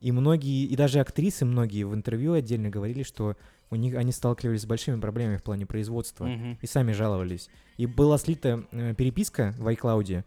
и 0.00 0.12
многие, 0.12 0.64
и 0.66 0.76
даже 0.76 1.00
актрисы 1.00 1.44
многие 1.44 1.84
в 1.84 1.94
интервью 1.94 2.32
отдельно 2.34 2.70
говорили, 2.70 3.02
что 3.02 3.36
у 3.70 3.76
них 3.76 3.94
они 3.94 4.12
сталкивались 4.12 4.62
с 4.62 4.66
большими 4.66 5.00
проблемами 5.00 5.36
в 5.36 5.42
плане 5.42 5.66
производства 5.66 6.24
Мгм. 6.26 6.58
и 6.60 6.66
сами 6.66 6.92
жаловались. 6.92 7.48
И 7.76 7.86
была 7.86 8.18
слита 8.18 8.64
э, 8.72 8.94
переписка 8.94 9.54
в 9.58 9.66
iCloud 9.68 10.24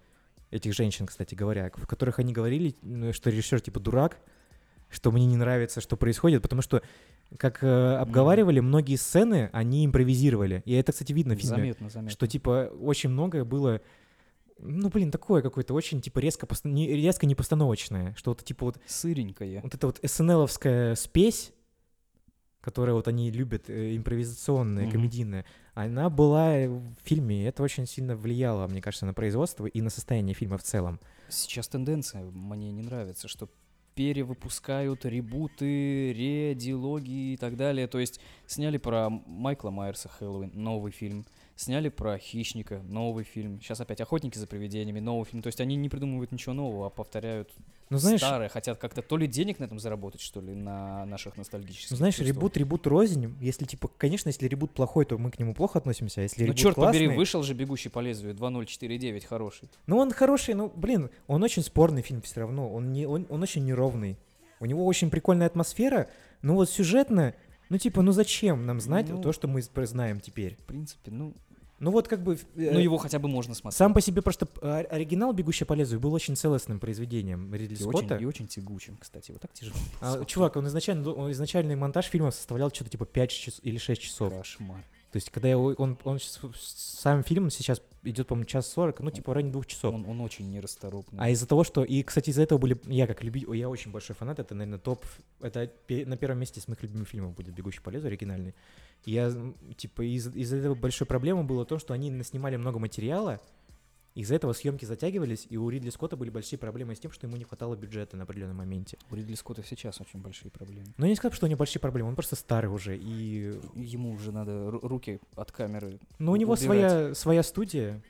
этих 0.52 0.74
женщин, 0.74 1.08
кстати 1.08 1.36
говоря, 1.36 1.72
в 1.76 1.88
которых 1.88 2.20
они 2.20 2.32
говорили, 2.32 2.76
м, 2.84 3.12
что 3.14 3.30
режиссер 3.32 3.60
типа 3.62 3.80
дурак, 3.80 4.18
что 4.90 5.12
мне 5.12 5.26
не 5.26 5.36
нравится, 5.38 5.82
что 5.82 5.98
происходит, 5.98 6.44
потому 6.44 6.62
что, 6.62 6.84
как 7.38 7.64
э, 7.64 7.96
обговаривали, 7.96 8.60
многие 8.60 8.96
сцены 8.96 9.50
они 9.52 9.86
импровизировали. 9.86 10.62
И 10.66 10.74
это, 10.74 10.92
кстати, 10.92 11.12
видно 11.12 11.34
в 11.36 11.40
фильме, 11.40 11.56
Заметно, 11.58 11.90
заметно. 11.90 12.12
что 12.12 12.28
типа 12.28 12.70
очень 12.80 13.10
многое 13.10 13.44
было 13.44 13.82
ну, 14.64 14.90
блин, 14.90 15.12
такое 15.12 15.42
какое-то 15.42 15.74
очень, 15.74 16.02
типа, 16.02 16.20
резко, 16.20 16.46
поста- 16.46 16.70
не, 16.70 16.88
резко 16.88 17.26
непостановочное. 17.26 18.14
Что 18.16 18.32
вот, 18.32 18.44
типа, 18.44 18.66
вот, 18.66 18.80
Сыренькое. 18.88 19.62
вот 19.62 19.74
эта 19.76 19.88
вот 19.88 20.00
СНЛовская 20.04 20.96
спесь, 20.96 21.52
которая 22.62 22.96
вот 22.96 23.08
они 23.08 23.30
любят, 23.32 23.70
э, 23.70 23.96
импровизационная, 23.98 24.84
Мгм. 24.86 24.92
комедийная, 24.92 25.46
она 25.74 26.10
была 26.10 26.54
в 26.68 26.94
фильме, 27.04 27.42
и 27.42 27.46
это 27.46 27.62
очень 27.64 27.86
сильно 27.86 28.16
влияло, 28.16 28.68
мне 28.68 28.82
кажется, 28.82 29.06
на 29.06 29.14
производство 29.14 29.66
и 29.66 29.82
на 29.82 29.90
состояние 29.90 30.34
фильма 30.34 30.58
в 30.58 30.64
целом. 30.64 31.00
Сейчас 31.30 31.68
тенденция 31.68 32.24
мне 32.24 32.72
не 32.72 32.82
нравится, 32.84 33.28
что 33.28 33.50
перевыпускают 33.96 35.06
ребуты, 35.06 36.14
редилогии 36.14 37.34
и 37.34 37.38
так 37.38 37.56
далее. 37.58 37.88
То 37.88 38.00
есть 38.00 38.20
сняли 38.48 38.78
про 38.78 39.10
Майкла 39.10 39.70
Майерса 39.70 40.10
Хэллоуин, 40.10 40.52
новый 40.54 40.92
фильм. 40.92 41.26
Сняли 41.56 41.90
про 41.90 42.18
Хищника, 42.18 42.82
новый 42.90 43.24
фильм. 43.24 43.62
Сейчас 43.62 43.80
опять 43.80 44.02
Охотники 44.02 44.40
за 44.40 44.48
привидениями, 44.48 45.00
новый 45.00 45.26
фильм. 45.26 45.44
То 45.44 45.48
есть 45.48 45.62
они 45.62 45.76
не 45.76 45.88
придумывают 45.88 46.32
ничего 46.32 46.54
нового, 46.54 46.88
а 46.88 46.90
повторяют 46.90 47.52
Ну, 47.92 48.00
знаешь- 48.00 48.22
старое, 48.22 48.50
хотят 48.50 48.80
как-то 48.80 49.04
то 49.04 49.18
ли 49.18 49.28
денег 49.28 49.60
на 49.60 49.66
этом 49.66 49.78
заработать, 49.78 50.20
что 50.20 50.42
ли, 50.42 50.56
на 50.56 51.06
наших 51.06 51.38
ностальгических 51.38 51.92
Ну, 51.92 51.98
знаешь, 51.98 52.16
чувствах. 52.16 52.36
ребут, 52.36 52.58
ребут 52.58 52.88
рознь. 52.88 53.36
Если, 53.40 53.66
типа, 53.66 53.88
конечно, 54.00 54.30
если 54.30 54.48
ребут 54.48 54.72
плохой, 54.72 55.06
то 55.06 55.20
мы 55.20 55.30
к 55.30 55.38
нему 55.38 55.54
плохо 55.54 55.78
относимся, 55.78 56.22
а 56.22 56.24
если 56.24 56.42
Ну, 56.42 56.48
ребут 56.48 56.58
черт 56.58 56.76
побери, 56.76 57.06
классный- 57.06 57.18
вышел 57.18 57.44
же 57.44 57.54
«Бегущий 57.54 57.90
по 57.90 58.00
лезвию» 58.00 58.34
2049, 58.34 59.24
хороший. 59.26 59.70
Ну, 59.86 59.98
он 60.00 60.10
хороший, 60.12 60.56
ну, 60.56 60.72
блин, 60.76 61.12
он 61.28 61.44
очень 61.44 61.62
спорный 61.62 62.02
фильм 62.02 62.24
все 62.24 62.40
равно. 62.42 62.74
Он, 62.74 62.92
не, 62.92 63.06
он, 63.06 63.28
он 63.30 63.44
очень 63.44 63.64
неровный. 63.64 64.18
У 64.60 64.66
него 64.66 64.86
очень 64.86 65.10
прикольная 65.12 65.48
атмосфера, 65.48 66.10
но 66.42 66.56
вот 66.56 66.70
сюжетно, 66.70 67.36
ну, 67.74 67.80
типа, 67.80 68.04
ну 68.04 68.12
зачем 68.12 68.68
нам 68.68 68.80
знать 68.80 69.10
Ну. 69.10 69.20
то, 69.20 69.34
что 69.34 69.48
мы 69.48 69.62
знаем 69.64 70.20
теперь? 70.20 70.56
В 70.58 70.64
принципе, 70.66 71.10
ну, 71.10 71.34
Ну, 71.80 71.90
вот 71.90 72.08
как 72.08 72.22
бы... 72.22 72.36
э, 72.36 72.72
ну 72.72 72.78
его 72.80 72.98
хотя 72.98 73.18
бы 73.18 73.28
можно 73.28 73.56
смотреть. 73.56 73.78
Сам 73.78 73.94
по 73.96 74.00
себе 74.00 74.22
просто 74.22 74.48
а, 74.62 74.78
оригинал 74.92 75.34
«Бегущий 75.34 75.66
по 75.66 75.74
лезвию» 75.74 76.00
был 76.00 76.14
очень 76.14 76.36
целостным 76.36 76.80
произведением 76.80 77.52
Ридли 77.54 77.74
и 77.74 77.78
Скотта. 77.78 77.98
очень, 78.16 78.22
и 78.22 78.26
очень 78.28 78.48
тягучим, 78.48 78.96
кстати. 78.98 79.32
Вот 79.32 79.42
так 79.42 79.52
тяжело. 79.54 79.76
А, 80.00 80.24
чувак, 80.24 80.56
он 80.56 80.68
изначально, 80.68 81.12
он 81.12 81.32
изначальный 81.32 81.76
монтаж 81.76 82.06
фильма 82.06 82.30
составлял 82.30 82.70
что-то 82.70 82.92
типа 82.92 83.06
5 83.06 83.30
часов 83.32 83.60
или 83.64 83.78
6 83.80 84.00
часов. 84.02 84.32
Кошмар. 84.32 84.84
То 85.12 85.18
есть, 85.18 85.32
когда 85.32 85.50
его, 85.50 85.74
он, 85.78 85.98
он 86.04 86.20
щас- 86.20 86.40
сам 87.02 87.24
фильм 87.24 87.50
сейчас 87.50 87.82
идет, 88.04 88.28
по-моему, 88.28 88.46
час 88.46 88.68
40, 88.72 89.00
ну, 89.00 89.12
типа, 89.12 89.32
в 89.32 89.34
районе 89.34 89.52
двух 89.52 89.66
часов. 89.66 89.94
Он, 89.96 90.06
он 90.06 90.22
очень 90.22 90.50
нерасторопный. 90.50 91.20
А 91.22 91.30
из-за 91.30 91.48
того, 91.48 91.64
что... 91.64 91.84
И, 91.84 92.04
кстати, 92.04 92.30
из-за 92.30 92.44
этого 92.44 92.60
были... 92.60 92.80
Я 92.86 93.08
как 93.08 93.24
любитель... 93.24 93.56
Я 93.56 93.70
очень 93.70 93.92
большой 93.92 94.16
фанат. 94.16 94.40
Это, 94.40 94.56
наверное, 94.56 94.80
топ... 94.80 95.06
Это 95.42 95.70
на 95.90 96.18
первом 96.18 96.40
месте 96.40 96.60
из 96.60 96.68
моих 96.68 96.82
любимых 96.84 97.08
фильмов 97.08 97.36
будет 97.36 97.54
«Бегущий 97.54 97.82
по 97.82 97.90
лезвию» 97.90 98.10
оригинальный. 98.10 98.54
Я, 99.06 99.34
типа, 99.78 100.02
из- 100.02 100.36
из-за 100.36 100.58
этого 100.58 100.76
большой 100.76 101.08
проблемой 101.08 101.44
было 101.44 101.66
то, 101.66 101.80
что 101.80 101.94
они 101.94 102.10
наснимали 102.12 102.56
много 102.56 102.80
материала, 102.80 103.42
из-за 104.16 104.36
этого 104.36 104.54
съемки 104.54 104.86
затягивались, 104.86 105.48
и 105.50 105.58
у 105.58 105.68
Ридли 105.70 105.90
Скотта 105.90 106.16
были 106.16 106.30
большие 106.30 106.60
проблемы 106.60 106.96
с 106.96 107.00
тем, 107.00 107.12
что 107.12 107.26
ему 107.26 107.36
не 107.38 107.44
хватало 107.46 107.76
бюджета 107.76 108.16
на 108.16 108.24
определенном 108.24 108.58
моменте. 108.58 108.98
У 109.10 109.16
Ридли 109.16 109.34
Скотта 109.34 109.64
сейчас 109.64 110.00
очень 110.02 110.20
большие 110.22 110.52
проблемы. 110.52 110.86
Но 110.98 111.06
я 111.06 111.10
не 111.12 111.16
сказал, 111.16 111.34
что 111.36 111.46
у 111.48 111.50
него 111.50 111.58
большие 111.58 111.80
проблемы, 111.80 112.10
он 112.10 112.16
просто 112.16 112.36
старый 112.36 112.70
уже, 112.72 112.96
и... 112.98 113.60
Ему 113.76 114.12
уже 114.12 114.32
надо 114.32 114.52
ру- 114.52 114.88
руки 114.88 115.20
от 115.36 115.52
камеры. 115.52 116.00
Но 116.20 116.32
у 116.32 116.36
него 116.36 116.54
убирать. 116.54 116.66
своя, 116.66 117.16
своя 117.16 117.44
студия, 117.44 118.04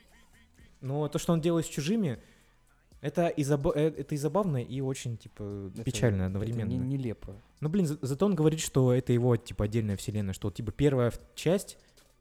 но 0.81 1.07
то, 1.07 1.19
что 1.19 1.31
он 1.33 1.39
делает 1.41 1.65
с 1.65 1.69
чужими, 1.69 2.19
это 2.99 3.27
и, 3.27 3.43
э, 3.43 3.93
это 3.97 4.15
и 4.15 4.17
забавно, 4.17 4.61
и 4.61 4.81
очень, 4.81 5.17
типа, 5.17 5.71
Это- 5.73 5.83
печально 5.83 6.23
это 6.23 6.25
одновременно. 6.27 6.69
не- 6.69 6.77
нелепо. 6.97 7.35
Ну, 7.61 7.69
блин, 7.69 7.85
за- 7.87 7.97
зато 8.01 8.25
он 8.25 8.35
говорит, 8.35 8.59
что 8.59 8.93
это 8.93 9.13
его, 9.13 9.37
типа, 9.37 9.65
отдельная 9.65 9.95
вселенная, 9.97 10.33
что, 10.33 10.51
типа, 10.51 10.71
первая 10.73 11.13
часть, 11.35 11.77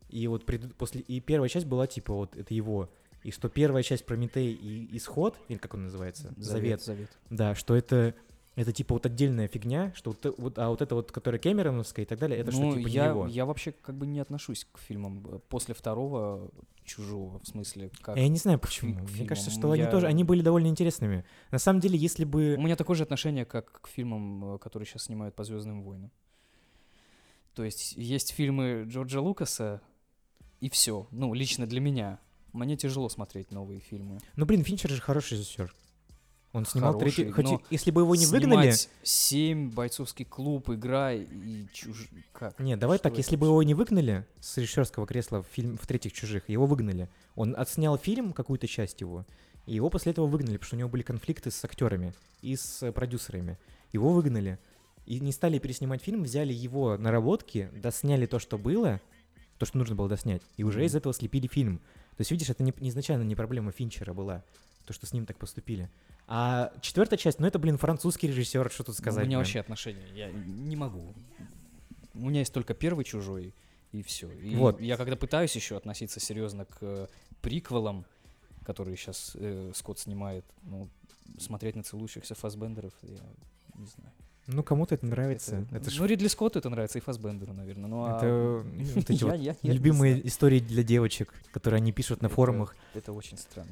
и 0.08 0.26
вот 0.28 0.44
пред- 0.44 0.74
после... 0.76 1.00
И 1.00 1.20
первая 1.20 1.48
часть 1.48 1.66
была, 1.66 1.86
типа, 1.88 2.12
вот, 2.14 2.36
это 2.36 2.54
его. 2.54 2.88
И 3.24 3.30
что 3.30 3.48
первая 3.48 3.82
часть 3.82 4.04
Прометей 4.04 4.52
и 4.52 4.96
Исход, 4.96 5.36
или 5.48 5.58
как 5.58 5.74
он 5.74 5.84
называется? 5.84 6.34
Завет. 6.36 6.82
Завет. 6.82 7.10
Да, 7.30 7.54
что 7.54 7.74
это... 7.76 8.14
Это 8.54 8.70
типа 8.70 8.92
вот 8.92 9.06
отдельная 9.06 9.48
фигня, 9.48 9.94
что 9.94 10.10
вот, 10.10 10.34
вот- 10.38 10.58
а 10.58 10.68
вот 10.68 10.82
это 10.82 10.94
вот, 10.94 11.10
которая 11.10 11.40
Кэмероновская 11.40 12.04
и 12.04 12.06
так 12.06 12.18
далее, 12.18 12.38
это 12.38 12.52
ну, 12.52 12.72
что 12.72 12.78
типа 12.80 12.88
я, 12.88 13.06
его. 13.06 13.26
я 13.26 13.46
вообще 13.46 13.72
как 13.72 13.94
бы 13.94 14.06
не 14.06 14.20
отношусь 14.20 14.66
к 14.70 14.76
фильмам 14.78 15.26
э, 15.26 15.38
после 15.48 15.72
второго 15.74 16.50
чужого, 16.84 17.38
в 17.38 17.46
смысле, 17.46 17.90
как... 18.02 18.18
Я 18.18 18.28
не 18.28 18.36
знаю 18.36 18.58
почему. 18.58 19.06
к 19.06 19.10
Мне 19.10 19.24
кажется, 19.26 19.48
фильмам. 19.48 19.62
что 19.62 19.70
они 19.72 19.82
Я- 19.84 19.90
тоже, 19.90 20.06
они 20.06 20.22
были 20.22 20.42
довольно 20.42 20.66
интересными. 20.66 21.24
На 21.50 21.58
самом 21.58 21.80
деле, 21.80 21.96
если 21.96 22.26
У 22.26 22.28
бы... 22.28 22.58
меня 22.58 22.76
такое 22.76 22.94
же 22.94 23.04
отношение, 23.04 23.46
как 23.46 23.80
к 23.80 23.88
фильмам, 23.88 24.56
э, 24.56 24.58
которые 24.58 24.86
сейчас 24.86 25.04
снимают 25.04 25.34
по 25.34 25.44
Звездным 25.44 25.82
войнам. 25.82 26.10
То 27.54 27.64
есть 27.64 27.94
есть 27.96 28.32
фильмы 28.32 28.84
Джорджа 28.86 29.22
Лукаса, 29.22 29.80
и 30.60 30.68
все. 30.68 31.06
Ну, 31.10 31.32
лично 31.32 31.66
для 31.66 31.80
меня. 31.80 32.18
Мне 32.52 32.76
тяжело 32.76 33.08
смотреть 33.08 33.50
новые 33.50 33.80
фильмы. 33.80 34.18
Ну, 34.36 34.44
блин, 34.46 34.62
Финчер 34.64 34.90
же 34.90 35.00
хороший 35.00 35.34
режиссер. 35.38 35.74
Он 36.52 36.66
снимал 36.66 36.98
третий... 36.98 37.30
Хороший, 37.30 37.32
Хоть 37.32 37.44
но 37.46 37.56
и- 37.56 37.74
если 37.74 37.90
бы 37.90 38.02
его 38.02 38.14
не 38.14 38.26
выгнали... 38.26 38.74
Семь 39.02 39.70
бойцовский 39.70 40.26
клуб, 40.26 40.68
играй 40.68 41.22
и 41.22 41.66
чуж... 41.72 42.08
Как? 42.34 42.58
Нет, 42.60 42.78
давай 42.78 42.98
Что 42.98 43.04
так, 43.04 43.16
если 43.16 43.36
бы 43.36 43.46
его 43.46 43.62
не 43.62 43.72
выгнали 43.72 44.26
с 44.38 44.58
режиссерского 44.58 45.06
кресла 45.06 45.42
в, 45.42 45.46
фильм, 45.46 45.78
в 45.78 45.86
«Третьих 45.86 46.12
чужих», 46.12 46.46
его 46.50 46.66
выгнали. 46.66 47.08
Он 47.36 47.54
отснял 47.56 47.96
фильм, 47.96 48.34
какую-то 48.34 48.66
часть 48.66 49.00
его, 49.00 49.24
и 49.64 49.74
его 49.74 49.88
после 49.88 50.12
этого 50.12 50.26
выгнали, 50.26 50.58
потому 50.58 50.66
что 50.66 50.76
у 50.76 50.78
него 50.78 50.90
были 50.90 51.02
конфликты 51.02 51.50
с 51.50 51.64
актерами 51.64 52.12
и 52.42 52.54
с 52.54 52.82
э, 52.82 52.92
продюсерами. 52.92 53.58
Его 53.94 54.10
выгнали. 54.12 54.58
И 55.06 55.20
не 55.20 55.32
стали 55.32 55.58
переснимать 55.58 56.02
фильм, 56.02 56.22
взяли 56.22 56.52
его 56.52 56.98
наработки, 56.98 57.70
досняли 57.72 58.26
то, 58.26 58.38
что 58.38 58.58
было, 58.58 59.00
то, 59.56 59.64
что 59.64 59.78
нужно 59.78 59.94
было 59.94 60.08
доснять, 60.08 60.42
и 60.58 60.64
уже 60.64 60.80
Мгм. 60.80 60.86
из 60.86 60.94
этого 60.96 61.14
слепили 61.14 61.46
фильм. 61.46 61.80
То 62.16 62.20
есть, 62.20 62.30
видишь, 62.30 62.50
это 62.50 62.62
не, 62.62 62.72
не 62.80 62.90
изначально 62.90 63.22
не 63.22 63.34
проблема 63.34 63.72
Финчера 63.72 64.12
была, 64.12 64.44
то, 64.86 64.92
что 64.92 65.06
с 65.06 65.12
ним 65.12 65.26
так 65.26 65.38
поступили. 65.38 65.90
А 66.26 66.72
четвертая 66.80 67.18
часть, 67.18 67.40
ну 67.40 67.46
это, 67.46 67.58
блин, 67.58 67.78
французский 67.78 68.28
режиссер, 68.28 68.70
что 68.70 68.84
тут 68.84 68.96
Ну, 68.96 69.02
сказать. 69.02 69.24
У 69.24 69.26
меня 69.26 69.38
блин. 69.38 69.46
вообще 69.46 69.60
отношения, 69.60 70.06
я 70.14 70.30
не 70.30 70.76
могу. 70.76 71.14
У 72.14 72.28
меня 72.28 72.40
есть 72.40 72.52
только 72.52 72.74
первый 72.74 73.04
чужой, 73.04 73.54
и 73.92 74.02
все. 74.02 74.30
И 74.30 74.54
Вот. 74.54 74.80
я 74.80 74.96
когда 74.96 75.16
пытаюсь 75.16 75.54
еще 75.56 75.76
относиться 75.76 76.20
серьезно 76.20 76.64
к 76.66 76.76
э, 76.82 77.06
приквелам, 77.40 78.04
которые 78.64 78.96
сейчас 78.96 79.36
Скотт 79.74 79.98
снимает, 79.98 80.44
ну, 80.62 80.88
смотреть 81.38 81.74
на 81.76 81.82
целующихся 81.82 82.34
фасбендеров, 82.34 82.92
я 83.02 83.20
не 83.74 83.86
знаю. 83.86 84.12
Ну, 84.48 84.62
кому-то 84.62 84.94
это 84.96 85.06
нравится. 85.06 85.64
Это, 85.70 85.88
ж 85.90 85.98
ну, 86.00 86.06
Ридли 86.06 86.26
Скотту 86.26 86.58
это 86.58 86.68
нравится, 86.68 86.98
и 86.98 87.00
Фасбендеру, 87.00 87.52
наверное. 87.52 87.88
Ну, 87.88 88.04
а 88.04 88.16
Это 88.18 88.66
вот 88.94 89.10
эти 89.10 89.20
я- 89.24 89.26
вот 89.30 89.36
я- 89.40 89.56
я 89.62 89.72
любимые 89.72 90.14
знаю. 90.14 90.26
истории 90.26 90.58
для 90.58 90.82
девочек, 90.82 91.32
которые 91.52 91.78
они 91.78 91.92
пишут 91.92 92.22
на 92.22 92.26
Это- 92.26 92.34
форумах. 92.34 92.74
Это 92.94 93.12
очень 93.12 93.38
странно. 93.38 93.70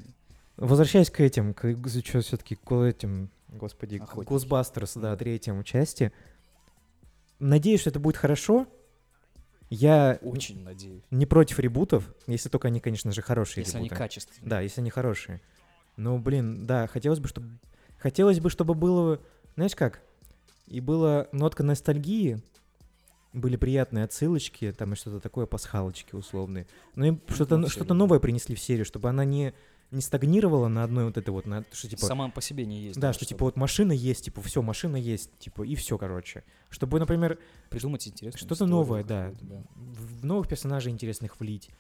Возвращаясь 0.56 1.10
к 1.10 1.20
этим, 1.20 1.54
к, 1.54 1.74
что 1.88 2.20
все-таки 2.20 2.54
к 2.54 2.72
этим, 2.84 3.30
господи, 3.48 3.98
к 3.98 4.02
Охотники. 4.02 4.30
Ghostbusters, 4.32 5.00
да, 5.00 5.16
третьему 5.16 5.64
части. 5.64 6.12
Надеюсь, 7.38 7.80
что 7.80 7.90
это 7.90 7.98
будет 7.98 8.16
хорошо. 8.16 8.66
Я 9.70 10.18
Очень 10.22 10.62
надеюсь. 10.64 11.02
не 11.10 11.26
против 11.26 11.58
ребутов, 11.60 12.12
если 12.26 12.48
только 12.48 12.68
они, 12.68 12.80
конечно 12.80 13.12
же, 13.12 13.22
хорошие 13.22 13.62
Если 13.64 13.76
они 13.78 13.86
ребуты. 13.86 13.98
качественные. 13.98 14.48
Да, 14.48 14.60
если 14.60 14.80
они 14.80 14.90
хорошие. 14.90 15.40
Ну, 15.96 16.18
блин, 16.18 16.66
да, 16.66 16.86
хотелось 16.86 17.20
бы, 17.20 17.28
чтобы... 17.28 17.48
Хотелось 17.98 18.40
бы, 18.40 18.50
чтобы 18.50 18.74
было... 18.74 19.20
Знаешь 19.56 19.74
как? 19.76 20.00
И 20.70 20.80
была 20.80 21.26
нотка 21.32 21.64
ностальгии, 21.64 22.40
были 23.32 23.56
приятные 23.56 24.04
отсылочки, 24.04 24.72
там 24.72 24.92
и 24.92 24.96
что-то 24.96 25.20
такое, 25.20 25.46
пасхалочки 25.46 26.14
условные. 26.14 26.66
Ну 26.94 27.12
и 27.12 27.18
что-то 27.32 27.58
ну, 27.58 27.68
что 27.68 27.92
новое 27.92 28.20
принесли 28.20 28.54
в 28.54 28.60
серию, 28.60 28.84
чтобы 28.84 29.08
она 29.08 29.24
не, 29.24 29.52
не 29.90 30.00
стагнировала 30.00 30.68
на 30.68 30.84
одной 30.84 31.04
вот 31.04 31.16
этой 31.16 31.30
вот, 31.30 31.44
на, 31.44 31.64
что 31.72 31.88
типа... 31.88 32.06
Сама 32.06 32.28
по 32.30 32.40
себе 32.40 32.66
не 32.66 32.80
есть. 32.80 33.00
да, 33.00 33.12
что 33.12 33.24
типа 33.24 33.46
вот 33.46 33.56
машина 33.56 33.90
есть, 33.90 34.24
типа 34.24 34.40
все, 34.42 34.62
машина 34.62 34.96
есть, 34.96 35.36
типа 35.38 35.64
и 35.64 35.74
все, 35.74 35.98
короче. 35.98 36.44
Чтобы, 36.70 37.00
например, 37.00 37.38
придумать 37.68 38.06
интересно. 38.06 38.38
что-то 38.38 38.66
новое, 38.66 39.02
да, 39.02 39.34
в 39.74 40.20
в 40.20 40.24
новых 40.24 40.48
персонажей 40.48 40.92
интересных 40.92 41.40
влить. 41.40 41.70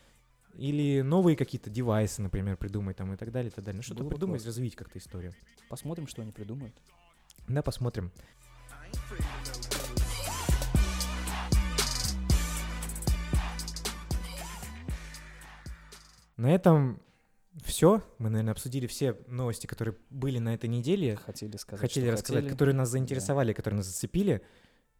Или 0.56 1.02
новые 1.02 1.36
какие-то 1.36 1.70
девайсы, 1.70 2.20
например, 2.22 2.56
придумать 2.56 2.96
там 2.96 3.12
и 3.12 3.16
так 3.16 3.30
далее, 3.30 3.50
и 3.50 3.54
так 3.54 3.64
далее. 3.64 3.78
Ну, 3.78 3.82
что-то 3.82 4.02
бы 4.02 4.10
придумать, 4.10 4.42
классно. 4.42 4.48
развить 4.48 4.74
как-то 4.74 4.98
историю. 4.98 5.32
Посмотрим, 5.68 6.08
что 6.08 6.22
они 6.22 6.32
придумают. 6.32 6.74
Да, 7.48 7.62
посмотрим. 7.62 8.10
На 16.36 16.50
этом 16.50 17.00
все. 17.64 18.02
Мы, 18.18 18.30
наверное, 18.30 18.52
обсудили 18.52 18.86
все 18.86 19.16
новости, 19.26 19.66
которые 19.66 19.96
были 20.08 20.38
на 20.38 20.54
этой 20.54 20.68
неделе. 20.68 21.16
Хотели 21.16 21.56
сказать, 21.56 21.80
Хотели 21.80 22.08
рассказать, 22.08 22.36
хотели. 22.44 22.52
которые 22.52 22.74
нас 22.74 22.88
заинтересовали, 22.88 23.52
которые 23.52 23.78
нас 23.78 23.86
зацепили. 23.86 24.42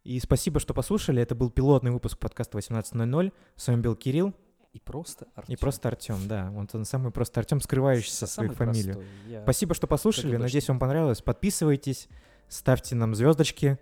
И 0.03 0.19
спасибо, 0.19 0.59
что 0.59 0.73
послушали. 0.73 1.21
Это 1.21 1.35
был 1.35 1.49
пилотный 1.49 1.91
выпуск 1.91 2.17
подкаста 2.19 2.57
18.00. 2.57 3.33
С 3.55 3.67
вами 3.67 3.81
был 3.81 3.95
Кирилл 3.95 4.33
И 4.73 4.79
просто 4.79 5.25
и 5.25 5.29
Артём. 5.35 5.57
просто 5.59 5.87
Артем. 5.89 6.27
Да, 6.27 6.49
вот 6.51 6.73
он 6.75 6.85
самый 6.85 7.11
просто 7.11 7.39
Артем, 7.39 7.59
скрывающийся 7.61 8.27
свою 8.27 8.51
фамилию. 8.53 9.03
Я- 9.27 9.43
Спасибо, 9.43 9.73
что 9.75 9.87
послушали. 9.87 10.37
Надеюсь, 10.37 10.67
вам 10.69 10.79
понравилось. 10.79 11.21
Подписывайтесь, 11.21 12.07
ставьте 12.51 12.95
нам 12.95 13.15
звездочки 13.15 13.79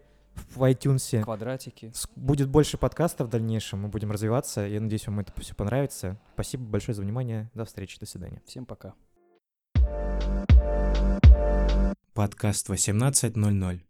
в 0.55 0.61
iTunes. 0.63 1.21
Квадратики. 1.21 1.91
Будет 2.15 2.49
больше 2.49 2.77
подкастов 2.77 3.27
в 3.27 3.29
дальнейшем, 3.29 3.81
мы 3.81 3.89
будем 3.89 4.11
развиваться. 4.11 4.61
Я 4.61 4.79
надеюсь, 4.79 5.07
вам 5.07 5.19
это 5.19 5.33
все 5.41 5.55
понравится. 5.55 6.19
Спасибо 6.33 6.63
большое 6.63 6.95
за 6.95 7.01
внимание. 7.01 7.49
До 7.53 7.65
встречи, 7.65 7.99
до 7.99 8.05
свидания. 8.05 8.41
Всем 8.45 8.65
пока. 8.65 8.93
Подкаст 12.13 12.69
18.00. 12.69 13.88